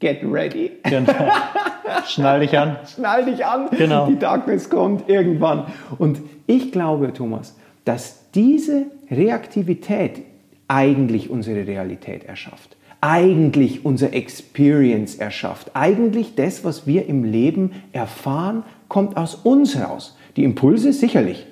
get 0.00 0.18
ready, 0.24 0.72
Genau. 0.82 1.12
Schnall 2.06 2.40
dich 2.40 2.58
an. 2.58 2.76
schnall 2.94 3.24
dich 3.24 3.44
an, 3.44 3.68
Genau. 3.76 4.06
die 4.06 4.18
Darkness 4.18 4.70
kommt 4.70 5.08
irgendwann. 5.08 5.64
Und 5.98 6.20
ich 6.46 6.72
glaube, 6.72 7.12
Thomas, 7.12 7.56
dass 7.84 8.30
diese 8.32 8.86
Reaktivität 9.10 10.22
eigentlich 10.68 11.30
unsere 11.30 11.66
Realität 11.66 12.24
erschafft. 12.24 12.76
Eigentlich 13.00 13.84
unser 13.84 14.14
Experience 14.14 15.16
erschafft. 15.16 15.72
Eigentlich 15.74 16.34
das, 16.36 16.64
was 16.64 16.86
wir 16.86 17.06
im 17.06 17.22
Leben 17.24 17.72
erfahren, 17.92 18.62
kommt 18.88 19.16
aus 19.18 19.34
uns 19.34 19.78
raus. 19.78 20.16
Die 20.36 20.44
Impulse 20.44 20.92
sicherlich. 20.94 21.46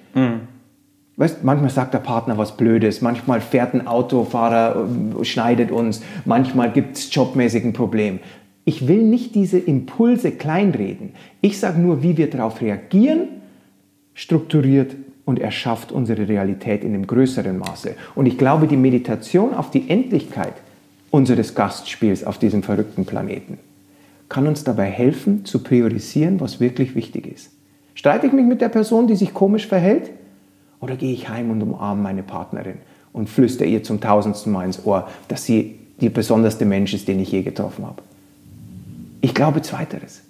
Weißt, 1.16 1.44
manchmal 1.44 1.68
sagt 1.68 1.92
der 1.92 1.98
Partner 1.98 2.38
was 2.38 2.56
Blödes, 2.56 3.02
manchmal 3.02 3.42
fährt 3.42 3.74
ein 3.74 3.86
Autofahrer, 3.86 4.86
schneidet 5.22 5.70
uns, 5.70 6.02
manchmal 6.24 6.70
gibt 6.72 6.96
es 6.96 7.14
jobmäßig 7.14 7.64
ein 7.64 7.74
Problem. 7.74 8.18
Ich 8.64 8.86
will 8.86 9.02
nicht 9.02 9.34
diese 9.34 9.58
Impulse 9.58 10.32
kleinreden. 10.32 11.10
Ich 11.40 11.58
sage 11.58 11.80
nur, 11.80 12.02
wie 12.02 12.16
wir 12.16 12.30
darauf 12.30 12.60
reagieren, 12.60 13.28
strukturiert 14.14 14.94
und 15.24 15.38
erschafft 15.40 15.92
unsere 15.92 16.28
Realität 16.28 16.84
in 16.84 16.94
einem 16.94 17.06
größeren 17.06 17.58
Maße. 17.58 17.94
Und 18.14 18.26
ich 18.26 18.38
glaube, 18.38 18.66
die 18.66 18.76
Meditation 18.76 19.54
auf 19.54 19.70
die 19.70 19.88
Endlichkeit 19.88 20.54
unseres 21.10 21.54
Gastspiels 21.54 22.24
auf 22.24 22.38
diesem 22.38 22.62
verrückten 22.62 23.04
Planeten 23.04 23.58
kann 24.28 24.46
uns 24.46 24.64
dabei 24.64 24.86
helfen, 24.86 25.44
zu 25.44 25.62
priorisieren, 25.62 26.40
was 26.40 26.58
wirklich 26.58 26.94
wichtig 26.94 27.26
ist. 27.26 27.50
Streite 27.94 28.26
ich 28.26 28.32
mich 28.32 28.46
mit 28.46 28.62
der 28.62 28.70
Person, 28.70 29.06
die 29.06 29.16
sich 29.16 29.34
komisch 29.34 29.66
verhält? 29.66 30.10
Oder 30.80 30.96
gehe 30.96 31.12
ich 31.12 31.28
heim 31.28 31.50
und 31.50 31.62
umarme 31.62 32.00
meine 32.00 32.22
Partnerin 32.22 32.78
und 33.12 33.28
flüstere 33.28 33.68
ihr 33.68 33.82
zum 33.82 34.00
tausendsten 34.00 34.50
Mal 34.50 34.64
ins 34.64 34.86
Ohr, 34.86 35.06
dass 35.28 35.44
sie 35.44 35.78
die 36.00 36.08
besonderste 36.08 36.64
Mensch 36.64 36.94
ist, 36.94 37.08
den 37.08 37.20
ich 37.20 37.30
je 37.30 37.42
getroffen 37.42 37.84
habe? 37.84 38.02
Ich 39.22 39.34
glaube 39.34 39.62
zweiteres. 39.62 40.22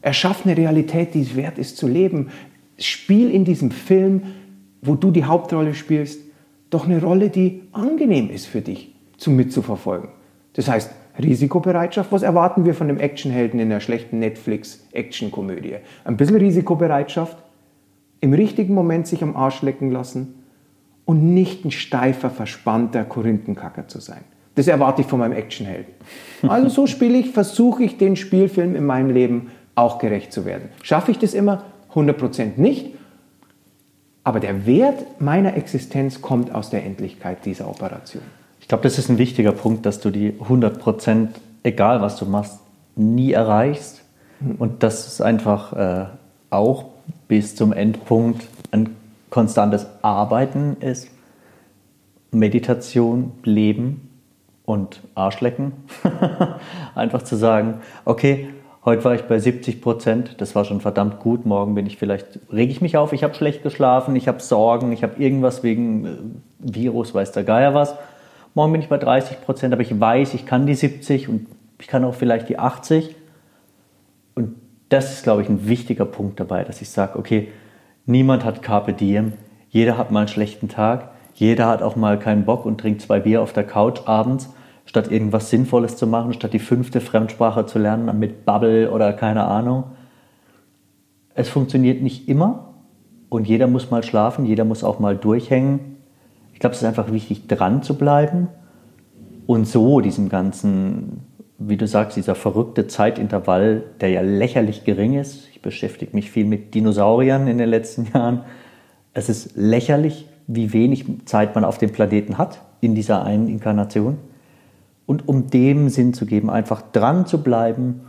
Erschaff 0.00 0.46
eine 0.46 0.56
Realität, 0.56 1.12
die 1.12 1.20
es 1.20 1.36
wert 1.36 1.58
ist 1.58 1.76
zu 1.76 1.86
leben. 1.86 2.30
Spiel 2.78 3.30
in 3.30 3.44
diesem 3.44 3.70
Film 3.70 4.22
wo 4.86 4.94
du 4.94 5.10
die 5.10 5.24
Hauptrolle 5.24 5.74
spielst, 5.74 6.20
doch 6.70 6.86
eine 6.86 7.00
Rolle, 7.00 7.30
die 7.30 7.62
angenehm 7.72 8.30
ist 8.30 8.46
für 8.46 8.60
dich 8.60 8.94
zum 9.16 9.36
mitzuverfolgen. 9.36 10.10
Das 10.54 10.68
heißt, 10.68 10.90
Risikobereitschaft, 11.18 12.12
was 12.12 12.22
erwarten 12.22 12.64
wir 12.64 12.74
von 12.74 12.88
dem 12.88 12.98
Actionhelden 12.98 13.58
in 13.60 13.70
der 13.70 13.80
schlechten 13.80 14.18
Netflix-Action-Komödie? 14.18 15.76
Ein 16.04 16.16
bisschen 16.16 16.36
Risikobereitschaft, 16.36 17.38
im 18.20 18.32
richtigen 18.32 18.74
Moment 18.74 19.06
sich 19.06 19.22
am 19.22 19.36
Arsch 19.36 19.62
lecken 19.62 19.90
lassen 19.90 20.42
und 21.04 21.34
nicht 21.34 21.64
ein 21.64 21.70
steifer, 21.70 22.30
verspannter 22.30 23.04
Korinthenkacker 23.04 23.88
zu 23.88 24.00
sein. 24.00 24.24
Das 24.56 24.66
erwarte 24.66 25.02
ich 25.02 25.06
von 25.06 25.20
meinem 25.20 25.36
Actionhelden. 25.36 25.94
Also 26.48 26.68
so 26.68 26.86
spiele 26.86 27.18
ich, 27.18 27.30
versuche 27.30 27.84
ich 27.84 27.98
den 27.98 28.16
Spielfilm 28.16 28.74
in 28.74 28.84
meinem 28.84 29.10
Leben 29.10 29.50
auch 29.74 29.98
gerecht 29.98 30.32
zu 30.32 30.44
werden. 30.44 30.70
Schaffe 30.82 31.10
ich 31.10 31.18
das 31.18 31.34
immer? 31.34 31.64
100% 31.94 32.52
nicht. 32.56 32.94
Aber 34.24 34.40
der 34.40 34.66
Wert 34.66 35.20
meiner 35.20 35.56
Existenz 35.56 36.20
kommt 36.20 36.54
aus 36.54 36.70
der 36.70 36.84
Endlichkeit 36.84 37.44
dieser 37.44 37.68
Operation. 37.68 38.22
Ich 38.60 38.66
glaube, 38.66 38.82
das 38.82 38.98
ist 38.98 39.08
ein 39.08 39.18
wichtiger 39.18 39.52
Punkt, 39.52 39.86
dass 39.86 40.00
du 40.00 40.10
die 40.10 40.32
100%, 40.32 41.28
egal 41.62 42.00
was 42.00 42.16
du 42.16 42.24
machst, 42.24 42.58
nie 42.96 43.32
erreichst. 43.32 44.02
Und 44.58 44.82
dass 44.82 45.06
es 45.06 45.20
einfach 45.20 45.72
äh, 45.74 46.06
auch 46.50 46.86
bis 47.28 47.56
zum 47.56 47.72
Endpunkt 47.72 48.46
ein 48.70 48.96
konstantes 49.30 49.86
Arbeiten 50.02 50.76
ist. 50.80 51.08
Meditation, 52.32 53.32
Leben 53.44 54.15
und 54.66 55.00
Arschlecken. 55.14 55.72
einfach 56.94 57.22
zu 57.22 57.36
sagen, 57.36 57.80
okay, 58.04 58.50
heute 58.84 59.02
war 59.04 59.14
ich 59.14 59.22
bei 59.22 59.38
70 59.38 59.80
Prozent, 59.80 60.34
das 60.38 60.54
war 60.54 60.66
schon 60.66 60.82
verdammt 60.82 61.20
gut, 61.20 61.46
morgen 61.46 61.74
bin 61.74 61.86
ich 61.86 61.96
vielleicht, 61.96 62.38
rege 62.52 62.70
ich 62.70 62.82
mich 62.82 62.98
auf, 62.98 63.14
ich 63.14 63.24
habe 63.24 63.34
schlecht 63.34 63.62
geschlafen, 63.62 64.14
ich 64.16 64.28
habe 64.28 64.40
Sorgen, 64.40 64.92
ich 64.92 65.02
habe 65.02 65.22
irgendwas 65.22 65.62
wegen 65.62 66.04
äh, 66.04 66.10
Virus, 66.58 67.14
weiß 67.14 67.32
der 67.32 67.44
Geier 67.44 67.72
was 67.72 67.96
morgen 68.56 68.72
bin 68.72 68.80
ich 68.80 68.88
bei 68.88 68.96
30 68.96 69.42
Prozent, 69.42 69.74
aber 69.74 69.82
ich 69.82 70.00
weiß, 70.00 70.32
ich 70.32 70.46
kann 70.46 70.66
die 70.66 70.74
70 70.74 71.28
und 71.28 71.46
ich 71.78 71.86
kann 71.86 72.04
auch 72.04 72.14
vielleicht 72.14 72.48
die 72.48 72.58
80. 72.58 73.14
Und 74.34 74.56
das 74.88 75.12
ist, 75.12 75.24
glaube 75.24 75.42
ich, 75.42 75.48
ein 75.50 75.68
wichtiger 75.68 76.06
Punkt 76.06 76.40
dabei, 76.40 76.64
dass 76.64 76.80
ich 76.80 76.88
sage, 76.88 77.18
okay, 77.18 77.48
niemand 78.06 78.46
hat 78.46 78.62
Carpe 78.62 78.94
Diem, 78.94 79.34
jeder 79.68 79.98
hat 79.98 80.10
mal 80.10 80.20
einen 80.20 80.28
schlechten 80.28 80.68
Tag, 80.70 81.10
jeder 81.34 81.66
hat 81.66 81.82
auch 81.82 81.96
mal 81.96 82.18
keinen 82.18 82.46
Bock 82.46 82.64
und 82.64 82.80
trinkt 82.80 83.02
zwei 83.02 83.20
Bier 83.20 83.42
auf 83.42 83.52
der 83.52 83.64
Couch 83.64 84.00
abends, 84.06 84.54
statt 84.86 85.10
irgendwas 85.10 85.50
Sinnvolles 85.50 85.96
zu 85.96 86.06
machen, 86.06 86.32
statt 86.32 86.52
die 86.52 86.58
fünfte 86.58 87.00
Fremdsprache 87.00 87.66
zu 87.66 87.78
lernen 87.78 88.18
mit 88.18 88.44
Bubble 88.46 88.90
oder 88.90 89.12
keine 89.12 89.44
Ahnung. 89.44 89.84
Es 91.34 91.48
funktioniert 91.48 92.02
nicht 92.02 92.28
immer 92.28 92.74
und 93.28 93.46
jeder 93.46 93.66
muss 93.66 93.90
mal 93.90 94.02
schlafen, 94.02 94.46
jeder 94.46 94.64
muss 94.64 94.82
auch 94.82 94.98
mal 94.98 95.16
durchhängen 95.16 95.96
ich 96.56 96.60
glaube, 96.60 96.72
es 96.72 96.80
ist 96.80 96.88
einfach 96.88 97.12
wichtig, 97.12 97.48
dran 97.48 97.82
zu 97.82 97.98
bleiben 97.98 98.48
und 99.46 99.68
so 99.68 100.00
diesem 100.00 100.30
ganzen, 100.30 101.20
wie 101.58 101.76
du 101.76 101.86
sagst, 101.86 102.16
dieser 102.16 102.34
verrückte 102.34 102.86
Zeitintervall, 102.86 103.82
der 104.00 104.08
ja 104.08 104.22
lächerlich 104.22 104.84
gering 104.84 105.18
ist. 105.18 105.50
Ich 105.50 105.60
beschäftige 105.60 106.16
mich 106.16 106.30
viel 106.30 106.46
mit 106.46 106.72
Dinosauriern 106.72 107.46
in 107.46 107.58
den 107.58 107.68
letzten 107.68 108.06
Jahren. 108.14 108.40
Es 109.12 109.28
ist 109.28 109.54
lächerlich, 109.54 110.30
wie 110.46 110.72
wenig 110.72 111.04
Zeit 111.26 111.54
man 111.54 111.66
auf 111.66 111.76
dem 111.76 111.92
Planeten 111.92 112.38
hat 112.38 112.62
in 112.80 112.94
dieser 112.94 113.22
einen 113.26 113.48
Inkarnation. 113.48 114.16
Und 115.06 115.28
um 115.28 115.48
dem 115.48 115.88
Sinn 115.88 116.14
zu 116.14 116.26
geben, 116.26 116.50
einfach 116.50 116.82
dran 116.82 117.26
zu 117.26 117.42
bleiben 117.42 118.00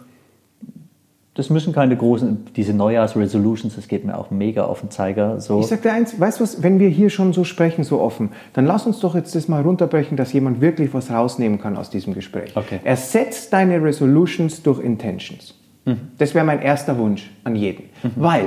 das 1.37 1.51
müssen 1.51 1.71
keine 1.71 1.95
großen, 1.95 2.47
diese 2.55 2.73
Neujahrsresolutions, 2.73 3.75
das 3.75 3.87
geht 3.87 4.03
mir 4.03 4.17
auch 4.17 4.31
mega 4.31 4.65
auf 4.65 4.79
den 4.81 4.89
Zeiger. 4.89 5.39
So. 5.39 5.59
Ich 5.59 5.67
sag 5.67 5.83
dir 5.83 5.93
eins, 5.93 6.19
weißt 6.19 6.39
du 6.39 6.43
was, 6.43 6.63
wenn 6.63 6.79
wir 6.79 6.89
hier 6.89 7.11
schon 7.11 7.31
so 7.31 7.43
sprechen, 7.43 7.83
so 7.83 8.01
offen, 8.01 8.31
dann 8.53 8.65
lass 8.65 8.87
uns 8.87 8.99
doch 9.01 9.13
jetzt 9.13 9.35
das 9.35 9.47
mal 9.47 9.61
runterbrechen, 9.61 10.17
dass 10.17 10.33
jemand 10.33 10.61
wirklich 10.61 10.95
was 10.95 11.11
rausnehmen 11.11 11.61
kann 11.61 11.77
aus 11.77 11.91
diesem 11.91 12.15
Gespräch. 12.15 12.57
Okay. 12.57 12.79
Ersetzt 12.83 13.53
deine 13.53 13.83
Resolutions 13.83 14.63
durch 14.63 14.79
Intentions. 14.79 15.53
Mhm. 15.85 15.99
Das 16.17 16.33
wäre 16.33 16.43
mein 16.43 16.59
erster 16.59 16.97
Wunsch 16.97 17.29
an 17.43 17.55
jeden. 17.55 17.83
Mhm. 18.01 18.11
Weil 18.15 18.45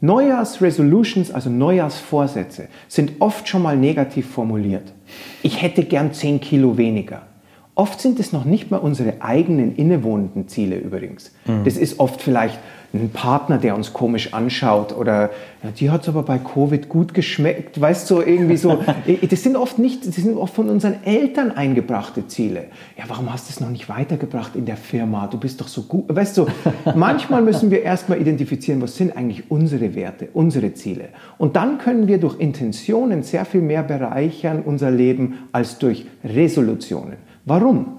Neujahrsresolutions, 0.00 1.30
also 1.30 1.50
Neujahrsvorsätze, 1.50 2.68
sind 2.88 3.12
oft 3.18 3.46
schon 3.46 3.60
mal 3.60 3.76
negativ 3.76 4.30
formuliert. 4.30 4.94
Ich 5.42 5.60
hätte 5.60 5.84
gern 5.84 6.14
10 6.14 6.40
Kilo 6.40 6.78
weniger. 6.78 7.26
Oft 7.74 8.02
sind 8.02 8.20
es 8.20 8.32
noch 8.32 8.44
nicht 8.44 8.70
mal 8.70 8.76
unsere 8.78 9.22
eigenen 9.22 9.74
innewohnenden 9.76 10.46
Ziele 10.46 10.76
übrigens. 10.76 11.32
Mhm. 11.46 11.64
Das 11.64 11.78
ist 11.78 11.98
oft 12.00 12.20
vielleicht 12.20 12.58
ein 12.94 13.08
Partner, 13.08 13.56
der 13.56 13.74
uns 13.74 13.94
komisch 13.94 14.34
anschaut 14.34 14.94
oder 14.94 15.30
ja, 15.62 15.70
die 15.70 15.90
hat 15.90 16.02
es 16.02 16.08
aber 16.08 16.22
bei 16.24 16.38
Covid 16.38 16.90
gut 16.90 17.14
geschmeckt, 17.14 17.80
weißt 17.80 18.10
du, 18.10 18.16
so 18.16 18.22
irgendwie 18.22 18.58
so. 18.58 18.84
das 19.30 19.42
sind 19.42 19.56
oft 19.56 19.78
nicht, 19.78 20.06
das 20.06 20.16
sind 20.16 20.36
oft 20.36 20.54
von 20.54 20.68
unseren 20.68 21.02
Eltern 21.04 21.52
eingebrachte 21.52 22.26
Ziele. 22.26 22.66
Ja, 22.98 23.04
warum 23.08 23.32
hast 23.32 23.48
du 23.48 23.52
es 23.52 23.60
noch 23.60 23.70
nicht 23.70 23.88
weitergebracht 23.88 24.54
in 24.54 24.66
der 24.66 24.76
Firma? 24.76 25.26
Du 25.26 25.38
bist 25.38 25.58
doch 25.62 25.68
so 25.68 25.84
gut. 25.84 26.04
Weißt 26.08 26.36
du, 26.36 26.46
manchmal 26.94 27.40
müssen 27.40 27.70
wir 27.70 27.82
erstmal 27.82 28.20
identifizieren, 28.20 28.82
was 28.82 28.96
sind 28.96 29.16
eigentlich 29.16 29.50
unsere 29.50 29.94
Werte, 29.94 30.28
unsere 30.34 30.74
Ziele. 30.74 31.08
Und 31.38 31.56
dann 31.56 31.78
können 31.78 32.06
wir 32.06 32.18
durch 32.18 32.38
Intentionen 32.38 33.22
sehr 33.22 33.46
viel 33.46 33.62
mehr 33.62 33.82
bereichern 33.82 34.62
unser 34.62 34.90
Leben 34.90 35.48
als 35.52 35.78
durch 35.78 36.04
Resolutionen. 36.22 37.31
Warum? 37.44 37.98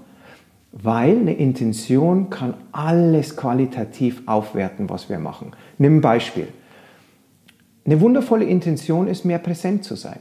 Weil 0.71 1.17
eine 1.19 1.33
Intention 1.33 2.29
kann 2.29 2.55
alles 2.71 3.35
qualitativ 3.35 4.23
aufwerten, 4.25 4.89
was 4.89 5.09
wir 5.09 5.19
machen. 5.19 5.51
Nimm 5.77 5.97
ein 5.97 6.01
Beispiel. 6.01 6.47
Eine 7.85 8.01
wundervolle 8.01 8.45
Intention 8.45 9.07
ist, 9.07 9.25
mehr 9.25 9.39
präsent 9.39 9.83
zu 9.83 9.95
sein. 9.95 10.19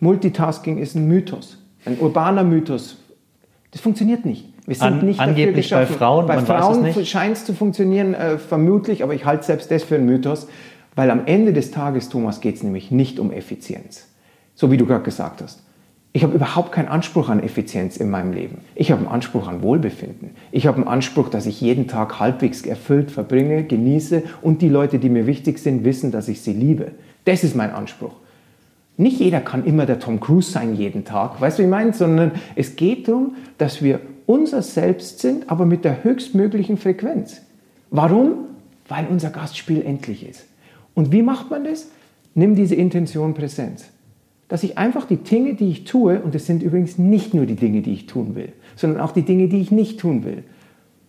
Multitasking 0.00 0.78
ist 0.78 0.94
ein 0.94 1.06
Mythos, 1.06 1.58
ein 1.84 1.98
urbaner 1.98 2.44
Mythos. 2.44 2.96
Das 3.70 3.80
funktioniert 3.80 4.24
nicht. 4.24 4.46
Wir 4.66 4.74
sind 4.74 4.86
An, 4.86 5.04
nicht 5.04 5.20
angeblich 5.20 5.68
dafür 5.68 5.86
geschaffen. 5.86 6.26
bei 6.26 6.40
Frauen. 6.40 6.86
Bei 6.86 6.92
Frauen 6.92 7.06
scheint 7.06 7.36
es 7.36 7.44
zu 7.44 7.54
funktionieren, 7.54 8.14
äh, 8.14 8.38
vermutlich, 8.38 9.02
aber 9.02 9.14
ich 9.14 9.24
halte 9.24 9.44
selbst 9.44 9.70
das 9.70 9.82
für 9.82 9.94
einen 9.94 10.06
Mythos, 10.06 10.46
weil 10.94 11.10
am 11.10 11.26
Ende 11.26 11.52
des 11.52 11.70
Tages, 11.70 12.08
Thomas, 12.08 12.40
geht 12.40 12.56
es 12.56 12.62
nämlich 12.62 12.90
nicht 12.90 13.18
um 13.18 13.32
Effizienz. 13.32 14.08
So 14.54 14.70
wie 14.70 14.76
du 14.76 14.84
gerade 14.84 15.04
gesagt 15.04 15.42
hast. 15.42 15.62
Ich 16.18 16.24
habe 16.24 16.34
überhaupt 16.34 16.72
keinen 16.72 16.88
Anspruch 16.88 17.28
an 17.28 17.40
Effizienz 17.40 17.96
in 17.96 18.10
meinem 18.10 18.32
Leben. 18.32 18.58
Ich 18.74 18.90
habe 18.90 19.02
einen 19.02 19.08
Anspruch 19.08 19.46
an 19.46 19.62
Wohlbefinden. 19.62 20.30
Ich 20.50 20.66
habe 20.66 20.78
einen 20.78 20.88
Anspruch, 20.88 21.28
dass 21.28 21.46
ich 21.46 21.60
jeden 21.60 21.86
Tag 21.86 22.18
halbwegs 22.18 22.62
erfüllt 22.62 23.12
verbringe, 23.12 23.62
genieße 23.62 24.24
und 24.42 24.60
die 24.60 24.68
Leute, 24.68 24.98
die 24.98 25.10
mir 25.10 25.28
wichtig 25.28 25.60
sind, 25.60 25.84
wissen, 25.84 26.10
dass 26.10 26.26
ich 26.26 26.40
sie 26.40 26.54
liebe. 26.54 26.90
Das 27.24 27.44
ist 27.44 27.54
mein 27.54 27.70
Anspruch. 27.70 28.16
Nicht 28.96 29.20
jeder 29.20 29.40
kann 29.40 29.64
immer 29.64 29.86
der 29.86 30.00
Tom 30.00 30.18
Cruise 30.18 30.50
sein 30.50 30.74
jeden 30.74 31.04
Tag, 31.04 31.40
weißt 31.40 31.56
du, 31.56 31.62
wie 31.62 31.66
ich 31.66 31.70
meine? 31.70 31.92
Sondern 31.92 32.32
es 32.56 32.74
geht 32.74 33.06
darum, 33.06 33.36
dass 33.56 33.80
wir 33.80 34.00
unser 34.26 34.62
Selbst 34.62 35.20
sind, 35.20 35.48
aber 35.48 35.66
mit 35.66 35.84
der 35.84 36.02
höchstmöglichen 36.02 36.78
Frequenz. 36.78 37.42
Warum? 37.92 38.46
Weil 38.88 39.06
unser 39.06 39.30
Gastspiel 39.30 39.82
endlich 39.82 40.28
ist. 40.28 40.46
Und 40.94 41.12
wie 41.12 41.22
macht 41.22 41.48
man 41.48 41.62
das? 41.62 41.86
Nimm 42.34 42.56
diese 42.56 42.74
Intention 42.74 43.34
Präsenz 43.34 43.84
dass 44.48 44.62
ich 44.62 44.78
einfach 44.78 45.06
die 45.06 45.18
Dinge, 45.18 45.54
die 45.54 45.70
ich 45.70 45.84
tue, 45.84 46.20
und 46.20 46.34
es 46.34 46.46
sind 46.46 46.62
übrigens 46.62 46.98
nicht 46.98 47.34
nur 47.34 47.46
die 47.46 47.54
Dinge, 47.54 47.82
die 47.82 47.92
ich 47.92 48.06
tun 48.06 48.34
will, 48.34 48.52
sondern 48.76 49.00
auch 49.00 49.12
die 49.12 49.22
Dinge, 49.22 49.48
die 49.48 49.60
ich 49.60 49.70
nicht 49.70 50.00
tun 50.00 50.24
will, 50.24 50.44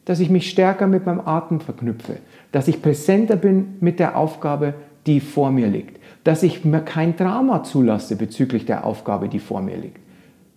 dass 0.06 0.19
ich 0.19 0.30
mich 0.30 0.49
stärker 0.49 0.88
mit 0.88 1.06
meinem 1.06 1.21
Atem 1.21 1.60
verknüpfe, 1.60 2.17
dass 2.52 2.67
ich 2.67 2.82
präsenter 2.82 3.36
bin 3.36 3.75
mit 3.80 3.99
der 3.99 4.17
Aufgabe, 4.17 4.73
die 5.06 5.19
vor 5.19 5.52
mir 5.52 5.67
liegt, 5.67 5.99
dass 6.23 6.43
ich 6.43 6.65
mir 6.65 6.82
kein 6.82 7.15
Drama 7.15 7.63
zulasse 7.63 8.15
bezüglich 8.15 8.65
der 8.65 8.86
Aufgabe, 8.86 9.30
die 9.30 9.39
vor 9.39 9.62
mir 9.62 9.78
liegt. 9.78 9.99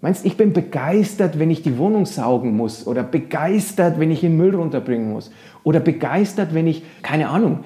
Meinst 0.00 0.26
ich 0.26 0.36
bin 0.36 0.52
begeistert, 0.52 1.38
wenn 1.38 1.50
ich 1.50 1.62
die 1.62 1.78
Wohnung 1.78 2.06
saugen 2.06 2.56
muss 2.56 2.88
oder 2.88 3.04
begeistert, 3.04 4.00
wenn 4.00 4.10
ich 4.10 4.20
den 4.20 4.36
Müll 4.36 4.54
runterbringen 4.54 5.12
muss 5.12 5.30
oder 5.62 5.78
begeistert, 5.78 6.54
wenn 6.54 6.66
ich, 6.66 6.82
keine 7.02 7.28
Ahnung, 7.28 7.60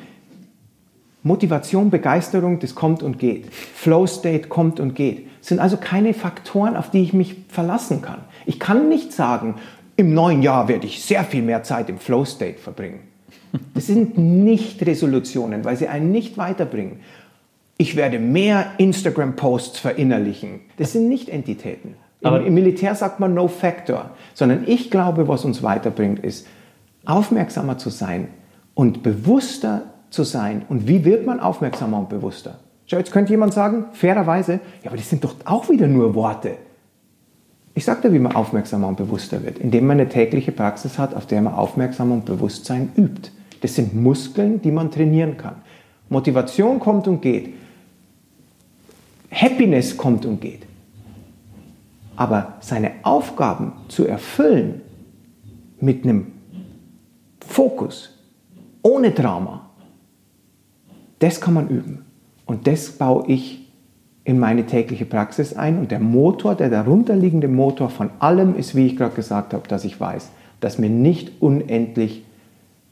Motivation, 1.27 1.91
Begeisterung, 1.91 2.61
das 2.61 2.77
kommt 2.77 3.03
und 3.03 3.19
geht. 3.19 3.53
Flow 3.53 4.07
State 4.07 4.49
kommt 4.49 4.79
und 4.79 4.95
geht. 4.95 5.27
Das 5.41 5.49
sind 5.49 5.59
also 5.59 5.77
keine 5.77 6.15
Faktoren, 6.15 6.77
auf 6.77 6.91
die 6.91 7.03
ich 7.03 7.12
mich 7.12 7.37
verlassen 7.49 8.01
kann. 8.01 8.21
Ich 8.47 8.61
kann 8.61 8.89
nicht 8.89 9.12
sagen, 9.12 9.57
im 9.97 10.15
neuen 10.15 10.43
Jahr 10.43 10.69
werde 10.69 10.87
ich 10.87 11.03
sehr 11.03 11.25
viel 11.25 11.43
mehr 11.43 11.65
Zeit 11.65 11.89
im 11.89 11.99
Flow 11.99 12.25
State 12.25 12.59
verbringen. 12.59 13.01
Das 13.74 13.87
sind 13.87 14.16
nicht 14.16 14.87
Resolutionen, 14.87 15.64
weil 15.64 15.77
sie 15.77 15.89
einen 15.89 16.12
nicht 16.12 16.39
weiterbringen. 16.39 17.01
Ich 17.77 17.97
werde 17.97 18.18
mehr 18.18 18.66
Instagram-Posts 18.79 19.81
verinnerlichen. 19.81 20.61
Das 20.77 20.93
sind 20.93 21.09
nicht 21.09 21.29
Entitäten. 21.29 21.95
Aber 22.22 22.41
Im, 22.41 22.47
Im 22.47 22.55
Militär 22.55 22.95
sagt 22.95 23.18
man 23.18 23.35
No 23.35 23.49
Factor, 23.49 24.11
sondern 24.35 24.64
ich 24.66 24.91
glaube, 24.91 25.27
was 25.27 25.45
uns 25.45 25.62
weiterbringt, 25.62 26.20
ist 26.20 26.47
aufmerksamer 27.05 27.79
zu 27.79 27.91
sein 27.91 28.29
und 28.74 29.03
bewusster 29.03 29.83
zu 30.11 30.24
sein. 30.24 30.64
Und 30.68 30.88
wie 30.88 31.04
wird 31.04 31.26
man 31.26 31.40
aufmerksamer 31.40 31.98
und 31.98 32.09
bewusster? 32.09 32.59
Schau, 32.86 32.98
jetzt 32.98 33.12
könnte 33.12 33.32
jemand 33.32 33.52
sagen, 33.52 33.86
fairerweise, 33.92 34.61
ja, 34.82 34.90
aber 34.90 34.96
das 34.96 35.11
sind 35.11 35.24
doch 35.24 35.34
auch 35.44 35.68
wieder 35.68 35.88
nur 35.88 36.14
Worte. 36.14 36.57
Ich 37.74 37.84
sage 37.84 38.02
dir, 38.02 38.14
wie 38.14 38.18
man 38.18 38.34
aufmerksamer 38.34 38.88
und 38.88 38.96
bewusster 38.96 39.42
wird, 39.44 39.59
indem 39.59 39.86
man 39.86 40.00
eine 40.00 40.09
tägliche 40.09 40.52
Praxis 40.52 40.98
hat, 40.98 41.14
auf 41.14 41.26
der 41.26 41.42
man 41.42 41.54
Aufmerksamkeit 41.54 42.18
und 42.18 42.24
Bewusstsein 42.24 42.90
übt. 42.96 43.30
Das 43.61 43.74
sind 43.74 43.94
Muskeln, 43.94 44.62
die 44.62 44.70
man 44.70 44.90
trainieren 44.90 45.36
kann. 45.36 45.57
Motivation 46.09 46.78
kommt 46.78 47.09
und 47.09 47.20
geht. 47.20 47.52
Happiness 49.30 49.96
kommt 49.96 50.24
und 50.24 50.40
geht. 50.40 50.62
Aber 52.14 52.54
seine 52.61 52.92
Aufgaben 53.02 53.72
zu 53.88 54.07
erfüllen 54.07 54.80
mit 55.80 56.04
einem 56.04 56.28
Fokus, 57.46 58.18
ohne 58.82 59.11
Drama, 59.11 59.66
das 61.19 61.41
kann 61.41 61.55
man 61.55 61.69
üben. 61.69 62.05
Und 62.45 62.67
das 62.67 62.91
baue 62.93 63.27
ich 63.27 63.67
in 64.25 64.39
meine 64.39 64.67
tägliche 64.67 65.07
Praxis 65.07 65.55
ein. 65.55 65.79
Und 65.79 65.91
der 65.91 66.01
Motor, 66.01 66.55
der 66.55 66.69
darunterliegende 66.69 67.49
Motor 67.49 67.91
von 67.91 68.11
allem 68.19 68.57
ist, 68.57 68.75
wie 68.75 68.87
ich 68.87 68.97
gerade 68.97 69.14
gesagt 69.14 69.55
habe, 69.55 69.69
dass 69.69 69.85
ich 69.85 70.01
weiß, 70.01 70.31
dass 70.61 70.79
mir 70.79 70.91
nicht 70.91 71.41
unendlich 71.41 72.25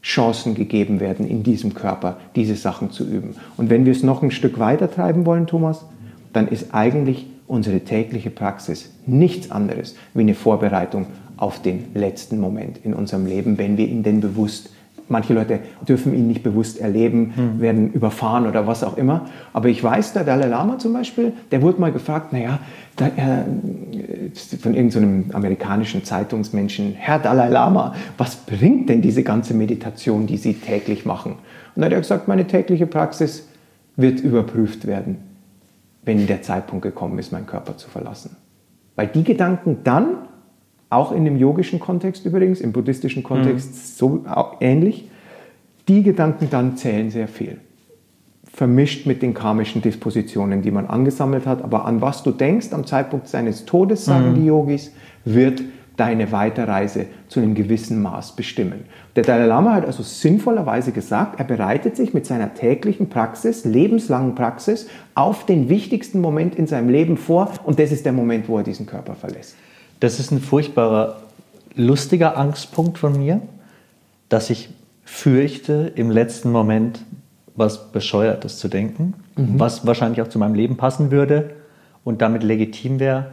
Chancen 0.03 0.55
gegeben 0.55 1.01
werden, 1.01 1.27
in 1.27 1.43
diesem 1.43 1.75
Körper 1.75 2.19
diese 2.37 2.57
Sachen 2.57 2.91
zu 2.91 3.05
üben. 3.05 3.37
Und 3.57 3.71
wenn 3.71 3.87
wir 3.87 3.93
es 3.93 4.03
noch 4.03 4.23
ein 4.23 4.31
Stück 4.31 4.59
weiter 4.59 4.91
treiben 4.91 5.25
wollen, 5.25 5.47
Thomas, 5.47 5.87
dann 6.33 6.47
ist 6.47 6.75
eigentlich 6.75 7.27
unsere 7.47 7.81
tägliche 7.81 8.31
Praxis 8.31 8.91
nichts 9.07 9.51
anderes 9.51 9.97
wie 10.13 10.21
eine 10.21 10.35
Vorbereitung 10.35 11.07
auf 11.37 11.63
den 11.63 11.87
letzten 11.95 12.39
Moment 12.39 12.79
in 12.85 12.95
unserem 12.95 13.27
Leben, 13.27 13.59
wenn 13.59 13.77
wir 13.77 13.89
ihn 13.89 14.03
denn 14.03 14.21
bewusst 14.21 14.71
Manche 15.09 15.35
Leute 15.35 15.61
dürfen 15.87 16.15
ihn 16.15 16.27
nicht 16.29 16.43
bewusst 16.43 16.81
erleben, 16.81 17.33
hm. 17.35 17.61
werden 17.61 17.93
überfahren 17.93 18.47
oder 18.47 18.67
was 18.67 18.83
auch 18.83 18.97
immer. 18.97 19.27
Aber 19.53 19.69
ich 19.69 19.83
weiß, 19.83 20.15
der 20.15 20.25
Dalai 20.25 20.47
Lama 20.47 20.79
zum 20.79 20.93
Beispiel, 20.93 21.33
der 21.51 21.61
wurde 21.63 21.81
mal 21.81 21.93
gefragt, 21.93 22.33
naja, 22.33 22.59
da, 22.97 23.07
äh, 23.07 24.31
von 24.61 24.75
irgendeinem 24.75 25.25
so 25.31 25.37
amerikanischen 25.37 26.05
Zeitungsmenschen, 26.05 26.95
Herr 26.97 27.19
Dalai 27.19 27.49
Lama, 27.49 27.95
was 28.17 28.37
bringt 28.37 28.89
denn 28.89 29.03
diese 29.03 29.23
ganze 29.23 29.55
Meditation, 29.55 30.27
die 30.27 30.37
Sie 30.37 30.55
täglich 30.55 31.05
machen? 31.05 31.33
Und 31.33 31.41
dann 31.83 31.87
hat 31.87 31.93
er 31.93 32.01
gesagt, 32.01 32.29
meine 32.29 32.47
tägliche 32.47 32.87
Praxis 32.87 33.49
wird 33.97 34.21
überprüft 34.21 34.87
werden, 34.87 35.19
wenn 36.05 36.27
der 36.27 36.43
Zeitpunkt 36.43 36.83
gekommen 36.83 37.19
ist, 37.19 37.33
meinen 37.33 37.47
Körper 37.47 37.77
zu 37.77 37.89
verlassen. 37.89 38.37
Weil 38.97 39.09
die 39.09 39.25
Gedanken 39.25 39.79
dann 39.85 40.17
auch 40.95 41.13
in 41.13 41.25
dem 41.25 41.37
yogischen 41.37 41.81
Kontext 41.81 42.25
übrigens, 42.27 42.61
im 42.61 42.73
buddhistischen 42.73 43.23
Kontext 43.23 43.69
mhm. 43.69 43.79
so 43.79 44.25
ähnlich, 44.61 45.09
die 45.89 46.03
Gedanken 46.03 46.49
dann 46.51 46.77
zählen 46.77 47.11
sehr 47.11 47.29
viel. 47.29 47.59
Vermischt 48.45 49.07
mit 49.07 49.21
den 49.23 49.35
karmischen 49.35 49.83
Dispositionen, 49.83 50.63
die 50.63 50.71
man 50.71 50.87
angesammelt 50.87 51.47
hat. 51.47 51.63
Aber 51.63 51.85
an 51.87 52.01
was 52.01 52.23
du 52.23 52.31
denkst 52.31 52.73
am 52.73 52.87
Zeitpunkt 52.87 53.29
seines 53.29 53.65
Todes, 53.65 54.05
sagen 54.05 54.31
mhm. 54.31 54.35
die 54.37 54.47
Yogis, 54.47 54.93
wird 55.25 55.63
deine 55.97 56.33
Weiterreise 56.33 57.07
zu 57.29 57.41
einem 57.41 57.55
gewissen 57.55 58.03
Maß 58.03 58.37
bestimmen. 58.37 58.85
Der 59.15 59.23
Dalai 59.23 59.47
Lama 59.47 59.75
hat 59.75 59.87
also 59.87 60.03
sinnvollerweise 60.03 60.93
gesagt, 60.93 61.39
er 61.39 61.45
bereitet 61.45 61.97
sich 61.97 62.15
mit 62.15 62.27
seiner 62.27 62.55
täglichen 62.55 63.09
Praxis, 63.09 63.65
lebenslangen 63.65 64.35
Praxis, 64.35 64.89
auf 65.15 65.47
den 65.47 65.69
wichtigsten 65.69 66.21
Moment 66.21 66.57
in 66.57 66.67
seinem 66.67 66.89
Leben 66.89 67.17
vor 67.17 67.51
und 67.65 67.79
das 67.79 67.93
ist 67.93 68.05
der 68.05 68.13
Moment, 68.13 68.49
wo 68.49 68.59
er 68.59 68.65
diesen 68.65 68.87
Körper 68.87 69.15
verlässt. 69.15 69.57
Das 70.05 70.21
ist 70.21 70.31
ein 70.33 70.41
furchtbarer, 70.41 71.23
lustiger 71.77 72.37
Angstpunkt 72.37 72.99
von 72.99 73.17
mir, 73.19 73.41
dass 74.29 74.51
ich 74.51 74.69
fürchte, 75.03 75.93
im 75.95 76.11
letzten 76.11 76.53
Moment 76.53 77.01
was 77.57 77.91
Bescheuertes 77.91 78.59
zu 78.59 78.69
denken, 78.69 79.15
mhm. 79.35 79.59
was 79.59 79.87
wahrscheinlich 79.87 80.21
auch 80.21 80.29
zu 80.29 80.39
meinem 80.39 80.55
Leben 80.55 80.77
passen 80.77 81.11
würde 81.11 81.53
und 82.05 82.21
damit 82.21 82.43
legitim 82.43 83.01
wäre. 83.01 83.31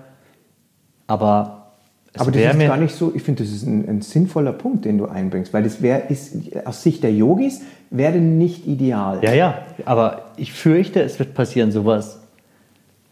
Aber 1.08 1.74
es 2.14 2.22
aber 2.22 2.32
das 2.32 2.56
ist 2.56 2.60
gar 2.60 2.78
nicht 2.78 2.96
so, 2.96 3.12
ich 3.14 3.24
finde, 3.24 3.44
das 3.44 3.52
ist 3.52 3.64
ein, 3.64 3.90
ein, 3.90 4.02
sinnvoller 4.02 4.54
Punkt, 4.54 4.86
den 4.86 4.98
du 4.98 5.08
einbringst, 5.08 5.54
weil 5.54 5.64
das 5.64 5.82
wäre, 5.82 6.04
aus 6.64 6.84
Sicht 6.84 7.04
der 7.04 7.12
Yogis, 7.14 7.64
wäre 7.90 8.20
nicht 8.20 8.66
ideal. 8.66 9.20
Ja, 9.22 9.34
ja, 9.34 9.66
aber 9.84 10.32
ich 10.38 10.54
fürchte, 10.54 11.02
es 11.02 11.20
wird 11.20 11.34
passieren 11.34 11.74
sowas 11.74 12.21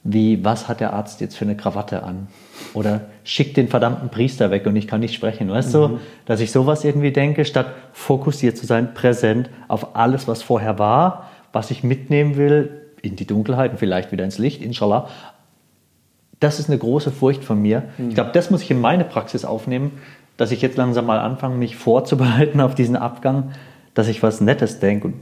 wie, 0.04 0.44
was 0.44 0.68
hat 0.68 0.80
der 0.80 0.94
Arzt 0.94 1.22
jetzt 1.22 1.36
für 1.36 1.46
eine 1.46 1.58
Krawatte 1.58 2.04
an? 2.04 2.28
Oder 2.74 3.02
schickt 3.24 3.58
den 3.58 3.68
verdammten 3.68 4.10
Priester 4.10 4.52
weg 4.52 4.66
und 4.66 4.76
ich 4.76 4.88
kann 4.88 5.02
nicht 5.02 5.14
sprechen. 5.14 5.50
Weißt 5.50 5.74
mhm. 5.74 5.80
du, 5.80 6.00
dass 6.26 6.40
ich 6.40 6.52
sowas 6.52 6.84
irgendwie 6.86 7.12
denke, 7.12 7.46
statt 7.46 7.68
fokussiert 7.92 8.58
zu 8.58 8.66
sein, 8.66 8.94
präsent 8.94 9.50
auf 9.68 9.96
alles, 9.96 10.28
was 10.28 10.42
vorher 10.42 10.80
war, 10.80 11.30
was 11.52 11.72
ich 11.72 11.84
mitnehmen 11.84 12.38
will, 12.38 12.82
in 13.02 13.16
die 13.16 13.26
Dunkelheit 13.26 13.72
und 13.72 13.78
vielleicht 13.78 14.12
wieder 14.12 14.24
ins 14.24 14.38
Licht, 14.38 14.62
inshallah. 14.62 15.08
Das 16.40 16.60
ist 16.60 16.70
eine 16.70 16.78
große 16.78 17.12
Furcht 17.12 17.44
von 17.44 17.62
mir. 17.62 17.84
Mhm. 17.98 18.10
Ich 18.10 18.16
glaube, 18.16 18.32
das 18.34 18.50
muss 18.50 18.62
ich 18.62 18.72
in 18.72 18.80
meine 18.80 19.04
Praxis 19.04 19.44
aufnehmen, 19.44 20.00
dass 20.38 20.52
ich 20.52 20.62
jetzt 20.62 20.78
langsam 20.78 21.06
mal 21.06 21.20
anfange, 21.20 21.56
mich 21.56 21.76
vorzubereiten 21.76 22.62
auf 22.62 22.76
diesen 22.76 22.96
Abgang, 22.96 23.52
dass 23.94 24.08
ich 24.08 24.24
was 24.24 24.40
Nettes 24.40 24.80
denke 24.80 25.14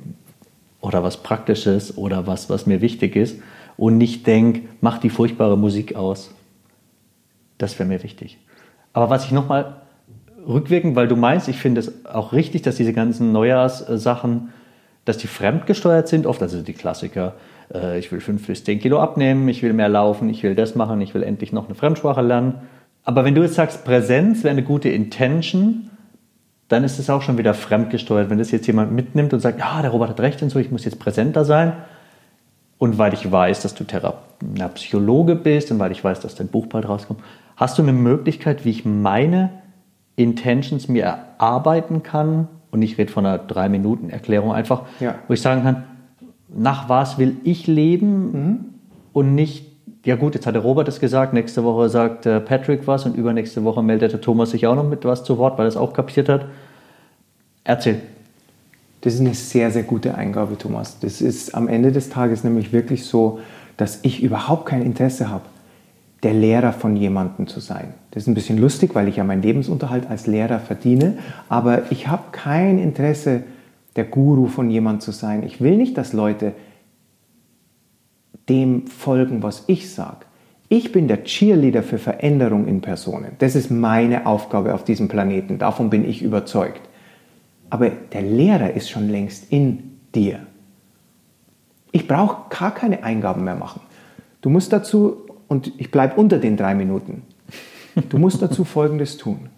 oder 0.82 1.04
was 1.04 1.18
Praktisches 1.18 1.98
oder 1.98 2.28
was, 2.28 2.52
was 2.52 2.68
mir 2.68 2.82
wichtig 2.82 3.16
ist 3.16 3.38
und 3.78 3.98
nicht 3.98 4.26
denke, 4.28 4.64
mach 4.82 4.98
die 4.98 5.10
furchtbare 5.10 5.58
Musik 5.58 5.96
aus. 5.96 6.34
Das 7.58 7.78
wäre 7.80 7.88
mir 7.88 8.04
wichtig. 8.04 8.38
Aber 8.94 9.10
was 9.10 9.26
ich 9.26 9.32
nochmal 9.32 9.82
rückwirkend, 10.48 10.96
weil 10.96 11.08
du 11.08 11.16
meinst, 11.16 11.48
ich 11.48 11.58
finde 11.58 11.82
es 11.82 12.06
auch 12.06 12.34
richtig, 12.34 12.64
dass 12.64 12.76
diese 12.76 12.94
ganzen 12.94 13.32
Neujahrssachen, 13.32 14.50
dass 15.06 15.18
die 15.18 15.28
fremdgesteuert 15.28 16.08
sind, 16.08 16.26
oft, 16.26 16.42
also 16.42 16.62
die 16.62 16.74
Klassiker, 16.74 17.36
äh, 17.74 18.00
ich 18.00 18.12
will 18.12 18.20
fünf 18.20 18.48
bis 18.48 18.64
zehn 18.64 18.80
Kilo 18.80 19.00
abnehmen, 19.00 19.48
ich 19.48 19.64
will 19.64 19.74
mehr 19.74 19.90
laufen, 19.90 20.30
ich 20.30 20.44
will 20.44 20.56
das 20.56 20.76
machen, 20.76 21.02
ich 21.02 21.14
will 21.14 21.24
endlich 21.24 21.54
noch 21.54 21.66
eine 21.66 21.76
Fremdsprache 21.76 22.22
lernen. 22.22 22.56
Aber 23.04 23.24
wenn 23.24 23.36
du 23.36 23.42
jetzt 23.42 23.56
sagst, 23.56 23.86
Präsenz 23.86 24.44
wäre 24.44 24.52
eine 24.52 24.64
gute 24.64 24.90
Intention, 24.90 25.90
dann 26.68 26.84
ist 26.84 27.00
es 27.00 27.10
auch 27.10 27.22
schon 27.22 27.38
wieder 27.38 27.54
fremdgesteuert. 27.54 28.30
Wenn 28.30 28.40
das 28.40 28.52
jetzt 28.52 28.68
jemand 28.68 28.92
mitnimmt 28.92 29.34
und 29.34 29.40
sagt, 29.40 29.60
ja, 29.60 29.82
der 29.82 29.92
Robert 29.92 30.10
hat 30.10 30.20
recht 30.20 30.42
und 30.42 30.50
so, 30.50 30.60
ich 30.60 30.72
muss 30.72 30.84
jetzt 30.84 31.00
präsenter 31.00 31.46
sein, 31.46 31.74
und 32.78 32.98
weil 32.98 33.14
ich 33.14 33.30
weiß, 33.32 33.62
dass 33.62 33.74
du 33.74 33.84
Thera 33.84 34.16
na, 34.42 34.68
Psychologe 34.70 35.36
bist 35.36 35.72
und 35.72 35.80
weil 35.80 35.92
ich 35.92 36.04
weiß, 36.04 36.20
dass 36.20 36.36
dein 36.36 36.48
Buch 36.48 36.68
bald 36.68 36.88
rauskommt, 36.88 37.22
hast 37.56 37.78
du 37.78 37.82
eine 37.82 37.94
Möglichkeit, 37.94 38.66
wie 38.66 38.70
ich 38.70 38.86
meine 38.86 39.50
Intentions 40.16 40.88
mir 40.88 41.04
erarbeiten 41.06 42.04
kann? 42.04 42.48
Und 42.70 42.82
ich 42.82 42.98
rede 42.98 43.12
von 43.12 43.26
einer 43.26 43.40
drei 43.40 43.70
Minuten 43.70 44.10
Erklärung 44.10 44.52
einfach, 44.52 44.84
ja. 45.00 45.16
wo 45.28 45.34
ich 45.34 45.42
sagen 45.42 45.64
kann, 45.64 45.86
nach 46.50 46.90
was 46.90 47.18
will 47.18 47.38
ich 47.44 47.66
leben 47.66 48.32
mhm. 48.32 48.66
und 49.14 49.36
nicht, 49.36 49.66
ja 50.06 50.16
gut, 50.16 50.36
jetzt 50.36 50.46
hat 50.46 50.56
der 50.56 50.62
Robert 50.62 50.88
es 50.88 51.00
gesagt, 51.00 51.34
nächste 51.34 51.64
Woche 51.64 51.90
sagt 51.90 52.26
äh, 52.26 52.40
Patrick 52.40 52.88
was 52.88 53.06
und 53.06 53.16
übernächste 53.16 53.64
Woche 53.64 53.82
meldet 53.82 54.14
der 54.14 54.22
Thomas 54.22 54.52
sich 54.52 54.68
auch 54.68 54.76
noch 54.76 54.88
mit 54.88 55.04
was 55.06 55.24
zu 55.24 55.38
Wort, 55.38 55.58
weil 55.58 55.66
er 55.66 55.70
es 55.70 55.78
auch 55.78 55.94
kapiert 55.94 56.30
hat. 56.30 56.46
Erzähl. 57.64 58.02
Das 59.02 59.14
ist 59.14 59.20
eine 59.20 59.34
sehr, 59.34 59.72
sehr 59.72 59.84
gute 59.84 60.16
Eingabe, 60.16 60.58
Thomas. 60.58 61.00
Das 61.00 61.22
ist 61.22 61.54
am 61.56 61.68
Ende 61.68 61.92
des 61.92 62.10
Tages 62.10 62.44
nämlich 62.44 62.74
wirklich 62.74 63.06
so, 63.06 63.40
dass 63.78 64.00
ich 64.02 64.24
überhaupt 64.24 64.66
kein 64.66 64.82
Interesse 64.82 65.30
habe, 65.30 65.46
der 66.24 66.34
Lehrer 66.34 66.74
von 66.74 66.96
jemandem 66.96 67.48
zu 67.48 67.60
sein. 67.60 67.94
Das 68.12 68.24
ist 68.24 68.28
ein 68.28 68.34
bisschen 68.34 68.58
lustig, 68.58 68.96
weil 68.96 69.08
ich 69.08 69.18
ja 69.18 69.24
meinen 69.24 69.44
Lebensunterhalt 69.44 70.10
als 70.10 70.26
Lehrer 70.26 70.60
verdiene, 70.60 71.20
aber 71.48 71.92
ich 71.92 72.08
habe 72.08 72.24
kein 72.32 72.80
Interesse, 72.80 73.44
der 73.96 74.06
Guru 74.06 74.48
von 74.48 74.70
jemandem 74.70 75.02
zu 75.02 75.12
sein. 75.12 75.44
Ich 75.44 75.62
will 75.62 75.78
nicht, 75.78 75.98
dass 75.98 76.14
Leute 76.14 76.54
dem 78.50 78.88
folgen, 78.88 79.44
was 79.44 79.64
ich 79.68 79.92
sage. 79.92 80.26
Ich 80.70 80.92
bin 80.92 81.08
der 81.08 81.24
Cheerleader 81.24 81.84
für 81.84 81.98
Veränderung 81.98 82.68
in 82.68 82.82
Personen. 82.82 83.32
Das 83.40 83.56
ist 83.56 83.72
meine 83.72 84.26
Aufgabe 84.26 84.74
auf 84.74 84.84
diesem 84.84 85.08
Planeten. 85.08 85.60
Davon 85.60 85.90
bin 85.90 86.08
ich 86.08 86.22
überzeugt. 86.22 86.82
Aber 87.70 87.90
der 87.90 88.22
Lehrer 88.22 88.74
ist 88.74 88.90
schon 88.90 89.10
längst 89.10 89.52
in 89.52 89.98
dir. 90.16 90.40
Ich 91.92 92.08
brauche 92.08 92.50
gar 92.50 92.74
keine 92.74 93.04
Eingaben 93.04 93.44
mehr 93.44 93.56
machen. 93.56 93.82
Du 94.42 94.50
musst 94.50 94.72
dazu, 94.72 95.26
und 95.48 95.74
ich 95.78 95.92
bleibe 95.92 96.16
unter 96.16 96.38
den 96.38 96.58
drei 96.58 96.76
Minuten, 96.76 97.24
du 98.10 98.18
musst 98.18 98.42
dazu 98.42 98.64
Folgendes 98.66 99.18
tun. 99.18 99.50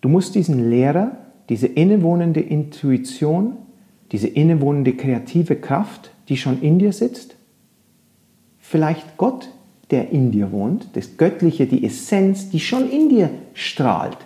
Du 0.00 0.08
musst 0.08 0.34
diesen 0.34 0.70
Lehrer, 0.70 1.16
diese 1.48 1.66
innewohnende 1.66 2.40
Intuition, 2.40 3.56
diese 4.12 4.28
innewohnende 4.28 4.94
kreative 4.94 5.56
Kraft, 5.56 6.10
die 6.28 6.36
schon 6.36 6.62
in 6.62 6.78
dir 6.78 6.92
sitzt, 6.92 7.36
vielleicht 8.58 9.16
Gott, 9.16 9.50
der 9.90 10.10
in 10.10 10.30
dir 10.30 10.52
wohnt, 10.52 10.88
das 10.94 11.16
Göttliche, 11.16 11.66
die 11.66 11.84
Essenz, 11.84 12.50
die 12.50 12.60
schon 12.60 12.88
in 12.88 13.08
dir 13.08 13.30
strahlt. 13.54 14.18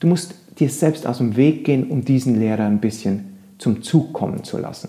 Du 0.00 0.08
musst 0.08 0.39
dir 0.58 0.68
selbst 0.68 1.06
aus 1.06 1.18
dem 1.18 1.36
Weg 1.36 1.64
gehen, 1.64 1.84
um 1.90 2.04
diesen 2.04 2.38
Lehrer 2.38 2.66
ein 2.66 2.80
bisschen 2.80 3.38
zum 3.58 3.82
Zug 3.82 4.12
kommen 4.12 4.44
zu 4.44 4.58
lassen. 4.58 4.88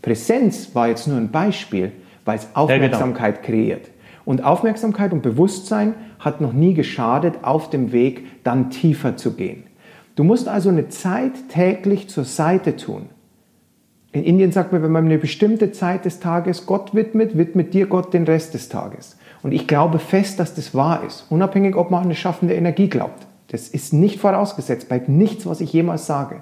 Präsenz 0.00 0.74
war 0.74 0.88
jetzt 0.88 1.06
nur 1.06 1.16
ein 1.16 1.30
Beispiel, 1.30 1.92
weil 2.24 2.38
es 2.38 2.48
Aufmerksamkeit 2.54 3.36
ja, 3.36 3.42
genau. 3.42 3.46
kreiert. 3.46 3.90
Und 4.24 4.44
Aufmerksamkeit 4.44 5.12
und 5.12 5.22
Bewusstsein 5.22 5.94
hat 6.18 6.40
noch 6.40 6.52
nie 6.52 6.74
geschadet, 6.74 7.34
auf 7.42 7.70
dem 7.70 7.92
Weg 7.92 8.44
dann 8.44 8.70
tiefer 8.70 9.16
zu 9.16 9.32
gehen. 9.32 9.64
Du 10.14 10.24
musst 10.24 10.48
also 10.48 10.68
eine 10.68 10.88
Zeit 10.88 11.32
täglich 11.48 12.08
zur 12.08 12.24
Seite 12.24 12.76
tun. 12.76 13.06
In 14.12 14.24
Indien 14.24 14.52
sagt 14.52 14.72
man, 14.72 14.82
wenn 14.82 14.92
man 14.92 15.06
eine 15.06 15.18
bestimmte 15.18 15.72
Zeit 15.72 16.04
des 16.04 16.20
Tages 16.20 16.66
Gott 16.66 16.94
widmet, 16.94 17.36
widmet 17.36 17.72
dir 17.72 17.86
Gott 17.86 18.12
den 18.12 18.24
Rest 18.24 18.52
des 18.52 18.68
Tages. 18.68 19.16
Und 19.42 19.52
ich 19.52 19.66
glaube 19.66 19.98
fest, 19.98 20.38
dass 20.38 20.54
das 20.54 20.74
wahr 20.74 21.02
ist, 21.06 21.24
unabhängig, 21.30 21.74
ob 21.76 21.90
man 21.90 22.00
an 22.00 22.06
eine 22.06 22.14
schaffende 22.14 22.54
Energie 22.54 22.88
glaubt. 22.88 23.26
Das 23.52 23.68
ist 23.68 23.92
nicht 23.92 24.18
vorausgesetzt 24.18 24.88
bei 24.88 25.00
nichts, 25.06 25.44
was 25.46 25.60
ich 25.60 25.72
jemals 25.72 26.06
sage. 26.06 26.40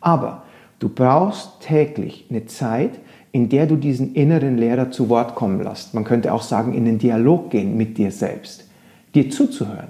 Aber 0.00 0.44
du 0.78 0.88
brauchst 0.88 1.60
täglich 1.60 2.26
eine 2.30 2.46
Zeit, 2.46 3.00
in 3.32 3.48
der 3.48 3.66
du 3.66 3.74
diesen 3.74 4.14
inneren 4.14 4.56
Lehrer 4.56 4.92
zu 4.92 5.08
Wort 5.08 5.34
kommen 5.34 5.60
lässt. 5.60 5.94
Man 5.94 6.04
könnte 6.04 6.32
auch 6.32 6.42
sagen, 6.42 6.72
in 6.72 6.84
den 6.84 6.98
Dialog 6.98 7.50
gehen 7.50 7.76
mit 7.76 7.98
dir 7.98 8.12
selbst, 8.12 8.68
dir 9.16 9.30
zuzuhören. 9.30 9.88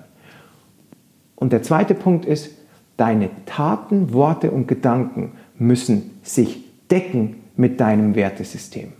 Und 1.36 1.52
der 1.52 1.62
zweite 1.62 1.94
Punkt 1.94 2.24
ist, 2.24 2.56
deine 2.96 3.28
Taten, 3.44 4.14
Worte 4.14 4.50
und 4.50 4.66
Gedanken 4.66 5.32
müssen 5.58 6.18
sich 6.22 6.64
decken 6.90 7.36
mit 7.56 7.78
deinem 7.78 8.14
Wertesystem. 8.14 8.94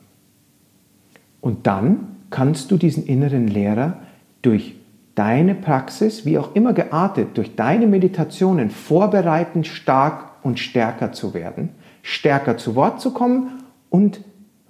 Und 1.41 1.67
dann 1.67 2.09
kannst 2.29 2.71
du 2.71 2.77
diesen 2.77 3.07
inneren 3.07 3.49
Lehrer 3.49 4.01
durch 4.43 4.75
deine 5.15 5.55
Praxis, 5.55 6.25
wie 6.25 6.39
auch 6.39 6.55
immer 6.55 6.73
geartet, 6.73 7.37
durch 7.37 7.55
deine 7.57 7.87
Meditationen 7.87 8.71
vorbereiten, 8.71 9.65
stark 9.65 10.31
und 10.43 10.59
stärker 10.59 11.13
zu 11.13 11.35
werden, 11.35 11.71
stärker 12.03 12.57
zu 12.57 12.75
Wort 12.75 13.01
zu 13.01 13.13
kommen 13.13 13.63
und 13.91 14.21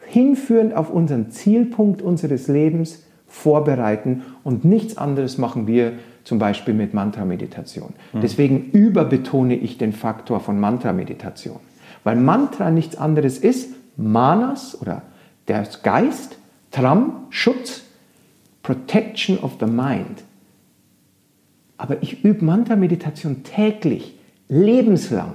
hinführend 0.07 0.75
auf 0.75 0.91
unseren 0.91 1.31
Zielpunkt 1.31 2.03
unseres 2.03 2.49
Lebens 2.49 3.05
vorbereiten 3.27 4.23
und 4.45 4.65
nichts 4.65 4.97
anderes 4.97 5.39
machen 5.39 5.67
wir 5.67 5.95
zum 6.25 6.39
Beispiel 6.39 6.75
mit 6.75 6.95
Mantra-Meditation. 6.95 7.93
Mhm. 8.13 8.21
Deswegen 8.21 8.71
überbetone 8.71 9.57
ich 9.57 9.79
den 9.79 9.93
Faktor 9.93 10.41
von 10.41 10.61
Mantra-Meditation. 10.61 11.59
Weil 12.03 12.17
Mantra 12.17 12.71
nichts 12.71 12.97
anderes 12.97 13.39
ist, 13.39 13.75
Manas 13.97 14.81
oder 14.81 15.03
der 15.49 15.67
Geist, 15.83 16.39
Tram, 16.71 17.27
Schutz, 17.31 17.83
Protection 18.63 19.39
of 19.39 19.53
the 19.61 19.67
Mind. 19.67 20.25
Aber 21.77 22.03
ich 22.03 22.25
übe 22.25 22.45
Mantra-Meditation 22.45 23.43
täglich, 23.43 24.15
lebenslang, 24.49 25.35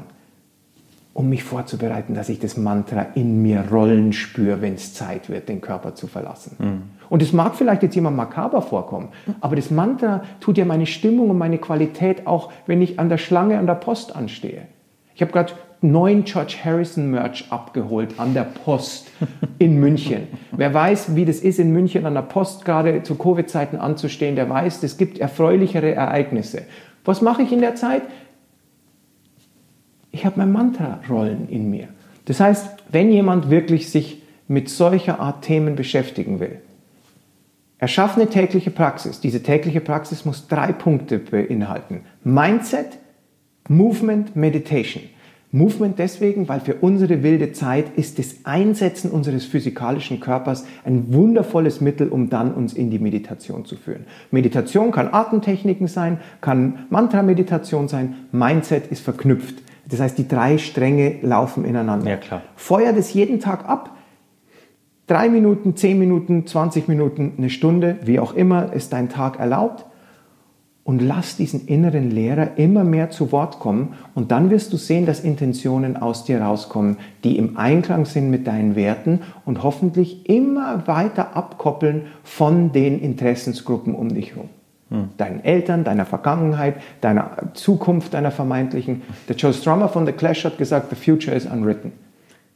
um 1.13 1.27
mich 1.27 1.43
vorzubereiten, 1.43 2.13
dass 2.13 2.29
ich 2.29 2.39
das 2.39 2.55
Mantra 2.55 3.07
in 3.15 3.41
mir 3.41 3.65
rollen 3.69 4.13
spüre, 4.13 4.61
wenn 4.61 4.75
es 4.75 4.93
Zeit 4.93 5.29
wird, 5.29 5.49
den 5.49 5.59
Körper 5.59 5.95
zu 5.95 6.07
verlassen. 6.07 6.55
Mhm. 6.59 6.81
Und 7.09 7.21
es 7.21 7.33
mag 7.33 7.55
vielleicht 7.55 7.83
jetzt 7.83 7.95
jemand 7.95 8.15
makaber 8.15 8.61
vorkommen, 8.61 9.09
aber 9.41 9.55
das 9.55 9.71
Mantra 9.71 10.23
tut 10.39 10.57
ja 10.57 10.65
meine 10.65 10.85
Stimmung 10.85 11.29
und 11.29 11.37
meine 11.37 11.57
Qualität 11.57 12.27
auch, 12.27 12.51
wenn 12.67 12.81
ich 12.81 12.99
an 12.99 13.09
der 13.09 13.17
Schlange 13.17 13.57
an 13.57 13.67
der 13.67 13.75
Post 13.75 14.15
anstehe. 14.15 14.61
Ich 15.15 15.21
habe 15.21 15.31
gerade 15.31 15.53
neuen 15.81 16.23
George 16.25 16.57
Harrison 16.63 17.09
Merch 17.09 17.45
abgeholt 17.49 18.19
an 18.19 18.33
der 18.33 18.43
Post 18.43 19.09
in 19.59 19.79
München. 19.79 20.27
Wer 20.51 20.73
weiß, 20.73 21.15
wie 21.15 21.25
das 21.25 21.39
ist, 21.39 21.59
in 21.59 21.71
München 21.71 22.05
an 22.05 22.15
der 22.15 22.21
Post 22.21 22.65
gerade 22.65 23.03
zu 23.03 23.15
Covid-Zeiten 23.15 23.77
anzustehen, 23.77 24.35
der 24.35 24.49
weiß, 24.49 24.83
es 24.83 24.97
gibt 24.97 25.19
erfreulichere 25.19 25.93
Ereignisse. 25.93 26.63
Was 27.05 27.21
mache 27.21 27.43
ich 27.43 27.51
in 27.51 27.61
der 27.61 27.75
Zeit? 27.75 28.03
Ich 30.11 30.25
habe 30.25 30.39
mein 30.39 30.51
Mantra-Rollen 30.51 31.47
in 31.49 31.69
mir. 31.69 31.89
Das 32.25 32.39
heißt, 32.39 32.83
wenn 32.91 33.11
jemand 33.11 33.49
wirklich 33.49 33.89
sich 33.89 34.21
mit 34.47 34.69
solcher 34.69 35.19
Art 35.19 35.43
Themen 35.43 35.75
beschäftigen 35.75 36.39
will, 36.39 36.61
erschaffe 37.77 38.19
eine 38.19 38.29
tägliche 38.29 38.71
Praxis. 38.71 39.21
Diese 39.21 39.41
tägliche 39.41 39.79
Praxis 39.79 40.25
muss 40.25 40.47
drei 40.47 40.73
Punkte 40.73 41.19
beinhalten. 41.19 42.01
Mindset, 42.23 42.97
Movement, 43.69 44.35
Meditation. 44.35 45.03
Movement 45.51 45.97
deswegen, 45.97 46.47
weil 46.47 46.59
für 46.59 46.75
unsere 46.75 47.23
wilde 47.23 47.53
Zeit 47.53 47.97
ist 47.97 48.19
das 48.19 48.35
Einsetzen 48.43 49.09
unseres 49.09 49.45
physikalischen 49.45 50.19
Körpers 50.19 50.65
ein 50.83 51.11
wundervolles 51.11 51.81
Mittel, 51.81 52.09
um 52.09 52.29
dann 52.29 52.53
uns 52.53 52.73
in 52.73 52.91
die 52.91 52.99
Meditation 52.99 53.65
zu 53.65 53.75
führen. 53.75 54.05
Meditation 54.29 54.91
kann 54.91 55.11
Atemtechniken 55.11 55.87
sein, 55.87 56.19
kann 56.41 56.85
Mantra-Meditation 56.91 57.87
sein, 57.87 58.27
Mindset 58.31 58.87
ist 58.87 59.03
verknüpft. 59.03 59.63
Das 59.87 59.99
heißt, 59.99 60.19
die 60.19 60.27
drei 60.27 60.59
Stränge 60.59 61.15
laufen 61.23 61.65
ineinander. 61.65 62.11
Ja, 62.11 62.17
klar. 62.17 62.43
Feuer 62.55 62.93
das 62.93 63.11
jeden 63.15 63.39
Tag 63.39 63.67
ab. 63.67 63.97
Drei 65.07 65.29
Minuten, 65.29 65.75
zehn 65.75 65.97
Minuten, 65.97 66.45
20 66.45 66.87
Minuten, 66.87 67.33
eine 67.39 67.49
Stunde, 67.49 67.97
wie 68.03 68.19
auch 68.19 68.35
immer 68.35 68.71
es 68.71 68.89
dein 68.89 69.09
Tag 69.09 69.39
erlaubt 69.39 69.88
und 70.89 71.03
lass 71.03 71.37
diesen 71.37 71.67
inneren 71.67 72.09
Lehrer 72.09 72.57
immer 72.57 72.83
mehr 72.83 73.11
zu 73.11 73.31
Wort 73.31 73.59
kommen 73.59 73.93
und 74.15 74.31
dann 74.31 74.49
wirst 74.49 74.73
du 74.73 74.77
sehen, 74.77 75.05
dass 75.05 75.19
Intentionen 75.19 75.95
aus 75.95 76.23
dir 76.23 76.41
rauskommen, 76.41 76.97
die 77.23 77.37
im 77.37 77.57
Einklang 77.57 78.05
sind 78.05 78.31
mit 78.31 78.47
deinen 78.47 78.75
Werten 78.75 79.19
und 79.45 79.61
hoffentlich 79.61 80.27
immer 80.27 80.87
weiter 80.87 81.35
abkoppeln 81.35 82.07
von 82.23 82.71
den 82.71 82.99
Interessensgruppen 82.99 83.93
um 83.93 84.09
dich 84.09 84.31
herum. 84.31 84.49
Hm. 84.89 85.09
Deinen 85.17 85.45
Eltern, 85.45 85.83
deiner 85.83 86.07
Vergangenheit, 86.07 86.77
deiner 87.01 87.37
Zukunft, 87.53 88.15
deiner 88.15 88.31
vermeintlichen. 88.31 89.03
Der 89.27 89.35
Joe 89.35 89.53
Strummer 89.53 89.89
von 89.89 90.07
The 90.07 90.13
Clash 90.13 90.43
hat 90.43 90.57
gesagt, 90.57 90.89
the 90.89 90.95
future 90.95 91.37
is 91.37 91.45
unwritten. 91.45 91.91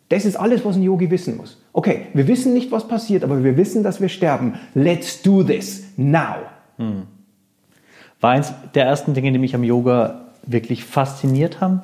Das 0.09 0.25
ist 0.25 0.37
alles, 0.37 0.65
was 0.65 0.75
ein 0.75 0.81
Yogi 0.81 1.11
wissen 1.11 1.37
muss. 1.37 1.61
Okay, 1.71 2.07
wir 2.15 2.27
wissen 2.27 2.55
nicht, 2.55 2.71
was 2.71 2.87
passiert, 2.87 3.23
aber 3.23 3.43
wir 3.43 3.57
wissen, 3.57 3.83
dass 3.83 4.01
wir 4.01 4.09
sterben. 4.09 4.55
Let's 4.73 5.21
do 5.21 5.43
this 5.43 5.83
now. 5.97 6.37
Hm 6.77 7.03
war 8.23 8.31
eins 8.31 8.53
der 8.73 8.85
ersten 8.85 9.13
Dinge, 9.13 9.33
die 9.33 9.37
mich 9.37 9.53
am 9.53 9.65
Yoga 9.65 10.21
wirklich 10.43 10.85
fasziniert 10.85 11.59
haben, 11.59 11.81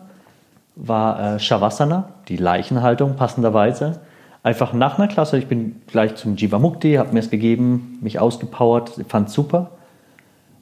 war 0.77 1.35
äh, 1.35 1.39
Shavasana, 1.39 2.11
die 2.29 2.37
Leichenhaltung 2.37 3.17
passenderweise. 3.17 3.99
Einfach 4.41 4.71
nach 4.71 4.97
einer 4.97 5.09
Klasse, 5.09 5.37
ich 5.37 5.47
bin 5.47 5.81
gleich 5.87 6.15
zum 6.15 6.37
Jivamukti, 6.37 6.93
habe 6.93 7.11
mir 7.11 7.19
es 7.19 7.29
gegeben, 7.29 7.99
mich 8.01 8.19
ausgepowert, 8.19 9.01
fand 9.09 9.29
super. 9.29 9.71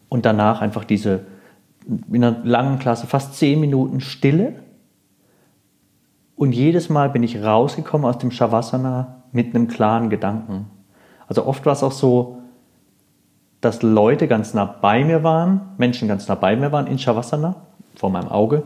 Und 0.10 0.26
danach 0.26 0.62
einfach 0.62 0.84
diese, 0.84 1.22
in 2.12 2.24
einer 2.24 2.38
langen 2.44 2.80
Klasse, 2.80 3.06
fast 3.06 3.36
zehn 3.36 3.60
Minuten 3.60 4.00
Stille. 4.00 4.56
Und 6.36 6.54
jedes 6.54 6.90
Mal 6.90 7.12
bin 7.12 7.22
ich 7.22 7.44
rausgekommen 7.44 8.08
aus 8.08 8.18
dem 8.18 8.32
Shavasana 8.32 9.22
mit 9.32 9.54
einem 9.54 9.68
klaren 9.68 10.10
Gedanken. 10.10 10.72
Also 11.28 11.46
oft 11.46 11.68
war 11.68 11.74
es 11.74 11.84
auch 11.84 11.92
so, 11.92 12.37
dass 13.62 13.82
Leute 13.82 14.28
ganz 14.28 14.54
nah 14.54 14.66
bei 14.66 15.04
mir 15.04 15.24
waren, 15.24 15.62
Menschen 15.78 16.08
ganz 16.08 16.28
nah 16.28 16.36
bei 16.36 16.56
mir 16.56 16.72
waren 16.72 16.88
in 16.88 17.00
Shavasana, 17.00 17.56
vor 17.96 18.10
meinem 18.10 18.30
Auge. 18.30 18.64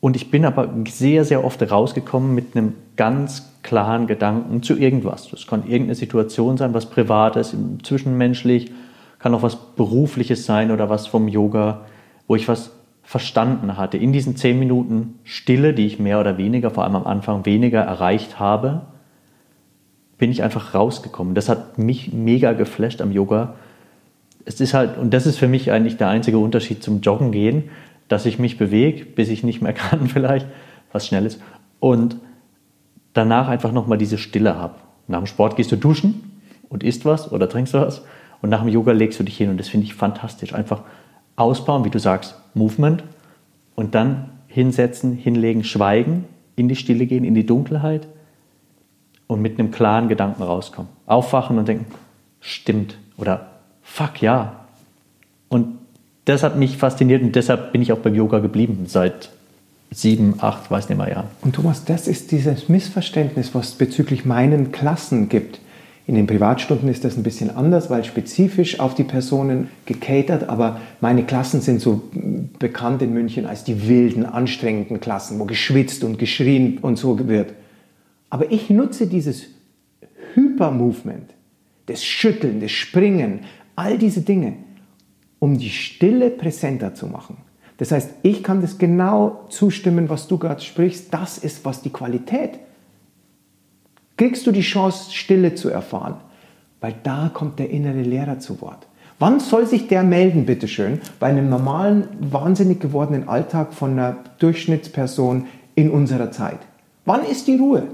Und 0.00 0.14
ich 0.14 0.30
bin 0.30 0.44
aber 0.44 0.68
sehr, 0.88 1.24
sehr 1.24 1.44
oft 1.44 1.68
rausgekommen 1.68 2.34
mit 2.34 2.54
einem 2.56 2.74
ganz 2.96 3.52
klaren 3.62 4.06
Gedanken 4.06 4.62
zu 4.62 4.76
irgendwas. 4.76 5.28
Das 5.28 5.46
kann 5.46 5.62
irgendeine 5.64 5.96
Situation 5.96 6.56
sein, 6.56 6.74
was 6.74 6.86
Privates, 6.86 7.56
zwischenmenschlich, 7.82 8.70
kann 9.18 9.34
auch 9.34 9.42
was 9.42 9.56
Berufliches 9.56 10.46
sein 10.46 10.70
oder 10.70 10.88
was 10.88 11.08
vom 11.08 11.26
Yoga, 11.26 11.80
wo 12.28 12.36
ich 12.36 12.46
was 12.46 12.70
verstanden 13.02 13.76
hatte. 13.76 13.96
In 13.96 14.12
diesen 14.12 14.36
zehn 14.36 14.58
Minuten 14.58 15.18
Stille, 15.24 15.74
die 15.74 15.86
ich 15.86 15.98
mehr 15.98 16.20
oder 16.20 16.38
weniger, 16.38 16.70
vor 16.70 16.84
allem 16.84 16.96
am 16.96 17.06
Anfang 17.06 17.46
weniger 17.46 17.80
erreicht 17.80 18.38
habe, 18.38 18.82
bin 20.18 20.30
ich 20.30 20.42
einfach 20.42 20.74
rausgekommen. 20.74 21.34
Das 21.34 21.48
hat 21.48 21.78
mich 21.78 22.12
mega 22.12 22.52
geflasht 22.52 23.00
am 23.00 23.12
Yoga. 23.12 23.54
Es 24.44 24.60
ist 24.60 24.74
halt, 24.74 24.96
und 24.98 25.12
das 25.12 25.26
ist 25.26 25.38
für 25.38 25.48
mich 25.48 25.70
eigentlich 25.72 25.96
der 25.96 26.08
einzige 26.08 26.38
Unterschied 26.38 26.82
zum 26.82 27.00
Joggen 27.00 27.32
gehen, 27.32 27.64
dass 28.08 28.26
ich 28.26 28.38
mich 28.38 28.56
bewege, 28.56 29.04
bis 29.04 29.28
ich 29.28 29.42
nicht 29.42 29.60
mehr 29.62 29.72
kann 29.74 30.08
vielleicht, 30.08 30.46
was 30.92 31.06
schnell 31.06 31.26
ist. 31.26 31.40
Und 31.80 32.16
danach 33.12 33.48
einfach 33.48 33.72
nochmal 33.72 33.98
diese 33.98 34.18
Stille 34.18 34.56
habe. 34.56 34.76
Nach 35.08 35.18
dem 35.18 35.26
Sport 35.26 35.56
gehst 35.56 35.72
du 35.72 35.76
duschen 35.76 36.40
und 36.68 36.82
isst 36.82 37.04
was 37.04 37.30
oder 37.30 37.48
trinkst 37.48 37.74
was. 37.74 38.02
Und 38.42 38.50
nach 38.50 38.60
dem 38.60 38.68
Yoga 38.68 38.92
legst 38.92 39.18
du 39.18 39.24
dich 39.24 39.36
hin 39.36 39.50
und 39.50 39.58
das 39.58 39.68
finde 39.68 39.86
ich 39.86 39.94
fantastisch. 39.94 40.54
Einfach 40.54 40.82
ausbauen, 41.36 41.84
wie 41.84 41.90
du 41.90 41.98
sagst, 41.98 42.40
Movement 42.54 43.04
und 43.74 43.94
dann 43.94 44.30
hinsetzen, 44.46 45.12
hinlegen, 45.14 45.64
schweigen, 45.64 46.24
in 46.56 46.68
die 46.68 46.76
Stille 46.76 47.06
gehen, 47.06 47.24
in 47.24 47.34
die 47.34 47.46
Dunkelheit 47.46 48.08
und 49.26 49.42
mit 49.42 49.58
einem 49.58 49.70
klaren 49.70 50.08
Gedanken 50.08 50.42
rauskommen. 50.42 50.90
Aufwachen 51.06 51.58
und 51.58 51.68
denken, 51.68 51.86
stimmt 52.40 52.98
oder 53.16 53.46
fuck 53.82 54.22
ja. 54.22 54.66
Und 55.48 55.78
das 56.24 56.42
hat 56.42 56.56
mich 56.56 56.76
fasziniert 56.76 57.22
und 57.22 57.34
deshalb 57.34 57.72
bin 57.72 57.82
ich 57.82 57.92
auch 57.92 57.98
beim 57.98 58.14
Yoga 58.14 58.40
geblieben 58.40 58.86
seit 58.86 59.30
sieben, 59.90 60.34
acht, 60.40 60.70
weiß 60.70 60.88
nicht 60.88 60.98
mehr 60.98 61.08
Jahren. 61.08 61.28
Und 61.42 61.54
Thomas, 61.54 61.84
das 61.84 62.08
ist 62.08 62.32
dieses 62.32 62.68
Missverständnis, 62.68 63.54
was 63.54 63.68
es 63.68 63.74
bezüglich 63.74 64.24
meinen 64.24 64.72
Klassen 64.72 65.28
gibt. 65.28 65.60
In 66.08 66.14
den 66.14 66.26
Privatstunden 66.28 66.88
ist 66.88 67.04
das 67.04 67.16
ein 67.16 67.24
bisschen 67.24 67.54
anders, 67.54 67.90
weil 67.90 68.04
spezifisch 68.04 68.78
auf 68.78 68.94
die 68.94 69.02
Personen 69.02 69.70
gecatert, 69.86 70.48
aber 70.48 70.80
meine 71.00 71.24
Klassen 71.24 71.60
sind 71.60 71.80
so 71.80 72.02
bekannt 72.60 73.02
in 73.02 73.12
München 73.12 73.44
als 73.44 73.64
die 73.64 73.88
wilden, 73.88 74.24
anstrengenden 74.24 75.00
Klassen, 75.00 75.40
wo 75.40 75.44
geschwitzt 75.46 76.04
und 76.04 76.18
geschrien 76.18 76.78
und 76.78 76.96
so 76.96 77.26
wird. 77.26 77.54
Aber 78.30 78.50
ich 78.50 78.70
nutze 78.70 79.06
dieses 79.06 79.46
Hyper-Movement, 80.34 81.30
das 81.86 82.04
Schütteln, 82.04 82.60
das 82.60 82.72
Springen, 82.72 83.40
all 83.76 83.98
diese 83.98 84.22
Dinge, 84.22 84.54
um 85.38 85.58
die 85.58 85.70
Stille 85.70 86.30
präsenter 86.30 86.94
zu 86.94 87.06
machen. 87.06 87.38
Das 87.78 87.92
heißt, 87.92 88.10
ich 88.22 88.42
kann 88.42 88.62
das 88.62 88.78
genau 88.78 89.44
zustimmen, 89.50 90.08
was 90.08 90.28
du 90.28 90.38
gerade 90.38 90.62
sprichst. 90.62 91.12
Das 91.12 91.38
ist, 91.38 91.64
was 91.64 91.82
die 91.82 91.90
Qualität. 91.90 92.58
Kriegst 94.16 94.46
du 94.46 94.52
die 94.52 94.62
Chance, 94.62 95.12
Stille 95.12 95.54
zu 95.54 95.68
erfahren? 95.68 96.16
Weil 96.80 96.94
da 97.02 97.30
kommt 97.32 97.58
der 97.58 97.70
innere 97.70 98.00
Lehrer 98.00 98.38
zu 98.38 98.60
Wort. 98.62 98.86
Wann 99.18 99.40
soll 99.40 99.66
sich 99.66 99.88
der 99.88 100.02
melden, 100.02 100.44
bitteschön, 100.44 101.00
bei 101.20 101.28
einem 101.28 101.48
normalen, 101.48 102.08
wahnsinnig 102.20 102.80
gewordenen 102.80 103.28
Alltag 103.28 103.72
von 103.72 103.92
einer 103.92 104.18
Durchschnittsperson 104.38 105.46
in 105.74 105.90
unserer 105.90 106.32
Zeit? 106.32 106.58
Wann 107.04 107.24
ist 107.24 107.46
die 107.46 107.56
Ruhe? 107.56 107.88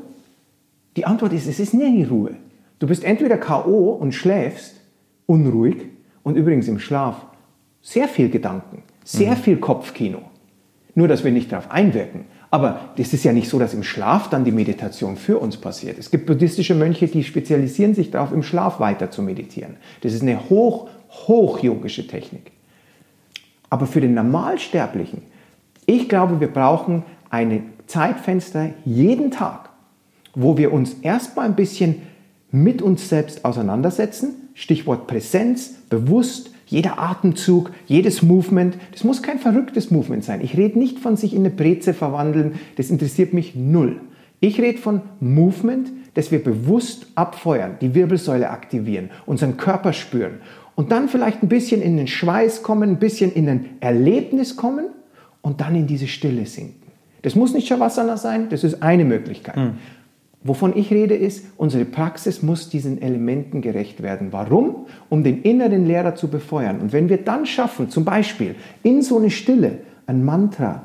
Die 0.96 1.06
Antwort 1.06 1.32
ist, 1.32 1.46
es 1.46 1.58
ist 1.58 1.74
nie 1.74 2.04
Ruhe. 2.04 2.36
Du 2.78 2.86
bist 2.86 3.04
entweder 3.04 3.38
K.O. 3.38 3.92
und 3.92 4.12
schläfst, 4.12 4.80
unruhig, 5.26 5.86
und 6.22 6.36
übrigens 6.36 6.68
im 6.68 6.78
Schlaf 6.78 7.16
sehr 7.80 8.08
viel 8.08 8.28
Gedanken, 8.28 8.82
sehr 9.04 9.32
mhm. 9.32 9.36
viel 9.36 9.56
Kopfkino. 9.56 10.20
Nur, 10.94 11.08
dass 11.08 11.24
wir 11.24 11.32
nicht 11.32 11.50
darauf 11.50 11.70
einwirken. 11.70 12.26
Aber 12.50 12.90
es 12.98 13.14
ist 13.14 13.24
ja 13.24 13.32
nicht 13.32 13.48
so, 13.48 13.58
dass 13.58 13.72
im 13.72 13.82
Schlaf 13.82 14.28
dann 14.28 14.44
die 14.44 14.52
Meditation 14.52 15.16
für 15.16 15.38
uns 15.38 15.56
passiert. 15.56 15.98
Es 15.98 16.10
gibt 16.10 16.26
buddhistische 16.26 16.74
Mönche, 16.74 17.06
die 17.06 17.24
spezialisieren 17.24 17.94
sich 17.94 18.10
darauf, 18.10 18.30
im 18.30 18.42
Schlaf 18.42 18.78
weiter 18.78 19.10
zu 19.10 19.22
meditieren. 19.22 19.76
Das 20.02 20.12
ist 20.12 20.22
eine 20.22 20.50
hoch, 20.50 20.90
hoch-yogische 21.10 22.06
Technik. 22.06 22.52
Aber 23.70 23.86
für 23.86 24.02
den 24.02 24.12
Normalsterblichen, 24.12 25.22
ich 25.86 26.10
glaube, 26.10 26.40
wir 26.40 26.48
brauchen 26.48 27.04
ein 27.30 27.72
Zeitfenster 27.86 28.70
jeden 28.84 29.30
Tag, 29.30 29.70
wo 30.34 30.56
wir 30.56 30.72
uns 30.72 30.96
erstmal 31.02 31.46
ein 31.46 31.56
bisschen 31.56 32.02
mit 32.50 32.82
uns 32.82 33.08
selbst 33.08 33.44
auseinandersetzen. 33.44 34.34
Stichwort 34.54 35.06
Präsenz, 35.06 35.74
bewusst, 35.88 36.50
jeder 36.66 36.98
Atemzug, 36.98 37.70
jedes 37.86 38.22
Movement, 38.22 38.76
das 38.92 39.04
muss 39.04 39.22
kein 39.22 39.38
verrücktes 39.38 39.90
Movement 39.90 40.24
sein. 40.24 40.40
Ich 40.42 40.56
rede 40.56 40.78
nicht 40.78 40.98
von 40.98 41.16
sich 41.16 41.34
in 41.34 41.40
eine 41.40 41.50
Breze 41.50 41.94
verwandeln, 41.94 42.54
das 42.76 42.90
interessiert 42.90 43.34
mich 43.34 43.54
null. 43.54 44.00
Ich 44.40 44.60
rede 44.60 44.78
von 44.78 45.02
Movement, 45.20 45.90
das 46.14 46.30
wir 46.30 46.42
bewusst 46.42 47.06
abfeuern, 47.14 47.76
die 47.80 47.94
Wirbelsäule 47.94 48.50
aktivieren, 48.50 49.10
unseren 49.26 49.56
Körper 49.56 49.92
spüren 49.92 50.40
und 50.74 50.92
dann 50.92 51.08
vielleicht 51.08 51.42
ein 51.42 51.48
bisschen 51.48 51.82
in 51.82 51.96
den 51.96 52.06
Schweiß 52.06 52.62
kommen, 52.62 52.90
ein 52.90 52.98
bisschen 52.98 53.32
in 53.32 53.48
ein 53.48 53.68
Erlebnis 53.80 54.56
kommen 54.56 54.86
und 55.42 55.60
dann 55.60 55.74
in 55.74 55.86
diese 55.86 56.06
Stille 56.06 56.46
sinken. 56.46 56.90
Das 57.22 57.34
muss 57.34 57.54
nicht 57.54 57.68
Shavasana 57.68 58.16
sein, 58.16 58.48
das 58.48 58.64
ist 58.64 58.82
eine 58.82 59.04
Möglichkeit. 59.04 59.56
Mhm. 59.56 59.74
Wovon 60.44 60.76
ich 60.76 60.90
rede 60.90 61.14
ist, 61.14 61.44
unsere 61.56 61.84
Praxis 61.84 62.42
muss 62.42 62.68
diesen 62.68 63.00
Elementen 63.00 63.62
gerecht 63.62 64.02
werden. 64.02 64.28
Warum? 64.32 64.86
Um 65.08 65.22
den 65.22 65.42
inneren 65.42 65.86
Lehrer 65.86 66.16
zu 66.16 66.28
befeuern. 66.28 66.80
Und 66.80 66.92
wenn 66.92 67.08
wir 67.08 67.18
dann 67.18 67.46
schaffen, 67.46 67.90
zum 67.90 68.04
Beispiel 68.04 68.56
in 68.82 69.02
so 69.02 69.18
eine 69.18 69.30
Stille 69.30 69.78
ein 70.06 70.24
Mantra 70.24 70.82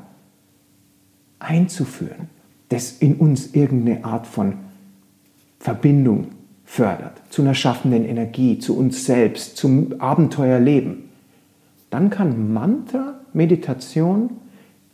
einzuführen, 1.40 2.28
das 2.68 2.98
in 2.98 3.16
uns 3.16 3.54
irgendeine 3.54 4.04
Art 4.04 4.26
von 4.26 4.54
Verbindung 5.58 6.28
fördert, 6.64 7.20
zu 7.30 7.42
einer 7.42 7.54
schaffenden 7.54 8.04
Energie, 8.04 8.58
zu 8.58 8.76
uns 8.76 9.06
selbst, 9.06 9.56
zum 9.56 10.00
Abenteuerleben, 10.00 11.08
dann 11.90 12.10
kann 12.10 12.52
Mantra, 12.52 13.20
Meditation 13.32 14.30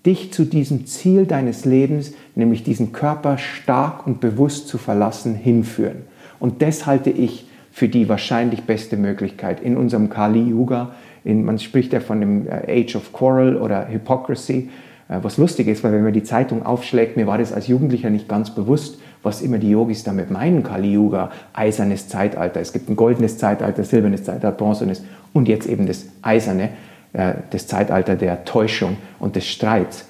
dich 0.07 0.33
zu 0.33 0.45
diesem 0.45 0.87
Ziel 0.87 1.27
deines 1.27 1.65
Lebens, 1.65 2.13
nämlich 2.35 2.63
diesen 2.63 2.93
Körper 2.93 3.39
stark 3.39 4.07
und 4.07 4.21
bewusst 4.21 4.69
zu 4.69 4.79
verlassen, 4.79 5.35
hinführen. 5.35 6.03
Und 6.39 6.63
das 6.63 6.87
halte 6.87 7.11
ich 7.11 7.47
für 7.73 7.89
die 7.89 8.09
wahrscheinlich 8.09 8.65
beste 8.65 8.97
Möglichkeit 8.97 9.61
in 9.61 9.77
unserem 9.77 10.09
Kali 10.11 10.43
Yuga. 10.43 10.93
In, 11.25 11.45
man 11.45 11.59
spricht 11.59 11.93
ja 11.93 12.01
von 12.01 12.21
dem 12.21 12.47
äh, 12.47 12.83
Age 12.83 12.97
of 12.97 13.13
Quarrel 13.13 13.57
oder 13.57 13.89
Hypocrisy, 13.89 14.69
äh, 15.09 15.19
was 15.23 15.39
lustig 15.39 15.69
ist, 15.69 15.83
weil 15.83 15.93
wenn 15.93 16.05
man 16.05 16.13
die 16.13 16.23
Zeitung 16.23 16.65
aufschlägt, 16.65 17.17
mir 17.17 17.27
war 17.27 17.39
das 17.39 17.53
als 17.53 17.67
Jugendlicher 17.67 18.11
nicht 18.11 18.29
ganz 18.29 18.55
bewusst, 18.55 19.01
was 19.25 19.41
immer 19.41 19.59
die 19.59 19.71
Yogis 19.71 20.05
damit 20.05 20.31
meinen, 20.31 20.63
Kali 20.63 20.93
Yuga, 20.93 21.31
eisernes 21.55 22.09
Zeitalter. 22.09 22.61
Es 22.61 22.73
gibt 22.73 22.91
ein 22.91 22.97
goldenes 22.97 23.39
Zeitalter, 23.39 23.83
silbernes 23.83 24.23
Zeitalter, 24.23 24.57
bronzenes 24.57 25.03
und 25.33 25.49
jetzt 25.49 25.67
eben 25.67 25.87
das 25.87 26.07
eiserne 26.23 26.69
das 27.15 27.67
Zeitalter 27.69 28.17
der 28.17 28.45
Täuschung 28.45 28.97
und 29.19 29.37
des 29.37 29.47
Streits. 29.47 30.07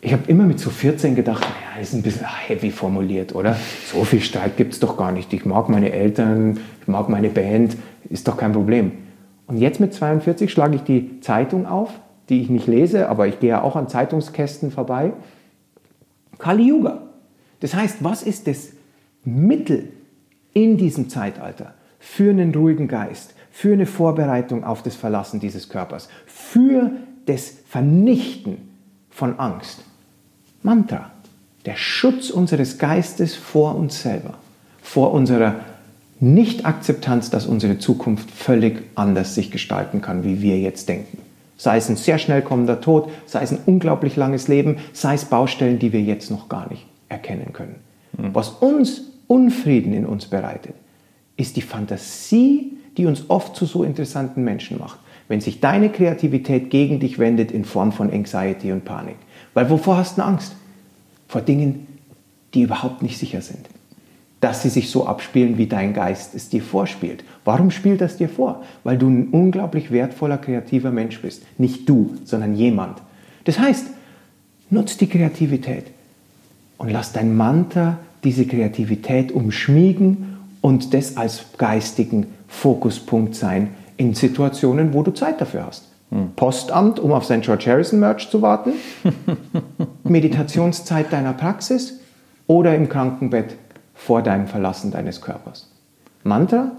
Ich 0.00 0.12
habe 0.12 0.22
immer 0.28 0.44
mit 0.44 0.58
so 0.58 0.70
14 0.70 1.14
gedacht, 1.14 1.42
naja, 1.42 1.82
ist 1.82 1.92
ein 1.92 2.02
bisschen 2.02 2.26
heavy 2.26 2.70
formuliert, 2.70 3.34
oder? 3.34 3.56
So 3.92 4.04
viel 4.04 4.20
Streit 4.20 4.56
gibt 4.56 4.72
es 4.72 4.80
doch 4.80 4.96
gar 4.96 5.12
nicht. 5.12 5.32
Ich 5.32 5.44
mag 5.44 5.68
meine 5.68 5.92
Eltern, 5.92 6.58
ich 6.80 6.88
mag 6.88 7.08
meine 7.08 7.28
Band, 7.28 7.76
ist 8.08 8.28
doch 8.28 8.36
kein 8.36 8.52
Problem. 8.52 8.92
Und 9.46 9.58
jetzt 9.58 9.80
mit 9.80 9.92
42 9.92 10.50
schlage 10.50 10.76
ich 10.76 10.82
die 10.82 11.20
Zeitung 11.20 11.66
auf, 11.66 11.90
die 12.28 12.40
ich 12.40 12.48
nicht 12.48 12.66
lese, 12.66 13.08
aber 13.08 13.26
ich 13.26 13.40
gehe 13.40 13.50
ja 13.50 13.62
auch 13.62 13.76
an 13.76 13.88
Zeitungskästen 13.88 14.70
vorbei. 14.70 15.12
Kali 16.38 16.68
Yuga. 16.68 17.02
Das 17.60 17.74
heißt, 17.74 18.04
was 18.04 18.22
ist 18.22 18.46
das 18.46 18.70
Mittel 19.24 19.88
in 20.54 20.76
diesem 20.76 21.08
Zeitalter 21.08 21.74
für 21.98 22.30
einen 22.30 22.54
ruhigen 22.54 22.88
Geist, 22.88 23.34
für 23.58 23.72
eine 23.72 23.86
Vorbereitung 23.86 24.62
auf 24.62 24.84
das 24.84 24.94
Verlassen 24.94 25.40
dieses 25.40 25.68
Körpers, 25.68 26.08
für 26.26 26.92
das 27.26 27.54
Vernichten 27.66 28.58
von 29.10 29.40
Angst. 29.40 29.80
Mantra, 30.62 31.10
der 31.66 31.74
Schutz 31.74 32.30
unseres 32.30 32.78
Geistes 32.78 33.34
vor 33.34 33.74
uns 33.74 34.00
selber, 34.00 34.34
vor 34.80 35.12
unserer 35.12 35.56
Nicht-Akzeptanz, 36.20 37.30
dass 37.30 37.46
unsere 37.46 37.80
Zukunft 37.80 38.30
völlig 38.30 38.84
anders 38.94 39.34
sich 39.34 39.50
gestalten 39.50 40.02
kann, 40.02 40.22
wie 40.22 40.40
wir 40.40 40.60
jetzt 40.60 40.88
denken. 40.88 41.18
Sei 41.56 41.78
es 41.78 41.88
ein 41.88 41.96
sehr 41.96 42.18
schnell 42.18 42.42
kommender 42.42 42.80
Tod, 42.80 43.10
sei 43.26 43.42
es 43.42 43.50
ein 43.50 43.58
unglaublich 43.66 44.14
langes 44.14 44.46
Leben, 44.46 44.76
sei 44.92 45.14
es 45.14 45.24
Baustellen, 45.24 45.80
die 45.80 45.92
wir 45.92 46.02
jetzt 46.02 46.30
noch 46.30 46.48
gar 46.48 46.68
nicht 46.68 46.86
erkennen 47.08 47.52
können. 47.52 47.74
Mhm. 48.16 48.36
Was 48.36 48.50
uns 48.50 49.02
Unfrieden 49.26 49.94
in 49.94 50.06
uns 50.06 50.26
bereitet, 50.26 50.76
ist 51.36 51.56
die 51.56 51.62
Fantasie 51.62 52.77
die 52.98 53.06
uns 53.06 53.30
oft 53.30 53.56
zu 53.56 53.64
so 53.64 53.84
interessanten 53.84 54.44
Menschen 54.44 54.78
macht. 54.78 54.98
Wenn 55.28 55.40
sich 55.40 55.60
deine 55.60 55.88
Kreativität 55.88 56.68
gegen 56.68 57.00
dich 57.00 57.18
wendet 57.18 57.52
in 57.52 57.64
Form 57.64 57.92
von 57.92 58.12
Anxiety 58.12 58.72
und 58.72 58.84
Panik. 58.84 59.16
Weil 59.54 59.70
wovor 59.70 59.96
hast 59.96 60.18
du 60.18 60.22
Angst? 60.22 60.56
Vor 61.28 61.40
Dingen, 61.40 61.86
die 62.54 62.62
überhaupt 62.62 63.02
nicht 63.02 63.18
sicher 63.18 63.40
sind. 63.40 63.68
Dass 64.40 64.62
sie 64.62 64.68
sich 64.68 64.90
so 64.90 65.06
abspielen, 65.06 65.58
wie 65.58 65.66
dein 65.66 65.94
Geist 65.94 66.34
es 66.34 66.48
dir 66.48 66.62
vorspielt. 66.62 67.24
Warum 67.44 67.70
spielt 67.70 68.00
das 68.00 68.16
dir 68.16 68.28
vor? 68.28 68.64
Weil 68.84 68.98
du 68.98 69.08
ein 69.08 69.28
unglaublich 69.28 69.90
wertvoller, 69.90 70.38
kreativer 70.38 70.90
Mensch 70.90 71.20
bist. 71.20 71.42
Nicht 71.56 71.88
du, 71.88 72.16
sondern 72.24 72.56
jemand. 72.56 72.98
Das 73.44 73.58
heißt, 73.58 73.86
nutz 74.70 74.96
die 74.96 75.08
Kreativität 75.08 75.84
und 76.78 76.90
lass 76.90 77.12
dein 77.12 77.36
Mantra 77.36 77.98
diese 78.24 78.46
Kreativität 78.46 79.30
umschmiegen 79.30 80.38
und 80.60 80.94
das 80.94 81.16
als 81.16 81.44
geistigen 81.56 82.26
Fokuspunkt 82.48 83.34
sein 83.34 83.74
in 83.96 84.14
Situationen, 84.14 84.92
wo 84.92 85.02
du 85.02 85.12
Zeit 85.12 85.40
dafür 85.40 85.66
hast. 85.66 85.84
Hm. 86.10 86.32
Postamt, 86.34 86.98
um 86.98 87.12
auf 87.12 87.24
sein 87.24 87.42
George 87.42 87.66
Harrison 87.66 88.00
Merch 88.00 88.28
zu 88.30 88.42
warten, 88.42 88.72
Meditationszeit 90.04 91.12
deiner 91.12 91.34
Praxis 91.34 92.00
oder 92.46 92.74
im 92.74 92.88
Krankenbett 92.88 93.56
vor 93.94 94.22
deinem 94.22 94.46
Verlassen 94.46 94.90
deines 94.90 95.20
Körpers. 95.20 95.70
Mantra 96.24 96.72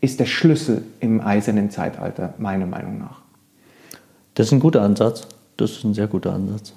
ist 0.00 0.20
der 0.20 0.26
Schlüssel 0.26 0.84
im 1.00 1.20
eisernen 1.20 1.70
Zeitalter, 1.70 2.34
meiner 2.38 2.66
Meinung 2.66 2.98
nach. 2.98 3.20
Das 4.34 4.46
ist 4.46 4.52
ein 4.52 4.60
guter 4.60 4.82
Ansatz. 4.82 5.26
Das 5.56 5.72
ist 5.72 5.84
ein 5.84 5.92
sehr 5.92 6.06
guter 6.06 6.32
Ansatz. 6.32 6.72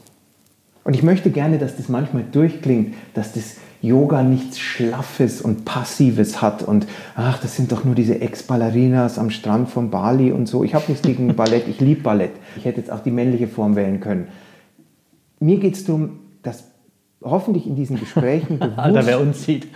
Und 0.84 0.96
ich 0.96 1.04
möchte 1.04 1.32
gerne, 1.32 1.58
dass 1.58 1.78
das 1.78 1.88
manchmal 1.88 2.24
durchklingt, 2.30 2.96
dass 3.14 3.32
das 3.32 3.56
Yoga 3.84 4.24
nichts 4.24 4.60
Schlaffes 4.60 5.42
und 5.42 5.66
Passives 5.66 6.42
hat 6.42 6.64
und 6.64 6.88
ach, 7.16 7.42
das 7.42 7.58
sind 7.58 7.74
doch 7.74 7.84
nur 7.84 7.96
diese 7.96 8.22
Ex-Ballerinas 8.22 9.20
am 9.20 9.30
Strand 9.30 9.70
von 9.70 9.90
Bali 9.90 10.32
und 10.32 10.48
so. 10.48 10.64
Ich 10.64 10.74
habe 10.74 10.86
nichts 10.88 11.06
gegen 11.06 11.36
Ballett, 11.36 11.68
ich 11.68 11.82
liebe 11.82 12.02
Ballett. 12.02 12.32
Ich 12.56 12.64
hätte 12.64 12.80
jetzt 12.80 12.90
auch 12.90 13.02
die 13.02 13.12
männliche 13.12 13.50
Form 13.50 13.76
wählen 13.76 14.00
können. 14.00 14.30
Mir 15.42 15.60
geht 15.60 15.76
es 15.76 15.84
darum, 15.84 16.22
dass 16.44 16.64
hoffentlich 17.24 17.68
in 17.68 17.76
diesen 17.76 18.00
Gesprächen 18.00 18.60
bewusst... 18.60 18.78
Alter, 18.78 19.06
wer 19.06 19.20
uns 19.20 19.44
sieht 19.44 19.68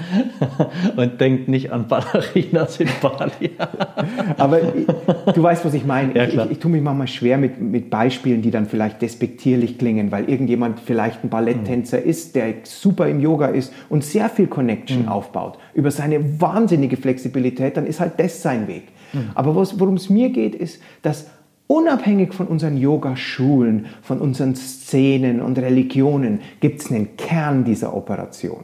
und 0.95 1.19
denkt 1.19 1.47
nicht 1.47 1.71
an 1.71 1.87
Ballerinas 1.87 2.79
in 2.79 2.89
Bali. 3.01 3.51
Aber 4.37 4.59
du 5.33 5.43
weißt, 5.43 5.65
was 5.65 5.73
ich 5.73 5.85
meine. 5.85 6.15
Ja, 6.15 6.25
ich, 6.25 6.35
ich, 6.35 6.51
ich, 6.51 6.59
tue 6.59 6.71
mich 6.71 6.81
manchmal 6.81 7.07
schwer 7.07 7.37
mit, 7.37 7.61
mit 7.61 7.89
Beispielen, 7.89 8.41
die 8.41 8.51
dann 8.51 8.65
vielleicht 8.65 9.01
despektierlich 9.01 9.77
klingen, 9.77 10.11
weil 10.11 10.29
irgendjemand 10.29 10.79
vielleicht 10.79 11.23
ein 11.23 11.29
Balletttänzer 11.29 11.99
mhm. 11.99 12.09
ist, 12.09 12.35
der 12.35 12.53
super 12.63 13.07
im 13.07 13.19
Yoga 13.19 13.47
ist 13.47 13.73
und 13.89 14.03
sehr 14.03 14.29
viel 14.29 14.47
Connection 14.47 15.03
mhm. 15.03 15.09
aufbaut 15.09 15.57
über 15.73 15.91
seine 15.91 16.41
wahnsinnige 16.41 16.97
Flexibilität, 16.97 17.77
dann 17.77 17.85
ist 17.85 17.99
halt 17.99 18.13
das 18.17 18.41
sein 18.41 18.67
Weg. 18.67 18.83
Mhm. 19.13 19.29
Aber 19.35 19.55
worum 19.55 19.95
es 19.95 20.09
mir 20.09 20.29
geht, 20.29 20.55
ist, 20.55 20.81
dass 21.01 21.29
Unabhängig 21.67 22.33
von 22.33 22.47
unseren 22.47 22.77
Yogaschulen, 22.77 23.87
von 24.01 24.19
unseren 24.19 24.55
Szenen 24.55 25.41
und 25.41 25.57
Religionen 25.57 26.39
gibt 26.61 26.81
es 26.81 26.89
einen 26.89 27.17
Kern 27.17 27.65
dieser 27.65 27.93
Operation. 27.93 28.63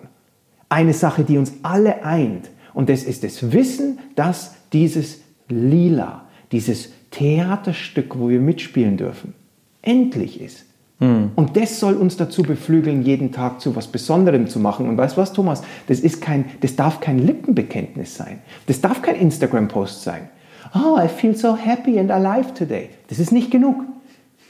Eine 0.69 0.93
Sache, 0.93 1.25
die 1.25 1.37
uns 1.37 1.53
alle 1.63 2.03
eint. 2.05 2.49
Und 2.73 2.89
das 2.89 3.03
ist 3.03 3.23
das 3.23 3.51
Wissen, 3.51 3.99
dass 4.15 4.55
dieses 4.71 5.19
Lila, 5.49 6.23
dieses 6.53 6.91
Theaterstück, 7.11 8.17
wo 8.17 8.29
wir 8.29 8.39
mitspielen 8.39 8.95
dürfen, 8.95 9.33
endlich 9.81 10.39
ist. 10.39 10.65
Hm. 10.99 11.31
Und 11.35 11.57
das 11.57 11.81
soll 11.81 11.95
uns 11.95 12.15
dazu 12.15 12.41
beflügeln, 12.41 13.03
jeden 13.03 13.33
Tag 13.33 13.59
zu 13.59 13.75
was 13.75 13.87
Besonderem 13.87 14.47
zu 14.47 14.59
machen. 14.59 14.87
Und 14.87 14.97
weißt 14.97 15.17
du 15.17 15.21
was, 15.21 15.33
Thomas? 15.33 15.61
Das, 15.87 15.99
ist 15.99 16.21
kein, 16.21 16.45
das 16.61 16.77
darf 16.77 17.01
kein 17.01 17.19
Lippenbekenntnis 17.19 18.15
sein. 18.15 18.39
Das 18.65 18.79
darf 18.79 19.01
kein 19.01 19.15
Instagram-Post 19.17 20.03
sein 20.03 20.29
oh, 20.73 20.97
I 20.97 21.07
feel 21.07 21.35
so 21.35 21.55
happy 21.55 21.99
and 21.99 22.11
alive 22.11 22.53
today. 22.53 22.89
Das 23.07 23.19
ist 23.19 23.31
nicht 23.31 23.51
genug. 23.51 23.83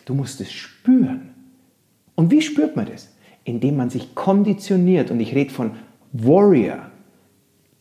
Du 0.05 0.13
musst 0.13 0.41
es 0.41 0.51
spüren. 0.51 1.33
Und 2.15 2.31
wie 2.31 2.41
spürt 2.41 2.75
man 2.75 2.85
das? 2.85 3.09
Indem 3.43 3.77
man 3.77 3.89
sich 3.89 4.15
konditioniert, 4.15 5.11
und 5.11 5.19
ich 5.19 5.35
rede 5.35 5.53
von 5.53 5.71
Warrior, 6.13 6.91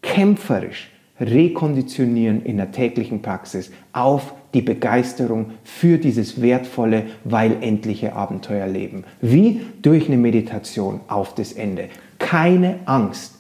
kämpferisch 0.01 0.91
rekonditionieren 1.21 2.43
in 2.45 2.57
der 2.57 2.73
täglichen 2.73 3.23
Praxis 3.23 3.71
auf 3.93 4.35
die 4.55 4.63
Begeisterung 4.63 5.53
für 5.63 5.99
dieses 5.99 6.43
wertvolle, 6.43 7.07
weil 7.25 7.63
endliche 7.63 8.15
Abenteuerleben. 8.15 9.05
Wie 9.21 9.61
durch 9.83 10.09
eine 10.09 10.17
Meditation 10.17 11.01
auf 11.09 11.35
das 11.35 11.53
Ende. 11.53 11.89
Keine 12.19 12.81
Angst 12.87 13.35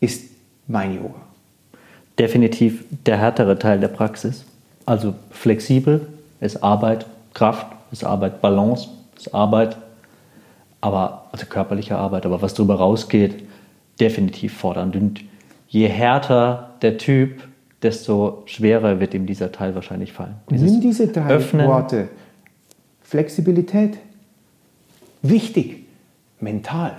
ist 0.00 0.30
mein 0.66 0.94
Yoga. 0.96 1.29
Definitiv 2.20 2.84
der 3.06 3.16
härtere 3.16 3.58
Teil 3.58 3.80
der 3.80 3.88
Praxis. 3.88 4.44
Also 4.84 5.14
flexibel 5.30 6.06
ist 6.40 6.62
Arbeit, 6.62 7.06
Kraft 7.32 7.66
ist 7.92 8.04
Arbeit, 8.04 8.42
Balance 8.42 8.88
ist 9.16 9.34
Arbeit, 9.34 9.78
aber 10.82 11.24
also 11.32 11.46
körperliche 11.46 11.96
Arbeit, 11.96 12.26
aber 12.26 12.42
was 12.42 12.52
darüber 12.52 12.74
rausgeht, 12.74 13.42
definitiv 14.00 14.54
fordernd. 14.54 14.96
Und 14.96 15.20
je 15.68 15.88
härter 15.88 16.74
der 16.82 16.98
Typ, 16.98 17.42
desto 17.82 18.42
schwerer 18.44 19.00
wird 19.00 19.14
ihm 19.14 19.24
dieser 19.24 19.50
Teil 19.50 19.74
wahrscheinlich 19.74 20.12
fallen. 20.12 20.34
Dieses 20.50 20.72
Nimm 20.72 20.82
diese 20.82 21.08
drei 21.08 21.28
Öffnen. 21.30 21.66
Worte. 21.66 22.08
Flexibilität, 23.02 23.96
wichtig, 25.22 25.86
mental, 26.38 26.96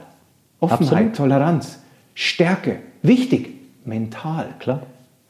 Offenheit, 0.60 0.82
Absolut. 0.82 1.16
Toleranz, 1.16 1.80
Stärke, 2.16 2.80
wichtig, 3.04 3.50
mental, 3.86 4.48
klar. 4.58 4.82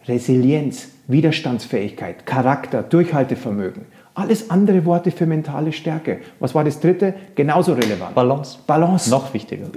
Resilienz, 0.07 0.89
Widerstandsfähigkeit, 1.07 2.25
Charakter, 2.25 2.83
Durchhaltevermögen. 2.83 3.85
Alles 4.13 4.49
andere 4.49 4.85
Worte 4.85 5.11
für 5.11 5.25
mentale 5.25 5.71
Stärke. 5.71 6.19
Was 6.39 6.53
war 6.53 6.63
das 6.63 6.79
dritte? 6.79 7.13
Genauso 7.35 7.73
relevant. 7.73 8.13
Balance. 8.13 8.57
Balance. 8.67 9.09
Noch 9.09 9.33
wichtiger. 9.33 9.67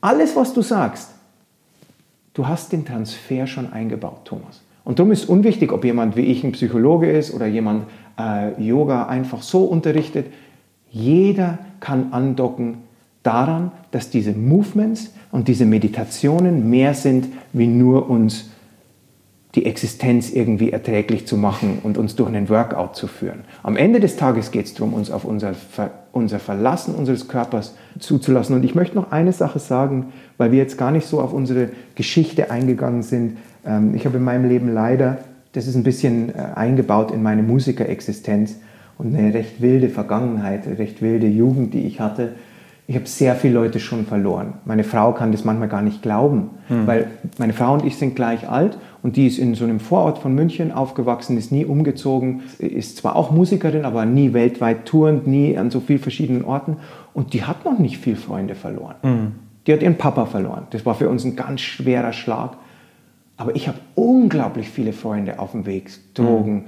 Alles, 0.00 0.36
was 0.36 0.52
du 0.52 0.62
sagst, 0.62 1.10
du 2.34 2.46
hast 2.46 2.72
den 2.72 2.84
Transfer 2.84 3.46
schon 3.46 3.72
eingebaut, 3.72 4.24
Thomas. 4.24 4.60
Und 4.84 4.98
darum 4.98 5.12
ist 5.12 5.28
unwichtig, 5.28 5.72
ob 5.72 5.84
jemand 5.84 6.16
wie 6.16 6.22
ich 6.22 6.44
ein 6.44 6.52
Psychologe 6.52 7.10
ist 7.10 7.34
oder 7.34 7.46
jemand 7.46 7.86
äh, 8.18 8.60
Yoga 8.62 9.06
einfach 9.06 9.42
so 9.42 9.64
unterrichtet. 9.64 10.26
Jeder 10.90 11.58
kann 11.80 12.12
andocken 12.12 12.78
daran, 13.22 13.70
dass 13.90 14.10
diese 14.10 14.32
Movements 14.32 15.12
und 15.30 15.48
diese 15.48 15.66
Meditationen 15.66 16.70
mehr 16.70 16.94
sind, 16.94 17.28
wie 17.52 17.66
nur 17.66 18.08
uns 18.08 18.50
die 19.54 19.64
Existenz 19.64 20.30
irgendwie 20.30 20.72
erträglich 20.72 21.26
zu 21.26 21.36
machen 21.36 21.78
und 21.82 21.96
uns 21.96 22.14
durch 22.16 22.28
einen 22.28 22.48
Workout 22.50 22.96
zu 22.96 23.06
führen. 23.06 23.40
Am 23.62 23.76
Ende 23.76 23.98
des 23.98 24.16
Tages 24.16 24.50
geht 24.50 24.66
es 24.66 24.74
darum, 24.74 24.92
uns 24.92 25.10
auf 25.10 25.24
unser, 25.24 25.54
Ver 25.54 25.90
unser 26.12 26.38
Verlassen 26.38 26.94
unseres 26.94 27.28
Körpers 27.28 27.74
zuzulassen. 27.98 28.54
Und 28.54 28.64
ich 28.64 28.74
möchte 28.74 28.96
noch 28.96 29.10
eine 29.10 29.32
Sache 29.32 29.58
sagen, 29.58 30.12
weil 30.36 30.52
wir 30.52 30.58
jetzt 30.58 30.76
gar 30.76 30.90
nicht 30.90 31.06
so 31.06 31.20
auf 31.20 31.32
unsere 31.32 31.70
Geschichte 31.94 32.50
eingegangen 32.50 33.02
sind. 33.02 33.38
Ähm, 33.64 33.94
ich 33.94 34.04
habe 34.04 34.18
in 34.18 34.24
meinem 34.24 34.48
Leben 34.48 34.72
leider, 34.72 35.18
das 35.52 35.66
ist 35.66 35.76
ein 35.76 35.84
bisschen 35.84 36.28
äh, 36.34 36.42
eingebaut 36.54 37.10
in 37.10 37.22
meine 37.22 37.42
Musikerexistenz 37.42 38.56
und 38.98 39.16
eine 39.16 39.32
recht 39.32 39.62
wilde 39.62 39.88
Vergangenheit, 39.88 40.66
eine 40.66 40.78
recht 40.78 41.00
wilde 41.00 41.26
Jugend, 41.26 41.72
die 41.72 41.86
ich 41.86 42.00
hatte 42.00 42.32
ich 42.88 42.96
habe 42.96 43.06
sehr 43.06 43.36
viele 43.36 43.52
Leute 43.52 43.80
schon 43.80 44.06
verloren. 44.06 44.54
Meine 44.64 44.82
Frau 44.82 45.12
kann 45.12 45.30
das 45.30 45.44
manchmal 45.44 45.68
gar 45.68 45.82
nicht 45.82 46.00
glauben, 46.00 46.50
hm. 46.68 46.86
weil 46.86 47.06
meine 47.36 47.52
Frau 47.52 47.74
und 47.74 47.84
ich 47.84 47.98
sind 47.98 48.16
gleich 48.16 48.48
alt 48.48 48.78
und 49.02 49.16
die 49.16 49.26
ist 49.26 49.38
in 49.38 49.54
so 49.54 49.64
einem 49.64 49.80
Vorort 49.80 50.18
von 50.18 50.34
München 50.34 50.72
aufgewachsen, 50.72 51.36
ist 51.36 51.52
nie 51.52 51.64
umgezogen, 51.64 52.42
ist 52.58 52.96
zwar 52.96 53.16
auch 53.16 53.30
Musikerin, 53.30 53.84
aber 53.84 54.04
nie 54.04 54.32
weltweit 54.32 54.86
tourend, 54.86 55.26
nie 55.26 55.56
an 55.56 55.70
so 55.70 55.80
vielen 55.80 56.00
verschiedenen 56.00 56.44
Orten 56.44 56.76
und 57.14 57.32
die 57.32 57.44
hat 57.44 57.64
noch 57.64 57.78
nicht 57.78 57.98
viele 57.98 58.16
Freunde 58.16 58.54
verloren. 58.54 58.96
Hm. 59.02 59.32
Die 59.66 59.72
hat 59.72 59.82
ihren 59.82 59.98
Papa 59.98 60.26
verloren. 60.26 60.66
Das 60.70 60.86
war 60.86 60.94
für 60.94 61.08
uns 61.08 61.24
ein 61.24 61.36
ganz 61.36 61.60
schwerer 61.60 62.12
Schlag. 62.12 62.56
Aber 63.36 63.54
ich 63.54 63.68
habe 63.68 63.78
unglaublich 63.94 64.68
viele 64.70 64.92
Freunde 64.92 65.38
auf 65.38 65.52
dem 65.52 65.66
Weg. 65.66 65.90
Drogen, 66.14 66.54
hm 66.54 66.64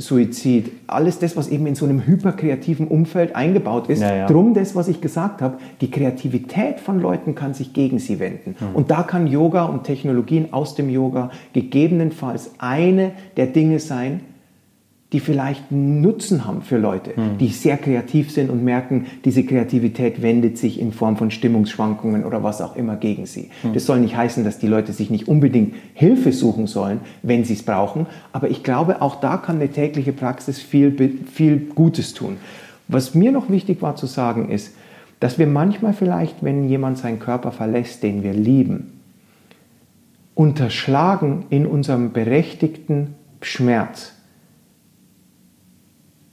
Suizid, 0.00 0.72
alles 0.86 1.18
das, 1.18 1.36
was 1.36 1.48
eben 1.48 1.66
in 1.66 1.74
so 1.74 1.84
einem 1.84 2.06
hyperkreativen 2.06 2.88
Umfeld 2.88 3.36
eingebaut 3.36 3.88
ist. 3.88 4.00
Ja, 4.00 4.14
ja. 4.14 4.26
Drum 4.26 4.54
das, 4.54 4.74
was 4.74 4.88
ich 4.88 5.00
gesagt 5.00 5.42
habe, 5.42 5.58
die 5.80 5.90
Kreativität 5.90 6.80
von 6.80 7.00
Leuten 7.00 7.34
kann 7.34 7.54
sich 7.54 7.72
gegen 7.72 7.98
sie 7.98 8.18
wenden. 8.18 8.56
Mhm. 8.58 8.74
Und 8.74 8.90
da 8.90 9.02
kann 9.02 9.26
Yoga 9.26 9.64
und 9.64 9.84
Technologien 9.84 10.52
aus 10.52 10.74
dem 10.74 10.88
Yoga 10.88 11.30
gegebenenfalls 11.52 12.52
eine 12.58 13.12
der 13.36 13.46
Dinge 13.46 13.78
sein, 13.78 14.20
die 15.12 15.20
vielleicht 15.20 15.72
Nutzen 15.72 16.46
haben 16.46 16.62
für 16.62 16.78
Leute, 16.78 17.12
mhm. 17.16 17.38
die 17.38 17.48
sehr 17.48 17.76
kreativ 17.76 18.30
sind 18.30 18.48
und 18.48 18.64
merken, 18.64 19.06
diese 19.24 19.42
Kreativität 19.42 20.22
wendet 20.22 20.56
sich 20.56 20.80
in 20.80 20.92
Form 20.92 21.16
von 21.16 21.32
Stimmungsschwankungen 21.32 22.24
oder 22.24 22.44
was 22.44 22.60
auch 22.60 22.76
immer 22.76 22.96
gegen 22.96 23.26
sie. 23.26 23.50
Mhm. 23.62 23.72
Das 23.74 23.86
soll 23.86 23.98
nicht 24.00 24.16
heißen, 24.16 24.44
dass 24.44 24.60
die 24.60 24.68
Leute 24.68 24.92
sich 24.92 25.10
nicht 25.10 25.26
unbedingt 25.26 25.74
Hilfe 25.94 26.32
suchen 26.32 26.68
sollen, 26.68 27.00
wenn 27.22 27.44
sie 27.44 27.54
es 27.54 27.64
brauchen, 27.64 28.06
aber 28.32 28.50
ich 28.50 28.62
glaube, 28.62 29.02
auch 29.02 29.16
da 29.16 29.36
kann 29.36 29.56
eine 29.56 29.68
tägliche 29.68 30.12
Praxis 30.12 30.60
viel, 30.60 31.18
viel 31.32 31.58
Gutes 31.74 32.14
tun. 32.14 32.36
Was 32.86 33.14
mir 33.14 33.32
noch 33.32 33.50
wichtig 33.50 33.82
war 33.82 33.96
zu 33.96 34.06
sagen 34.06 34.48
ist, 34.48 34.74
dass 35.18 35.38
wir 35.38 35.46
manchmal 35.46 35.92
vielleicht, 35.92 36.42
wenn 36.42 36.68
jemand 36.68 36.98
seinen 36.98 37.18
Körper 37.18 37.52
verlässt, 37.52 38.02
den 38.02 38.22
wir 38.22 38.32
lieben, 38.32 39.00
unterschlagen 40.34 41.44
in 41.50 41.66
unserem 41.66 42.12
berechtigten 42.12 43.14
Schmerz, 43.42 44.14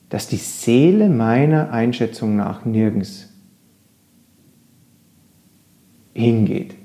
dass 0.09 0.27
die 0.27 0.37
Seele 0.37 1.09
meiner 1.09 1.71
Einschätzung 1.71 2.35
nach 2.35 2.65
nirgends 2.65 3.29
hingeht 6.13 6.75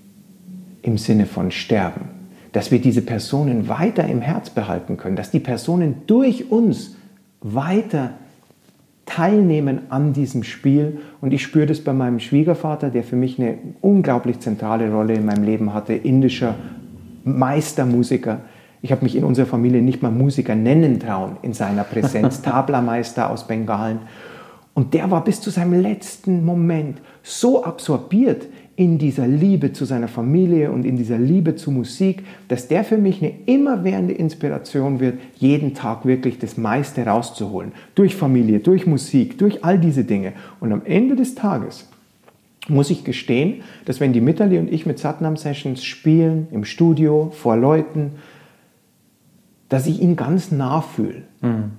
im 0.83 0.99
Sinne 0.99 1.27
von 1.27 1.51
sterben. 1.51 2.11
Dass 2.53 2.70
wir 2.70 2.81
diese 2.81 3.03
Personen 3.03 3.68
weiter 3.68 4.07
im 4.07 4.20
Herz 4.20 4.51
behalten 4.51 4.97
können, 4.97 5.16
dass 5.16 5.31
die 5.31 5.41
Personen 5.41 6.03
durch 6.07 6.51
uns 6.51 6.97
weiter 7.41 8.12
teilnehmen 9.07 9.81
an 9.89 10.12
diesem 10.12 10.43
Spiel. 10.43 11.01
Und 11.20 11.33
ich 11.33 11.43
spüre 11.43 11.66
das 11.66 11.81
bei 11.81 11.93
meinem 11.93 12.20
Schwiegervater, 12.20 12.91
der 12.91 13.05
für 13.05 13.16
mich 13.16 13.39
eine 13.39 13.59
unglaublich 13.81 14.41
zentrale 14.41 14.91
Rolle 14.91 15.14
in 15.14 15.25
meinem 15.25 15.45
Leben 15.45 15.73
hatte, 15.73 15.95
indischer 15.95 16.57
Meistermusiker, 17.25 18.41
ich 18.83 18.91
habe 18.91 19.05
mich 19.05 19.16
in 19.16 19.24
unserer 19.24 19.47
Familie 19.47 19.80
nicht 19.80 20.03
mal 20.03 20.11
Musiker 20.11 20.57
nennen 20.57 20.99
trauen 20.99 21.37
in 21.43 21.53
seiner 21.53 21.85
Präsenz. 21.85 22.43
Tablermeister 22.43 23.30
aus 23.30 23.47
Bengalen. 23.47 24.01
Und 24.74 24.95
der 24.95 25.11
war 25.11 25.22
bis 25.22 25.41
zu 25.41 25.51
seinem 25.51 25.80
letzten 25.80 26.45
Moment 26.45 26.99
so 27.22 27.62
absorbiert 27.64 28.47
in 28.74 28.99
dieser 28.99 29.26
Liebe 29.26 29.72
zu 29.72 29.85
seiner 29.85 30.09
Familie 30.09 30.72
und 30.72 30.85
in 30.85 30.97
dieser 30.97 31.18
Liebe 31.18 31.55
zu 31.55 31.70
Musik, 31.70 32.24
dass 32.49 32.68
der 32.68 32.83
für 32.83 32.97
mich 32.97 33.22
eine 33.22 33.35
immerwährende 33.47 34.14
Inspiration 34.14 34.99
wird, 34.99 35.20
jeden 35.37 35.74
Tag 35.74 36.07
wirklich 36.07 36.39
das 36.39 36.57
meiste 36.57 37.07
rauszuholen. 37.07 37.72
Durch 37.95 38.16
Familie, 38.16 38.61
durch 38.61 38.87
Musik, 38.87 39.39
durch 39.39 39.62
all 39.62 39.78
diese 39.78 40.05
Dinge. 40.05 40.33
Und 40.59 40.72
am 40.72 40.83
Ende 40.85 41.16
des 41.16 41.35
Tages 41.35 41.89
muss 42.68 42.91
ich 42.91 43.05
gestehen, 43.05 43.62
dass 43.85 44.01
wenn 44.01 44.12
die 44.12 44.20
Mitterli 44.20 44.59
und 44.59 44.72
ich 44.72 44.87
mit 44.87 44.99
Satnam 44.99 45.37
Sessions 45.37 45.85
spielen, 45.85 46.49
im 46.51 46.64
Studio, 46.64 47.30
vor 47.33 47.57
Leuten, 47.57 48.12
dass 49.73 49.87
ich 49.87 50.03
ihn 50.03 50.16
ganz 50.16 50.53
nah 50.53 50.83
fühle. 50.83 51.23
Mhm. 51.41 51.70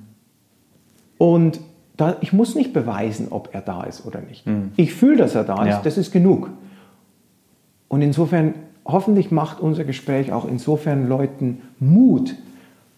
Und 1.20 1.60
da, 1.96 2.18
ich 2.22 2.34
muss 2.34 2.56
nicht 2.56 2.74
beweisen, 2.74 3.28
ob 3.30 3.50
er 3.54 3.62
da 3.62 3.84
ist 3.84 4.08
oder 4.08 4.20
nicht. 4.20 4.48
Mhm. 4.48 4.72
Ich 4.78 4.96
fühle, 4.96 5.18
dass 5.18 5.36
er 5.36 5.44
da 5.44 5.62
ist, 5.62 5.70
ja. 5.70 5.82
das 5.84 6.00
ist 6.00 6.12
genug. 6.12 6.50
Und 7.89 8.02
insofern, 8.02 8.56
hoffentlich 8.84 9.30
macht 9.30 9.60
unser 9.60 9.84
Gespräch 9.84 10.34
auch 10.34 10.48
insofern 10.48 11.08
Leuten 11.08 11.62
Mut, 11.80 12.34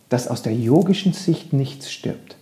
dass 0.07 0.29
aus 0.29 0.43
der 0.43 0.53
yogischen 0.53 1.11
Sicht 1.11 1.51
nichts 1.51 1.91
stirbt. 1.91 2.37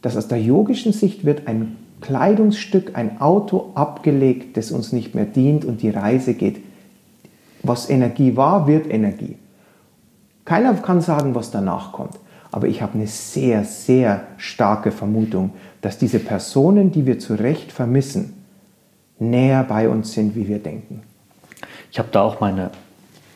Dass 0.00 0.16
aus 0.16 0.28
der 0.28 0.40
yogischen 0.40 0.92
Sicht 0.92 1.24
wird 1.24 1.48
ein 1.48 1.74
Kleidungsstück, 2.02 2.94
ein 2.94 3.20
Auto 3.20 3.72
abgelegt, 3.74 4.56
das 4.56 4.70
uns 4.70 4.92
nicht 4.92 5.16
mehr 5.16 5.24
dient 5.24 5.64
und 5.64 5.82
die 5.82 5.90
Reise 5.90 6.34
geht. 6.34 6.60
Was 7.64 7.90
Energie 7.90 8.36
war, 8.36 8.68
wird 8.68 8.88
Energie. 8.88 9.38
Keiner 10.46 10.72
kann 10.74 11.02
sagen, 11.02 11.34
was 11.34 11.50
danach 11.50 11.92
kommt. 11.92 12.18
Aber 12.52 12.68
ich 12.68 12.80
habe 12.80 12.94
eine 12.94 13.08
sehr, 13.08 13.64
sehr 13.64 14.22
starke 14.38 14.92
Vermutung, 14.92 15.50
dass 15.82 15.98
diese 15.98 16.20
Personen, 16.20 16.92
die 16.92 17.04
wir 17.04 17.18
zu 17.18 17.34
Recht 17.34 17.72
vermissen, 17.72 18.32
näher 19.18 19.64
bei 19.64 19.88
uns 19.88 20.12
sind, 20.12 20.34
wie 20.36 20.48
wir 20.48 20.60
denken. 20.60 21.02
Ich 21.90 21.98
habe 21.98 22.08
da 22.12 22.22
auch 22.22 22.40
meine, 22.40 22.70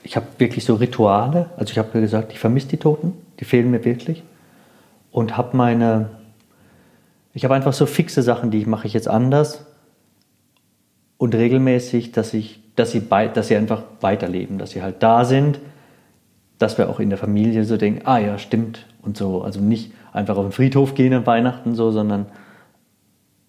ich 0.04 0.16
habe 0.16 0.26
wirklich 0.38 0.64
so 0.64 0.76
Rituale. 0.76 1.50
Also 1.56 1.72
ich 1.72 1.78
habe 1.78 2.00
gesagt, 2.00 2.32
ich 2.32 2.38
vermisse 2.38 2.68
die 2.68 2.76
Toten, 2.76 3.12
die 3.40 3.44
fehlen 3.44 3.70
mir 3.70 3.84
wirklich. 3.84 4.22
Und 5.10 5.36
habe 5.36 5.56
meine, 5.56 6.10
ich 7.34 7.44
habe 7.44 7.54
einfach 7.54 7.72
so 7.72 7.86
fixe 7.86 8.22
Sachen, 8.22 8.52
die 8.52 8.58
ich 8.58 8.66
mache 8.66 8.86
ich 8.86 8.94
jetzt 8.94 9.08
anders 9.08 9.66
und 11.18 11.34
regelmäßig, 11.34 12.12
dass 12.12 12.34
ich, 12.34 12.60
dass 12.76 12.92
sie, 12.92 13.00
bei, 13.00 13.26
dass 13.26 13.48
sie 13.48 13.56
einfach 13.56 13.82
weiterleben, 14.00 14.58
dass 14.58 14.70
sie 14.70 14.82
halt 14.82 15.02
da 15.02 15.24
sind 15.24 15.58
dass 16.60 16.76
wir 16.76 16.90
auch 16.90 17.00
in 17.00 17.08
der 17.08 17.18
Familie 17.18 17.64
so 17.64 17.78
denken, 17.78 18.02
ah 18.04 18.18
ja, 18.18 18.36
stimmt 18.36 18.86
und 19.00 19.16
so. 19.16 19.40
Also 19.40 19.60
nicht 19.60 19.92
einfach 20.12 20.36
auf 20.36 20.44
den 20.44 20.52
Friedhof 20.52 20.94
gehen 20.94 21.14
an 21.14 21.26
Weihnachten 21.26 21.74
so, 21.74 21.90
sondern 21.90 22.26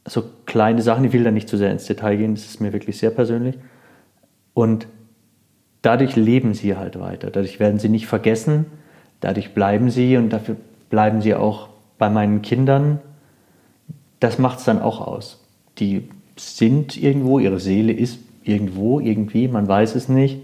so 0.08 0.24
kleine 0.46 0.82
Sachen. 0.82 1.04
Ich 1.04 1.12
will 1.12 1.26
da 1.26 1.30
nicht 1.30 1.50
zu 1.50 1.58
sehr 1.58 1.74
ins 1.74 1.86
Detail 1.86 2.16
gehen, 2.16 2.36
das 2.36 2.46
ist 2.46 2.62
mir 2.62 2.72
wirklich 2.72 2.98
sehr 2.98 3.10
persönlich. 3.10 3.58
Und 4.54 4.88
dadurch 5.82 6.16
leben 6.16 6.54
sie 6.54 6.78
halt 6.78 6.98
weiter. 7.02 7.32
Dadurch 7.32 7.60
werden 7.60 7.80
sie 7.80 7.90
nicht 7.90 8.08
vergessen, 8.08 8.68
dadurch 9.20 9.54
bleiben 9.54 9.90
sie 9.90 10.16
und 10.16 10.30
dafür 10.30 10.56
bleiben 10.90 11.22
sie 11.22 11.36
auch 11.36 11.68
bei 11.98 12.10
meinen 12.10 12.42
Kindern. 12.42 13.00
Das 14.22 14.40
macht 14.40 14.60
es 14.60 14.66
dann 14.66 14.82
auch 14.82 15.06
aus. 15.06 15.44
Die 15.80 16.08
sind 16.38 16.96
irgendwo, 16.96 17.40
ihre 17.40 17.60
Seele 17.60 17.92
ist 17.92 18.20
irgendwo, 18.46 19.02
irgendwie, 19.02 19.50
man 19.50 19.68
weiß 19.68 19.96
es 19.96 20.08
nicht. 20.08 20.40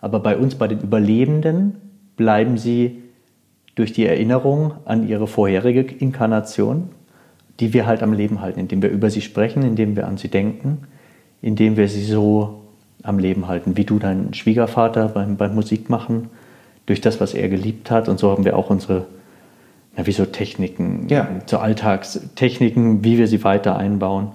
Aber 0.00 0.18
bei 0.18 0.36
uns, 0.36 0.56
bei 0.56 0.66
den 0.66 0.80
Überlebenden, 0.80 1.76
bleiben 2.18 2.58
sie 2.58 3.02
durch 3.74 3.94
die 3.94 4.04
Erinnerung 4.04 4.72
an 4.84 5.08
ihre 5.08 5.26
vorherige 5.26 5.80
Inkarnation, 5.80 6.90
die 7.60 7.72
wir 7.72 7.86
halt 7.86 8.02
am 8.02 8.12
Leben 8.12 8.42
halten, 8.42 8.60
indem 8.60 8.82
wir 8.82 8.90
über 8.90 9.08
sie 9.08 9.22
sprechen, 9.22 9.62
indem 9.62 9.96
wir 9.96 10.06
an 10.06 10.18
sie 10.18 10.28
denken, 10.28 10.82
indem 11.40 11.78
wir 11.78 11.88
sie 11.88 12.04
so 12.04 12.64
am 13.02 13.18
Leben 13.18 13.48
halten, 13.48 13.76
wie 13.76 13.84
du 13.84 13.98
deinen 13.98 14.34
Schwiegervater 14.34 15.08
beim, 15.08 15.36
beim 15.36 15.54
Musikmachen, 15.54 16.28
durch 16.86 17.00
das, 17.00 17.20
was 17.20 17.34
er 17.34 17.48
geliebt 17.48 17.90
hat. 17.90 18.08
Und 18.08 18.18
so 18.18 18.30
haben 18.30 18.44
wir 18.44 18.56
auch 18.56 18.70
unsere, 18.70 19.06
ja, 19.96 20.06
wie 20.06 20.12
so 20.12 20.24
Techniken, 20.24 21.06
ja. 21.08 21.28
so 21.46 21.58
Alltagstechniken, 21.58 23.04
wie 23.04 23.18
wir 23.18 23.28
sie 23.28 23.44
weiter 23.44 23.76
einbauen. 23.76 24.32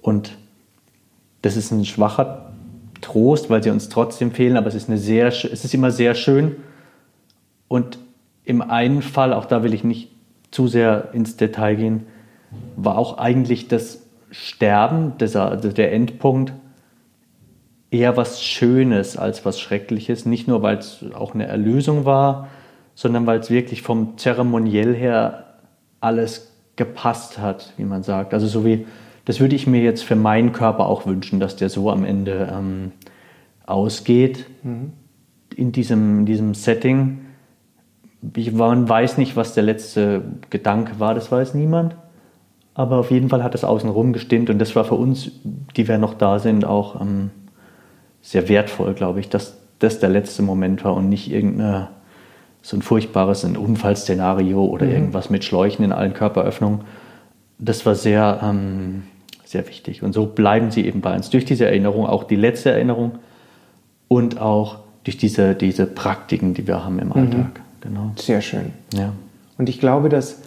Und 0.00 0.38
das 1.42 1.56
ist 1.56 1.70
ein 1.72 1.84
schwacher 1.84 2.52
Trost, 3.00 3.50
weil 3.50 3.62
sie 3.62 3.70
uns 3.70 3.88
trotzdem 3.88 4.30
fehlen, 4.30 4.56
aber 4.56 4.68
es 4.68 4.74
ist, 4.74 4.88
eine 4.88 4.98
sehr, 4.98 5.26
es 5.26 5.44
ist 5.44 5.74
immer 5.74 5.90
sehr 5.90 6.14
schön. 6.14 6.56
Und 7.68 7.98
im 8.44 8.62
einen 8.62 9.02
Fall, 9.02 9.32
auch 9.32 9.44
da 9.44 9.62
will 9.62 9.74
ich 9.74 9.84
nicht 9.84 10.10
zu 10.50 10.66
sehr 10.66 11.10
ins 11.12 11.36
Detail 11.36 11.76
gehen, 11.76 12.06
war 12.76 12.96
auch 12.96 13.18
eigentlich 13.18 13.68
das 13.68 14.06
Sterben, 14.30 15.12
dieser, 15.18 15.50
also 15.50 15.70
der 15.70 15.92
Endpunkt, 15.92 16.52
eher 17.90 18.16
was 18.16 18.42
Schönes 18.42 19.16
als 19.16 19.44
was 19.44 19.60
Schreckliches. 19.60 20.26
Nicht 20.26 20.48
nur, 20.48 20.62
weil 20.62 20.78
es 20.78 21.04
auch 21.14 21.34
eine 21.34 21.46
Erlösung 21.46 22.04
war, 22.04 22.48
sondern 22.94 23.26
weil 23.26 23.40
es 23.40 23.50
wirklich 23.50 23.82
vom 23.82 24.18
Zeremoniell 24.18 24.94
her 24.94 25.44
alles 26.00 26.52
gepasst 26.76 27.38
hat, 27.38 27.72
wie 27.76 27.84
man 27.84 28.02
sagt. 28.02 28.34
Also 28.34 28.46
so 28.46 28.64
wie 28.64 28.86
das 29.28 29.40
würde 29.40 29.54
ich 29.54 29.66
mir 29.66 29.82
jetzt 29.82 30.04
für 30.04 30.16
meinen 30.16 30.52
Körper 30.52 30.86
auch 30.86 31.04
wünschen, 31.04 31.38
dass 31.38 31.54
der 31.54 31.68
so 31.68 31.90
am 31.90 32.02
Ende 32.06 32.50
ähm, 32.50 32.92
ausgeht 33.66 34.46
mhm. 34.62 34.92
in, 35.54 35.70
diesem, 35.70 36.20
in 36.20 36.24
diesem 36.24 36.54
Setting. 36.54 37.18
Ich, 38.34 38.52
man 38.52 38.88
weiß 38.88 39.18
nicht, 39.18 39.36
was 39.36 39.54
der 39.54 39.62
letzte 39.62 40.22
Gedanke 40.50 40.98
war, 40.98 41.14
das 41.14 41.30
weiß 41.30 41.54
niemand. 41.54 41.96
Aber 42.74 42.98
auf 42.98 43.10
jeden 43.10 43.28
Fall 43.28 43.42
hat 43.42 43.54
es 43.54 43.64
außenrum 43.64 44.12
gestimmt 44.12 44.50
und 44.50 44.58
das 44.60 44.76
war 44.76 44.84
für 44.84 44.94
uns, 44.94 45.32
die 45.76 45.88
wir 45.88 45.98
noch 45.98 46.14
da 46.14 46.38
sind, 46.38 46.64
auch 46.64 47.00
ähm, 47.00 47.30
sehr 48.22 48.48
wertvoll, 48.48 48.94
glaube 48.94 49.20
ich, 49.20 49.28
dass 49.28 49.58
das 49.80 49.98
der 49.98 50.08
letzte 50.10 50.42
Moment 50.42 50.84
war 50.84 50.94
und 50.94 51.08
nicht 51.08 51.30
irgendein 51.30 51.88
so 52.62 52.76
ein 52.76 52.82
furchtbares 52.82 53.44
ein 53.44 53.56
Unfallszenario 53.56 54.64
oder 54.64 54.86
mhm. 54.86 54.92
irgendwas 54.92 55.30
mit 55.30 55.44
Schläuchen 55.44 55.84
in 55.84 55.92
allen 55.92 56.12
Körperöffnungen. 56.12 56.82
Das 57.58 57.86
war 57.86 57.94
sehr, 57.94 58.40
ähm, 58.42 59.04
sehr 59.44 59.66
wichtig. 59.68 60.02
Und 60.02 60.12
so 60.12 60.26
bleiben 60.26 60.70
sie 60.70 60.86
eben 60.86 61.00
bei 61.00 61.14
uns. 61.16 61.30
Durch 61.30 61.44
diese 61.44 61.66
Erinnerung, 61.66 62.06
auch 62.06 62.24
die 62.24 62.36
letzte 62.36 62.70
Erinnerung 62.70 63.18
und 64.06 64.40
auch 64.40 64.80
durch 65.04 65.16
diese, 65.16 65.54
diese 65.54 65.86
Praktiken, 65.86 66.54
die 66.54 66.66
wir 66.66 66.84
haben 66.84 66.98
im 66.98 67.12
Alltag. 67.12 67.60
Genau. 67.80 68.12
Sehr 68.16 68.40
schön. 68.40 68.72
Ja. 68.92 69.12
Und 69.56 69.68
ich 69.68 69.80
glaube, 69.80 70.08
dass 70.08 70.42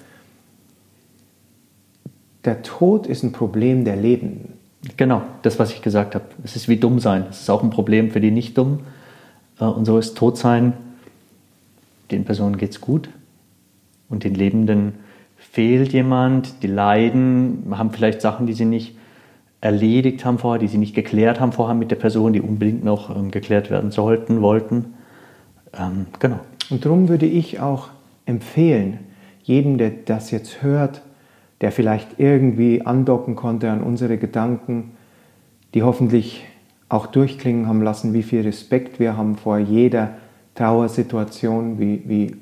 der 2.45 2.63
Tod 2.63 3.07
ist 3.07 3.23
ein 3.23 3.31
Problem 3.31 3.85
der 3.85 3.95
Lebenden. 3.95 4.53
Genau, 4.97 5.21
das, 5.43 5.59
was 5.59 5.71
ich 5.71 5.81
gesagt 5.81 6.15
habe. 6.15 6.25
Es 6.43 6.55
ist 6.55 6.67
wie 6.67 6.77
dumm 6.77 6.99
sein. 6.99 7.25
Es 7.29 7.41
ist 7.41 7.49
auch 7.49 7.61
ein 7.61 7.69
Problem 7.69 8.11
für 8.11 8.19
die 8.19 8.31
nicht 8.31 8.57
dumm. 8.57 8.79
Äh, 9.59 9.65
und 9.65 9.85
so 9.85 9.97
ist 9.97 10.17
Todsein, 10.17 10.73
den 12.09 12.25
Personen 12.25 12.57
geht 12.57 12.71
es 12.71 12.81
gut 12.81 13.09
und 14.09 14.23
den 14.23 14.35
Lebenden 14.35 14.93
fehlt 15.37 15.93
jemand, 15.93 16.63
die 16.63 16.67
leiden, 16.67 17.65
haben 17.71 17.91
vielleicht 17.91 18.21
Sachen, 18.21 18.47
die 18.47 18.53
sie 18.53 18.65
nicht 18.65 18.95
erledigt 19.61 20.25
haben 20.25 20.39
vorher, 20.39 20.59
die 20.59 20.67
sie 20.67 20.77
nicht 20.77 20.95
geklärt 20.95 21.39
haben 21.39 21.51
vorher 21.51 21.75
mit 21.75 21.91
der 21.91 21.95
Person, 21.95 22.33
die 22.33 22.41
unbedingt 22.41 22.83
noch 22.83 23.15
ähm, 23.15 23.31
geklärt 23.31 23.69
werden 23.69 23.91
sollten, 23.91 24.41
wollten. 24.41 24.93
Ähm, 25.77 26.07
genau. 26.19 26.39
Und 26.71 26.85
darum 26.85 27.09
würde 27.09 27.25
ich 27.25 27.59
auch 27.59 27.89
empfehlen, 28.25 28.99
jedem, 29.43 29.77
der 29.77 29.91
das 30.05 30.31
jetzt 30.31 30.63
hört, 30.63 31.01
der 31.59 31.71
vielleicht 31.71 32.19
irgendwie 32.19 32.85
andocken 32.85 33.35
konnte 33.35 33.69
an 33.69 33.83
unsere 33.83 34.17
Gedanken, 34.17 34.91
die 35.73 35.83
hoffentlich 35.83 36.45
auch 36.89 37.07
durchklingen 37.07 37.67
haben 37.67 37.81
lassen, 37.81 38.13
wie 38.13 38.23
viel 38.23 38.41
Respekt 38.41 38.99
wir 38.99 39.15
haben 39.15 39.35
vor 39.35 39.57
jeder 39.57 40.15
Trauersituation, 40.55 41.79
wie, 41.79 42.01
wie 42.05 42.35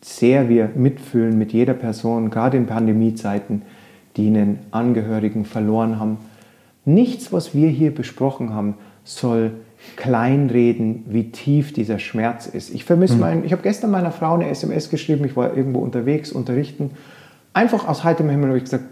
sehr 0.00 0.48
wir 0.48 0.70
mitfühlen 0.74 1.38
mit 1.38 1.52
jeder 1.52 1.74
Person, 1.74 2.30
gerade 2.30 2.56
in 2.56 2.66
Pandemiezeiten, 2.66 3.62
die 4.16 4.26
einen 4.28 4.60
Angehörigen 4.70 5.44
verloren 5.44 5.98
haben. 5.98 6.18
Nichts, 6.84 7.32
was 7.32 7.54
wir 7.54 7.68
hier 7.68 7.94
besprochen 7.94 8.52
haben, 8.52 8.74
soll 9.04 9.52
kleinreden, 9.96 11.04
wie 11.08 11.30
tief 11.30 11.72
dieser 11.72 11.98
Schmerz 11.98 12.46
ist. 12.46 12.72
Ich 12.74 12.84
vermisse 12.84 13.14
mhm. 13.14 13.20
meinen, 13.20 13.44
ich 13.44 13.52
habe 13.52 13.62
gestern 13.62 13.90
meiner 13.90 14.12
Frau 14.12 14.34
eine 14.34 14.48
SMS 14.48 14.90
geschrieben, 14.90 15.24
ich 15.24 15.36
war 15.36 15.56
irgendwo 15.56 15.80
unterwegs, 15.80 16.32
unterrichten. 16.32 16.92
Einfach 17.52 17.88
aus 17.88 18.04
heiterem 18.04 18.30
Himmel 18.30 18.48
habe 18.48 18.58
ich 18.58 18.64
gesagt, 18.64 18.84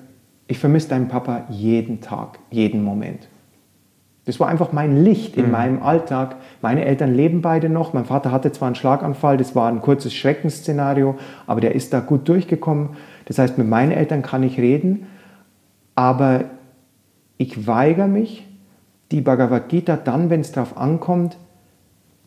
ich 0.47 0.59
vermisse 0.59 0.89
deinen 0.89 1.09
Papa 1.09 1.45
jeden 1.51 2.01
Tag, 2.01 2.39
jeden 2.51 2.83
Moment. 2.83 3.29
Das 4.25 4.41
war 4.41 4.49
einfach 4.49 4.73
mein 4.73 5.05
Licht 5.05 5.37
in 5.37 5.47
mhm. 5.47 5.53
meinem 5.53 5.83
Alltag. 5.83 6.37
Meine 6.61 6.85
Eltern 6.85 7.15
leben 7.15 7.41
beide 7.41 7.69
noch. 7.71 7.95
Mein 7.95 8.05
Vater 8.05 8.31
hatte 8.31 8.53
zwar 8.53 8.67
einen 8.67 8.75
Schlaganfall, 8.75 9.37
das 9.37 9.55
war 9.55 9.71
ein 9.71 9.81
kurzes 9.81 10.13
Schreckensszenario, 10.15 11.17
aber 11.47 11.61
der 11.61 11.75
ist 11.75 11.93
da 11.93 12.01
gut 12.01 12.29
durchgekommen. 12.29 12.91
Das 13.27 13.39
heißt, 13.39 13.57
mit 13.57 13.69
meinen 13.69 13.93
Eltern 13.93 14.23
kann 14.23 14.43
ich 14.43 14.59
reden, 14.59 15.07
aber 15.95 16.45
ich 17.39 17.67
weigere 17.67 18.09
mich, 18.09 18.48
die 19.11 19.21
Bhagavad 19.21 19.69
Gita 19.69 19.97
dann, 19.97 20.31
wenn 20.31 20.41
es 20.41 20.53
darauf 20.53 20.77
ankommt, 20.77 21.37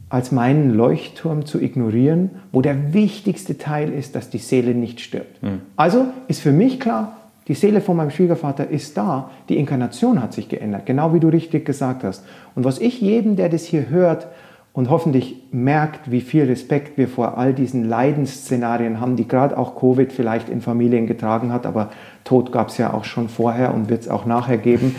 als 0.10 0.32
meinen 0.32 0.72
Leuchtturm 0.72 1.46
zu 1.46 1.62
ignorieren, 1.62 2.32
wo 2.52 2.62
der 2.62 2.94
wichtigste 2.94 3.58
Teil 3.58 3.94
ist, 3.94 4.16
dass 4.16 4.30
die 4.30 4.40
Seele 4.40 4.76
nicht 4.76 5.00
stirbt. 5.00 5.42
Mhm. 5.42 5.62
Also 5.78 6.08
ist 6.28 6.42
für 6.42 6.52
mich 6.52 6.82
klar, 6.82 7.16
die 7.48 7.54
Seele 7.54 7.82
von 7.82 7.98
meinem 7.98 8.12
Schwiegervater 8.12 8.70
ist 8.70 8.98
da. 8.98 9.32
Die 9.48 9.58
Inkarnation 9.58 10.22
hat 10.22 10.34
sich 10.34 10.50
geändert, 10.50 10.86
genau 10.86 11.14
wie 11.14 11.20
du 11.20 11.30
richtig 11.30 11.66
gesagt 11.66 12.04
hast. 12.04 12.26
Und 12.56 12.66
was 12.66 12.80
ich 12.80 13.00
jedem, 13.00 13.36
der 13.36 13.50
das 13.50 13.64
hier 13.64 13.90
hört 13.90 14.28
und 14.74 14.90
hoffentlich 14.90 15.44
merkt, 15.52 16.12
wie 16.12 16.22
viel 16.22 16.44
Respekt 16.44 16.98
wir 16.98 17.08
vor 17.08 17.38
all 17.38 17.54
diesen 17.54 17.88
Leidensszenarien 17.88 19.00
haben, 19.00 19.16
die 19.16 19.28
gerade 19.28 19.58
auch 19.58 19.80
Covid 19.80 20.12
vielleicht 20.12 20.50
in 20.50 20.62
Familien 20.62 21.08
getragen 21.08 21.52
hat, 21.52 21.66
aber 21.66 21.90
Tod 22.24 22.52
gab 22.52 22.68
es 22.68 22.78
ja 22.78 22.94
auch 22.94 23.06
schon 23.06 23.28
vorher 23.28 23.74
und 23.74 23.90
wird 23.90 24.02
es 24.02 24.10
auch 24.10 24.26
nachher 24.26 24.58
geben. 24.58 24.96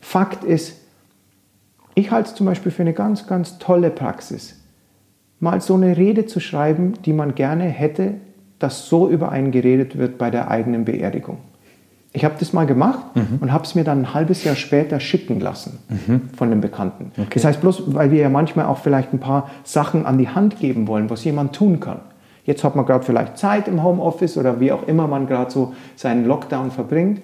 Fakt 0.00 0.44
ist, 0.44 0.79
ich 1.94 2.10
halte 2.10 2.30
es 2.30 2.34
zum 2.34 2.46
Beispiel 2.46 2.72
für 2.72 2.82
eine 2.82 2.92
ganz, 2.92 3.26
ganz 3.26 3.58
tolle 3.58 3.90
Praxis, 3.90 4.60
mal 5.38 5.60
so 5.60 5.74
eine 5.74 5.96
Rede 5.96 6.26
zu 6.26 6.40
schreiben, 6.40 6.94
die 7.04 7.12
man 7.12 7.34
gerne 7.34 7.64
hätte, 7.64 8.14
dass 8.58 8.86
so 8.86 9.08
über 9.08 9.30
einen 9.30 9.50
geredet 9.50 9.98
wird 9.98 10.18
bei 10.18 10.30
der 10.30 10.50
eigenen 10.50 10.84
Beerdigung. 10.84 11.38
Ich 12.12 12.24
habe 12.24 12.34
das 12.38 12.52
mal 12.52 12.66
gemacht 12.66 13.14
mhm. 13.14 13.38
und 13.40 13.52
habe 13.52 13.64
es 13.64 13.74
mir 13.74 13.84
dann 13.84 14.00
ein 14.00 14.14
halbes 14.14 14.42
Jahr 14.42 14.56
später 14.56 14.98
schicken 14.98 15.38
lassen 15.38 15.78
mhm. 15.88 16.30
von 16.36 16.50
einem 16.50 16.60
Bekannten. 16.60 17.12
Okay. 17.16 17.28
Das 17.34 17.44
heißt 17.44 17.60
bloß, 17.60 17.94
weil 17.94 18.10
wir 18.10 18.20
ja 18.20 18.28
manchmal 18.28 18.66
auch 18.66 18.78
vielleicht 18.78 19.12
ein 19.12 19.20
paar 19.20 19.48
Sachen 19.62 20.06
an 20.06 20.18
die 20.18 20.28
Hand 20.28 20.58
geben 20.58 20.88
wollen, 20.88 21.08
was 21.08 21.24
jemand 21.24 21.54
tun 21.54 21.78
kann. 21.78 22.00
Jetzt 22.44 22.64
hat 22.64 22.74
man 22.74 22.84
gerade 22.84 23.04
vielleicht 23.04 23.38
Zeit 23.38 23.68
im 23.68 23.84
Homeoffice 23.84 24.36
oder 24.36 24.58
wie 24.58 24.72
auch 24.72 24.88
immer 24.88 25.06
man 25.06 25.28
gerade 25.28 25.50
so 25.50 25.74
seinen 25.94 26.26
Lockdown 26.26 26.72
verbringt. 26.72 27.22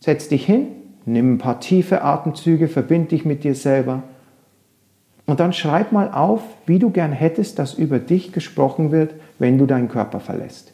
Setz 0.00 0.28
dich 0.28 0.46
hin, 0.46 0.68
nimm 1.12 1.34
ein 1.34 1.38
paar 1.38 1.60
tiefe 1.60 2.02
Atemzüge, 2.02 2.68
verbind 2.68 3.10
dich 3.10 3.24
mit 3.24 3.44
dir 3.44 3.54
selber 3.54 4.02
und 5.28 5.40
dann 5.40 5.52
schreib 5.52 5.92
mal 5.92 6.10
auf, 6.10 6.40
wie 6.64 6.78
du 6.78 6.88
gern 6.88 7.12
hättest, 7.12 7.58
dass 7.58 7.74
über 7.74 7.98
dich 7.98 8.32
gesprochen 8.32 8.92
wird, 8.92 9.12
wenn 9.38 9.58
du 9.58 9.66
deinen 9.66 9.88
Körper 9.88 10.20
verlässt. 10.20 10.72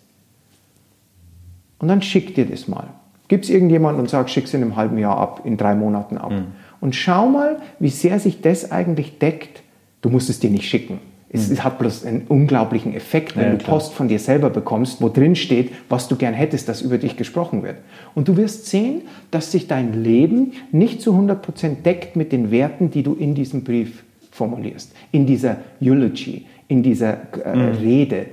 Und 1.80 1.89
dann 1.89 2.03
schick 2.03 2.37
dir 2.37 2.47
das 2.47 2.68
mal. 2.68 2.87
Gib 3.26 3.43
es 3.43 3.51
irgendjemand 3.51 3.99
und 3.99 4.09
sag, 4.09 4.30
schick 4.30 4.45
es 4.45 4.55
in 4.55 4.62
einem 4.62 4.76
halben 4.76 4.97
Jahr 4.97 5.18
ab, 5.18 5.41
in 5.45 5.57
drei 5.57 5.74
Monaten 5.74 6.18
ab. 6.18 6.30
Mhm. 6.30 6.47
Und 6.80 6.95
schau 6.95 7.28
mal, 7.28 7.62
wie 7.80 7.89
sehr 7.89 8.20
sich 8.20 8.43
das 8.43 8.70
eigentlich 8.70 9.18
deckt. 9.18 9.62
Du 10.03 10.09
musst 10.09 10.30
es 10.30 10.39
dir 10.39 10.51
nicht 10.51 10.68
schicken. 10.68 11.01
Es, 11.35 11.51
mhm. 11.51 11.64
hat 11.64 11.80
bloß 11.80 12.07
einen 12.07 12.22
unglaublichen 12.28 12.95
Effekt, 12.95 13.37
wenn 13.37 13.45
ja, 13.45 13.51
du 13.51 13.59
klar. 13.59 13.78
Post 13.78 13.93
von 13.93 14.07
dir 14.07 14.20
selber 14.20 14.51
bekommst, 14.51 15.03
wo 15.03 15.09
drin 15.09 15.35
steht, 15.35 15.72
was 15.89 16.07
du 16.07 16.14
gern 16.14 16.32
hättest, 16.32 16.68
dass 16.68 16.80
über 16.80 16.97
dich 16.97 17.16
gesprochen 17.16 17.64
wird. 17.64 17.76
Und 18.14 18.28
du 18.28 18.37
wirst 18.37 18.66
sehen, 18.66 19.03
dass 19.32 19.51
sich 19.51 19.66
dein 19.66 20.05
Leben 20.05 20.53
nicht 20.70 21.03
zu 21.03 21.12
100% 21.12 21.82
deckt 21.82 22.14
mit 22.14 22.30
den 22.30 22.53
Werten, 22.53 22.91
die 22.91 23.03
du 23.03 23.14
in 23.14 23.35
diesem 23.35 23.64
Brief 23.64 24.05
formulierst, 24.30 24.95
in 25.11 25.26
dieser 25.26 25.57
Eulogy, 25.82 26.47
in 26.68 26.85
dieser 26.85 27.16
äh, 27.45 27.57
mhm. 27.57 27.72
Rede. 27.80 28.26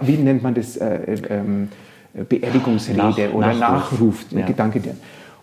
Wie 0.00 0.16
nennt 0.16 0.42
man 0.42 0.54
das? 0.54 0.76
Äh, 0.78 1.14
äh, 1.14 1.20
ähm, 1.28 1.68
Beerdigungsrede 2.28 2.96
Nach, 2.96 3.34
oder 3.34 3.54
Nachruf, 3.54 4.24
ja. 4.30 4.44
Gedanke 4.44 4.80
der. 4.80 4.94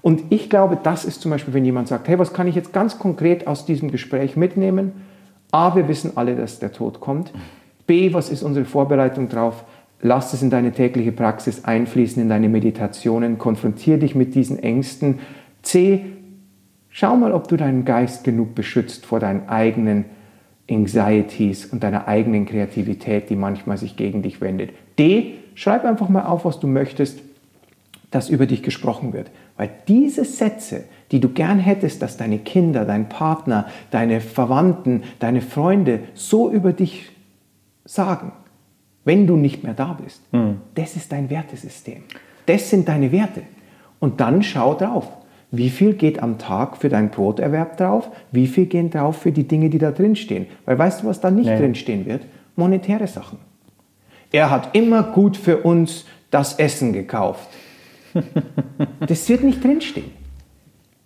Und 0.02 0.24
ich 0.30 0.50
glaube, 0.50 0.78
das 0.82 1.06
ist 1.06 1.22
zum 1.22 1.32
Beispiel, 1.32 1.54
wenn 1.54 1.66
jemand 1.66 1.88
sagt, 1.88 2.08
hey, 2.08 2.20
was 2.20 2.34
kann 2.34 2.48
ich 2.48 2.56
jetzt 2.56 2.74
ganz 2.74 3.00
konkret 3.00 3.48
aus 3.48 3.66
diesem 3.66 3.92
Gespräch 3.92 4.36
mitnehmen? 4.36 4.92
A, 5.56 5.74
wir 5.74 5.88
wissen 5.88 6.18
alle, 6.18 6.36
dass 6.36 6.60
der 6.60 6.74
Tod 6.74 7.00
kommt. 7.00 7.32
B, 7.88 8.12
was 8.12 8.30
ist 8.30 8.44
unsere 8.44 8.66
Vorbereitung 8.66 9.30
drauf? 9.30 9.64
Lass 10.02 10.34
es 10.34 10.42
in 10.42 10.50
deine 10.50 10.74
tägliche 10.74 11.14
Praxis 11.14 11.64
einfließen, 11.64 12.22
in 12.22 12.28
deine 12.28 12.50
Meditationen. 12.50 13.38
Konfrontier 13.38 13.98
dich 13.98 14.16
mit 14.16 14.36
diesen 14.36 14.60
Ängsten. 14.60 15.20
C, 15.62 16.08
schau 16.90 17.16
mal, 17.16 17.32
ob 17.32 17.48
du 17.48 17.56
deinen 17.56 17.86
Geist 17.86 18.26
genug 18.26 18.54
beschützt 18.54 19.06
vor 19.06 19.22
deinen 19.22 19.48
eigenen 19.48 20.04
Anxieties 20.70 21.68
und 21.68 21.84
deiner 21.84 22.06
eigenen 22.06 22.46
Kreativität, 22.46 23.30
die 23.30 23.38
manchmal 23.38 23.78
sich 23.78 23.96
gegen 23.96 24.24
dich 24.24 24.42
wendet. 24.42 24.72
D, 25.00 25.36
schreib 25.54 25.86
einfach 25.86 26.10
mal 26.10 26.26
auf, 26.26 26.44
was 26.44 26.60
du 26.60 26.68
möchtest, 26.68 27.22
dass 28.12 28.30
über 28.30 28.46
dich 28.46 28.62
gesprochen 28.62 29.14
wird. 29.14 29.32
Weil 29.56 29.70
diese 29.88 30.26
Sätze, 30.26 30.84
die 31.12 31.20
du 31.20 31.30
gern 31.30 31.60
hättest, 31.60 32.02
dass 32.02 32.18
deine 32.18 32.40
Kinder, 32.40 32.86
dein 32.86 33.10
Partner, 33.10 33.68
deine 33.92 34.22
Verwandten, 34.22 35.04
deine 35.20 35.42
Freunde 35.42 36.00
so 36.14 36.50
über 36.50 36.74
dich 36.74 37.12
sagen, 37.86 38.32
wenn 39.04 39.28
du 39.28 39.38
nicht 39.38 39.64
mehr 39.64 39.76
da 39.76 39.98
bist, 40.04 40.22
mhm. 40.34 40.62
das 40.74 40.96
ist 40.96 41.12
dein 41.12 41.30
Wertesystem. 41.30 42.04
Das 42.48 42.70
sind 42.70 42.88
deine 42.88 43.12
Werte. 43.12 43.44
Und 44.00 44.20
dann 44.20 44.44
schau 44.44 44.74
drauf. 44.74 45.08
Wie 45.52 45.70
viel 45.70 45.94
geht 45.94 46.22
am 46.22 46.38
Tag 46.38 46.78
für 46.78 46.90
deinen 46.90 47.10
Broterwerb 47.10 47.78
drauf? 47.78 48.10
Wie 48.32 48.48
viel 48.48 48.66
gehen 48.66 48.90
drauf 48.90 49.18
für 49.18 49.32
die 49.32 49.48
Dinge, 49.48 49.70
die 49.70 49.78
da 49.78 49.92
drin 49.92 50.16
stehen? 50.16 50.48
Weil 50.66 50.78
weißt 50.78 51.04
du, 51.04 51.08
was 51.08 51.22
da 51.22 51.32
nicht 51.32 51.48
nee. 51.48 51.58
drin 51.58 51.76
stehen 51.76 52.06
wird? 52.06 52.26
Monetäre 52.56 53.08
Sachen. 53.08 53.38
Er 54.32 54.50
hat 54.50 54.76
immer 54.76 55.04
gut 55.04 55.38
für 55.38 55.58
uns 55.58 56.06
das 56.30 56.60
Essen 56.60 56.92
gekauft. 56.92 57.48
das 59.08 59.30
wird 59.30 59.44
nicht 59.44 59.64
drinstehen. 59.64 60.25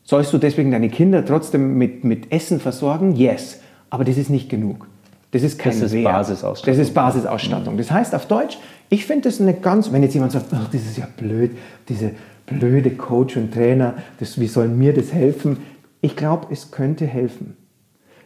Sollst 0.10 0.34
du 0.34 0.40
deswegen 0.40 0.72
deine 0.72 0.90
Kinder 0.90 1.24
trotzdem 1.24 1.78
mit, 1.78 2.04
mit 2.04 2.32
Essen 2.32 2.60
versorgen? 2.60 3.16
Yes. 3.16 3.60
Aber 3.92 4.04
das 4.04 4.18
ist 4.18 4.32
nicht 4.32 4.50
genug. 4.50 4.88
Das 5.30 5.44
ist 5.44 5.60
kein 5.60 5.80
Das 5.80 5.94
ist. 5.94 6.04
Basisausstattung. 6.04 6.66
Das 6.80 6.88
ist 6.88 6.94
Basisausstattung. 6.96 7.78
Das 7.78 7.92
heißt 7.92 8.16
auf 8.16 8.26
Deutsch, 8.26 8.58
ich 8.90 9.06
finde 9.06 9.30
das 9.30 9.40
eine 9.40 9.54
ganz, 9.54 9.92
wenn 9.92 10.02
jetzt 10.02 10.16
jemand 10.16 10.32
sagt, 10.32 10.48
ach, 10.52 10.68
das 10.72 10.82
ist 10.82 10.98
ja 10.98 11.08
blöd, 11.16 11.52
diese 11.90 12.14
blöde 12.48 12.90
Coach 12.90 13.38
und 13.38 13.54
Trainer, 13.54 13.98
das, 14.20 14.40
wie 14.40 14.48
soll 14.48 14.68
mir 14.68 14.96
das 14.96 15.14
helfen? 15.14 15.58
Ich 16.02 16.16
glaube, 16.16 16.48
es 16.50 16.72
könnte 16.72 17.06
helfen. 17.06 17.56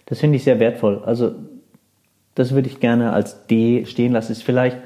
Das 0.05 0.21
finde 0.21 0.37
ich 0.37 0.45
sehr 0.45 0.61
wertvoll. 0.61 1.03
Also 1.05 1.33
das 2.33 2.53
würde 2.53 2.69
ich 2.69 2.79
gerne 2.79 3.11
als 3.11 3.45
D 3.47 3.85
stehen 3.87 4.13
lassen. 4.13 4.31
Ist 4.31 4.43
vielleicht 4.43 4.77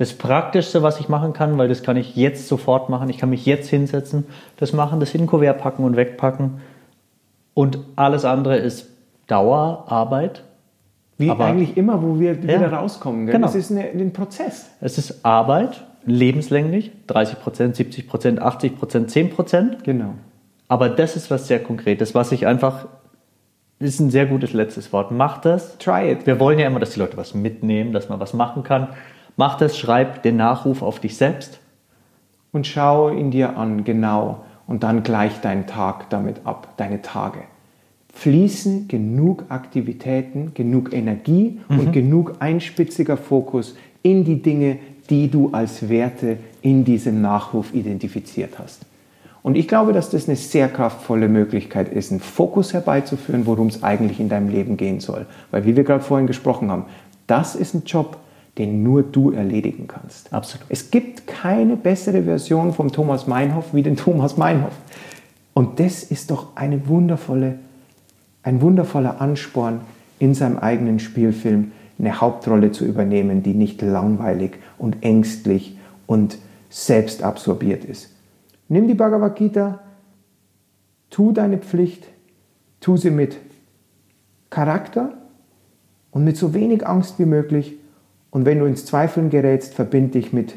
das 0.00 0.14
Praktischste, 0.14 0.82
was 0.82 0.98
ich 0.98 1.10
machen 1.10 1.34
kann, 1.34 1.58
weil 1.58 1.68
das 1.68 1.82
kann 1.82 1.98
ich 1.98 2.16
jetzt 2.16 2.48
sofort 2.48 2.88
machen. 2.88 3.10
Ich 3.10 3.18
kann 3.18 3.28
mich 3.28 3.44
jetzt 3.44 3.68
hinsetzen, 3.68 4.24
das 4.56 4.72
machen, 4.72 4.98
das 4.98 5.14
in 5.14 5.26
Kuvert 5.26 5.58
packen 5.58 5.84
und 5.84 5.94
wegpacken. 5.94 6.62
Und 7.52 7.80
alles 7.96 8.24
andere 8.24 8.56
ist 8.56 8.88
Dauerarbeit. 9.26 10.42
Wie 11.18 11.28
Aber 11.28 11.44
eigentlich 11.44 11.76
immer, 11.76 12.02
wo 12.02 12.18
wir 12.18 12.32
ja, 12.32 12.42
wieder 12.42 12.72
rauskommen. 12.72 13.26
Gell? 13.26 13.34
Genau. 13.34 13.46
Es 13.46 13.54
ist 13.54 13.70
eine, 13.70 13.88
ein 13.88 14.14
Prozess. 14.14 14.70
Es 14.80 14.96
ist 14.96 15.22
Arbeit, 15.22 15.84
lebenslänglich, 16.06 16.92
30 17.06 17.38
Prozent, 17.38 17.76
70 17.76 18.08
Prozent, 18.08 18.40
80 18.40 18.78
Prozent, 18.78 19.10
10 19.10 19.28
Prozent. 19.28 19.84
Genau. 19.84 20.14
Aber 20.66 20.88
das 20.88 21.14
ist 21.14 21.30
was 21.30 21.46
sehr 21.46 21.62
Konkretes, 21.62 22.14
was 22.14 22.32
ich 22.32 22.46
einfach, 22.46 22.86
das 23.78 23.90
ist 23.90 24.00
ein 24.00 24.08
sehr 24.08 24.24
gutes 24.24 24.54
letztes 24.54 24.94
Wort. 24.94 25.10
Mach 25.10 25.42
das. 25.42 25.76
Try 25.76 26.10
it. 26.10 26.26
Wir 26.26 26.40
wollen 26.40 26.58
ja 26.58 26.66
immer, 26.66 26.80
dass 26.80 26.92
die 26.92 27.00
Leute 27.00 27.18
was 27.18 27.34
mitnehmen, 27.34 27.92
dass 27.92 28.08
man 28.08 28.18
was 28.18 28.32
machen 28.32 28.62
kann. 28.62 28.88
Mach 29.36 29.56
das, 29.56 29.78
schreib 29.78 30.22
den 30.22 30.36
Nachruf 30.36 30.82
auf 30.82 31.00
dich 31.00 31.16
selbst. 31.16 31.60
Und 32.52 32.66
schau 32.66 33.10
ihn 33.10 33.30
dir 33.30 33.56
an, 33.56 33.84
genau. 33.84 34.44
Und 34.66 34.82
dann 34.82 35.02
gleich 35.02 35.40
deinen 35.40 35.66
Tag 35.66 36.10
damit 36.10 36.40
ab, 36.44 36.74
deine 36.76 37.02
Tage 37.02 37.40
fließen 38.14 38.88
genug 38.88 39.44
Aktivitäten, 39.48 40.52
genug 40.54 40.92
Energie 40.92 41.60
mhm. 41.68 41.78
und 41.78 41.92
genug 41.92 42.34
einspitziger 42.40 43.16
Fokus 43.16 43.76
in 44.02 44.24
die 44.24 44.42
Dinge, 44.42 44.78
die 45.08 45.30
du 45.30 45.50
als 45.52 45.88
Werte 45.88 46.38
in 46.62 46.84
diesem 46.84 47.20
Nachruf 47.20 47.74
identifiziert 47.74 48.58
hast. 48.58 48.82
Und 49.42 49.56
ich 49.56 49.68
glaube, 49.68 49.92
dass 49.92 50.10
das 50.10 50.28
eine 50.28 50.36
sehr 50.36 50.68
kraftvolle 50.68 51.28
Möglichkeit 51.28 51.88
ist, 51.90 52.10
einen 52.10 52.20
Fokus 52.20 52.74
herbeizuführen, 52.74 53.46
worum 53.46 53.68
es 53.68 53.82
eigentlich 53.82 54.20
in 54.20 54.28
deinem 54.28 54.50
Leben 54.50 54.76
gehen 54.76 55.00
soll. 55.00 55.24
Weil, 55.50 55.64
wie 55.64 55.76
wir 55.76 55.84
gerade 55.84 56.04
vorhin 56.04 56.26
gesprochen 56.26 56.70
haben, 56.70 56.84
das 57.26 57.54
ist 57.54 57.74
ein 57.74 57.84
Job, 57.86 58.18
den 58.60 58.84
nur 58.84 59.02
du 59.02 59.32
erledigen 59.32 59.88
kannst. 59.88 60.32
Absolut. 60.32 60.66
Es 60.68 60.90
gibt 60.92 61.26
keine 61.26 61.76
bessere 61.76 62.22
Version 62.22 62.72
vom 62.72 62.92
Thomas 62.92 63.26
Meinhof 63.26 63.74
wie 63.74 63.82
den 63.82 63.96
Thomas 63.96 64.36
Meinhof. 64.36 64.72
Und 65.54 65.80
das 65.80 66.04
ist 66.04 66.30
doch 66.30 66.54
eine 66.54 66.86
wundervolle 66.86 67.58
ein 68.42 68.60
wundervoller 68.60 69.20
Ansporn, 69.20 69.80
in 70.18 70.34
seinem 70.34 70.58
eigenen 70.58 70.98
Spielfilm 70.98 71.72
eine 71.98 72.20
Hauptrolle 72.20 72.72
zu 72.72 72.84
übernehmen, 72.84 73.42
die 73.42 73.54
nicht 73.54 73.82
langweilig 73.82 74.52
und 74.78 75.02
ängstlich 75.02 75.78
und 76.06 76.38
selbstabsorbiert 76.70 77.84
ist. 77.84 78.10
Nimm 78.68 78.86
die 78.88 78.94
Bhagavad 78.94 79.36
Gita, 79.36 79.80
tu 81.10 81.32
deine 81.32 81.58
Pflicht, 81.58 82.06
tu 82.80 82.96
sie 82.96 83.10
mit 83.10 83.36
Charakter 84.48 85.14
und 86.10 86.24
mit 86.24 86.36
so 86.36 86.54
wenig 86.54 86.86
Angst 86.86 87.18
wie 87.18 87.26
möglich. 87.26 87.74
Und 88.30 88.44
wenn 88.44 88.58
du 88.58 88.66
ins 88.66 88.84
Zweifeln 88.86 89.30
gerätst, 89.30 89.74
verbind 89.74 90.14
dich 90.14 90.32
mit 90.32 90.54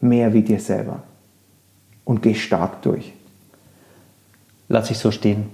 mehr 0.00 0.32
wie 0.32 0.42
dir 0.42 0.60
selber 0.60 1.02
und 2.04 2.22
geh 2.22 2.34
stark 2.34 2.82
durch. 2.82 3.12
Lass 4.68 4.90
ich 4.90 4.98
so 4.98 5.10
stehen. 5.10 5.46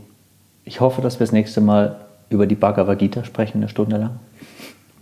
Ich 0.65 0.81
hoffe, 0.81 1.01
dass 1.03 1.19
wir 1.21 1.27
das 1.27 1.33
nächste 1.33 1.61
Mal 1.61 2.05
über 2.31 2.47
die 2.47 2.55
Bhagavad 2.55 2.99
Gita 2.99 3.25
sprechen, 3.25 3.59
eine 3.59 3.69
Stunde 3.69 3.97
lang. 3.97 4.11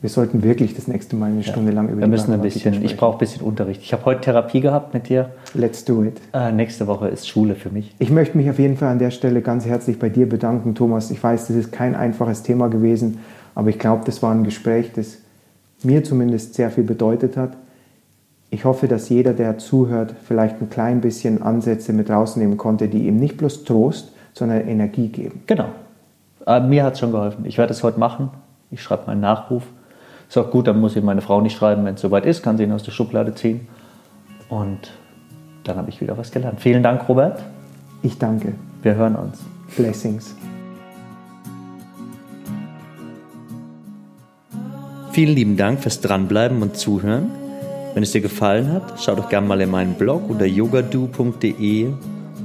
Wir 0.01 0.11
sollten 0.11 0.43
wirklich 0.43 0.75
das 0.75 0.89
nächste 0.89 1.15
Mal 1.15 1.31
eine 1.31 1.45
Stunde 1.45 1.71
lang 1.71 1.89
über 1.89 2.01
wir 2.01 2.07
die 2.07 2.11
müssen 2.11 2.27
Bhagavad 2.27 2.41
ein 2.41 2.53
bisschen, 2.53 2.73
Gita 2.73 2.85
Ich 2.85 2.97
brauche 2.97 3.17
ein 3.17 3.19
bisschen 3.19 3.43
Unterricht. 3.43 3.81
Ich 3.83 3.93
habe 3.93 4.05
heute 4.05 4.21
Therapie 4.21 4.61
gehabt 4.61 4.93
mit 4.93 5.09
dir. 5.09 5.31
Let's 5.55 5.85
do 5.85 6.03
it. 6.03 6.21
Äh, 6.33 6.53
nächste 6.53 6.89
Woche 6.89 7.09
ist 7.09 7.29
Schule 7.29 7.55
für 7.55 7.71
mich. 7.71 7.95
Ich 7.99 8.11
möchte 8.11 8.37
mich 8.37 8.51
auf 8.51 8.59
jeden 8.59 8.77
Fall 8.77 8.89
an 8.89 8.99
der 8.99 9.13
Stelle 9.13 9.41
ganz 9.43 9.65
herzlich 9.65 9.99
bei 9.99 10.09
dir 10.09 10.29
bedanken, 10.29 10.75
Thomas. 10.75 11.11
Ich 11.11 11.23
weiß, 11.23 11.47
das 11.47 11.57
ist 11.57 11.73
kein 11.73 11.95
einfaches 11.95 12.43
Thema 12.43 12.69
gewesen, 12.69 13.21
aber 13.55 13.71
ich 13.71 13.79
glaube, 13.79 14.03
das 14.05 14.23
war 14.23 14.35
ein 14.35 14.43
Gespräch, 14.43 14.91
das 14.95 15.19
mir 15.85 16.05
zumindest 16.05 16.55
sehr 16.55 16.71
viel 16.71 16.85
bedeutet 16.85 17.37
hat. 17.37 17.57
Ich 18.51 18.65
hoffe, 18.65 18.87
dass 18.87 19.09
jeder, 19.09 19.33
der 19.33 19.59
zuhört, 19.59 20.15
vielleicht 20.25 20.61
ein 20.61 20.69
klein 20.69 21.01
bisschen 21.01 21.43
Ansätze 21.43 21.93
mit 21.93 22.11
rausnehmen 22.11 22.59
konnte, 22.59 22.89
die 22.89 23.07
ihm 23.07 23.17
nicht 23.17 23.39
bloß 23.39 23.65
Trost, 23.65 24.13
sondern 24.35 24.69
Energie 24.69 25.09
geben. 25.09 25.43
Genau. 25.47 25.69
Aber 26.45 26.67
mir 26.67 26.85
hat 26.85 26.95
es 26.95 27.01
schon 27.01 27.13
geholfen. 27.13 27.45
Ich 27.47 27.59
werde 27.59 27.73
es 27.73 27.83
heute 27.83 27.99
machen. 27.99 28.31
Ich 28.71 28.83
schreibe 28.83 29.07
meinen 29.07 29.21
Nachruf. 29.21 29.65
Ist 30.29 30.39
auch 30.39 30.51
gut, 30.51 30.67
dann 30.67 30.81
muss 30.81 30.97
ich 30.97 31.03
meine 31.03 31.21
Frau 31.21 31.41
nicht 31.41 31.57
schreiben, 31.57 31.85
wenn 31.85 31.95
es 31.95 32.01
soweit 32.01 32.27
ist, 32.27 32.43
kann 32.43 32.57
sie 32.57 32.65
ihn 32.65 32.73
aus 32.73 32.83
der 32.83 32.93
Schublade 32.93 33.35
ziehen. 33.35 33.69
Und 34.49 34.93
dann 35.65 35.77
habe 35.77 35.91
ich 35.91 36.01
wieder 36.01 36.17
was 36.17 36.31
gelernt. 36.31 36.61
Vielen 36.61 36.83
Dank, 36.83 37.09
Robert. 37.09 37.43
Ich 38.03 38.19
danke. 38.19 38.55
Wir 38.83 38.95
hören 38.95 39.15
uns. 39.15 39.39
Blessings. 39.77 40.35
Vielen 45.13 45.35
lieben 45.35 45.57
Dank 45.59 45.83
fürs 45.83 46.01
Dranbleiben 46.01 46.63
und 46.63 46.79
Zuhören. 46.79 47.31
Wenn 47.93 48.03
es 48.03 48.13
dir 48.13 48.23
gefallen 48.23 48.73
hat, 48.73 48.95
schau 48.99 49.15
doch 49.15 49.29
gerne 49.29 49.47
mal 49.47 49.61
in 49.61 49.71
meinen 49.71 49.95
Blog 49.95 50.31
unter 50.31 50.47
yogadu.de 50.47 51.89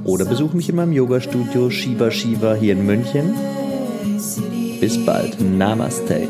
oder 0.04 0.26
besuch 0.26 0.52
mich 0.52 0.68
in 0.68 0.76
meinem 0.76 0.92
Yoga-Studio 0.92 1.70
Shiva 1.70 2.10
Shiva 2.10 2.54
hier 2.54 2.74
in 2.74 2.84
München. 2.84 3.34
Bis 4.80 5.04
bald. 5.06 5.40
Namaste. 5.40 6.28